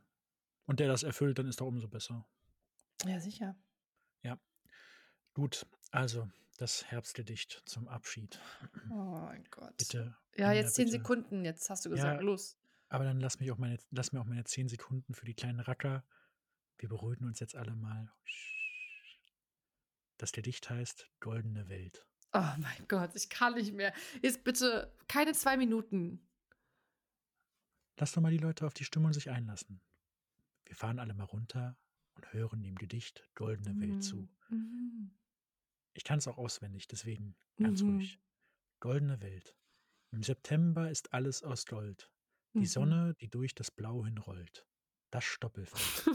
[0.66, 2.26] und der das erfüllt, dann ist doch umso besser.
[3.06, 3.56] Ja, sicher.
[4.24, 4.40] Ja.
[5.34, 8.40] Gut, also das Herbstgedicht zum Abschied.
[8.90, 9.76] Oh mein Gott.
[9.78, 10.98] Bitte, Ja, jetzt 10 bitte.
[10.98, 12.58] Sekunden, jetzt hast du gesagt, Ja, los.
[12.90, 15.60] aber dann lass mich auch meine lass mir auch meine 10 Sekunden für die kleinen
[15.60, 16.04] Racker.
[16.78, 18.12] Wir beruhigen uns jetzt alle mal.
[20.18, 22.06] Das Gedicht heißt „Goldene Welt“.
[22.34, 23.94] Oh mein Gott, ich kann nicht mehr.
[24.22, 26.28] Jetzt bitte keine 2 Minuten.
[27.98, 29.82] Lass doch mal die Leute auf die Stimmung sich einlassen.
[30.66, 31.78] Wir fahren alle mal runter
[32.16, 34.28] und hören dem Gedicht „Goldene Welt“ zu.
[34.50, 35.12] Mhm.
[35.94, 37.96] Ich kann's auch auswendig, deswegen ganz Mhm.
[37.96, 38.20] ruhig.
[38.80, 39.56] Goldene Welt.
[40.12, 42.10] Im September ist alles aus Gold.
[42.54, 42.66] Die Mhm.
[42.66, 44.66] Sonne, die durch das Blau hinrollt.
[45.12, 46.06] Das Stoppelfeld.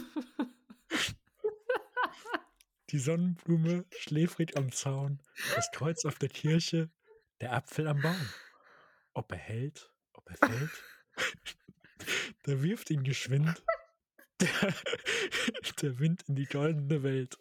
[2.91, 5.20] Die Sonnenblume schläfrig am Zaun,
[5.55, 6.91] das Kreuz auf der Kirche,
[7.41, 8.29] der Apfel am Baum.
[9.12, 10.85] Ob er hält, ob er fällt,
[12.45, 13.62] da wirft ihn geschwind
[14.41, 14.74] der,
[15.83, 17.37] der Wind in die goldene Welt.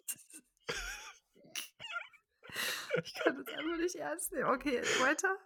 [3.04, 4.44] Ich kann das einfach nicht ernst nehmen.
[4.44, 5.36] Okay, weiter.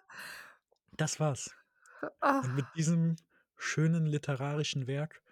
[0.93, 1.55] Das war's.
[2.21, 3.17] Und mit diesem
[3.57, 5.23] schönen literarischen Werk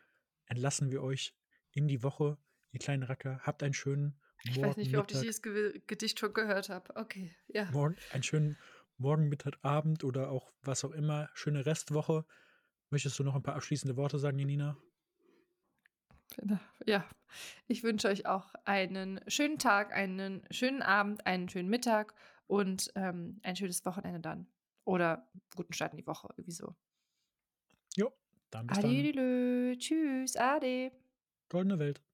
[0.46, 1.34] entlassen wir euch
[1.72, 2.38] in die Woche,
[2.72, 3.40] ihr kleinen Racker.
[3.42, 6.94] Habt einen schönen Ich Morgen, weiß nicht, wie oft ich dieses Gedicht schon gehört habe.
[6.96, 7.70] Okay, ja.
[7.70, 8.56] morgen, einen schönen
[8.96, 11.30] Morgen, Mittag, Abend oder auch was auch immer.
[11.34, 12.24] Schöne Restwoche.
[12.90, 14.76] Möchtest du noch ein paar abschließende Worte sagen, Janina?
[16.36, 16.58] Genau.
[16.86, 17.04] Ja,
[17.66, 22.14] ich wünsche euch auch einen schönen Tag, einen schönen Abend, einen schönen Mittag
[22.46, 24.46] und ähm, ein schönes Wochenende dann.
[24.84, 26.74] Oder guten Start in die Woche, irgendwie so.
[27.96, 28.12] Jo,
[28.50, 28.90] dann bis dann.
[28.90, 30.92] Adieu, tschüss, ade.
[31.48, 32.00] Goldene Welt.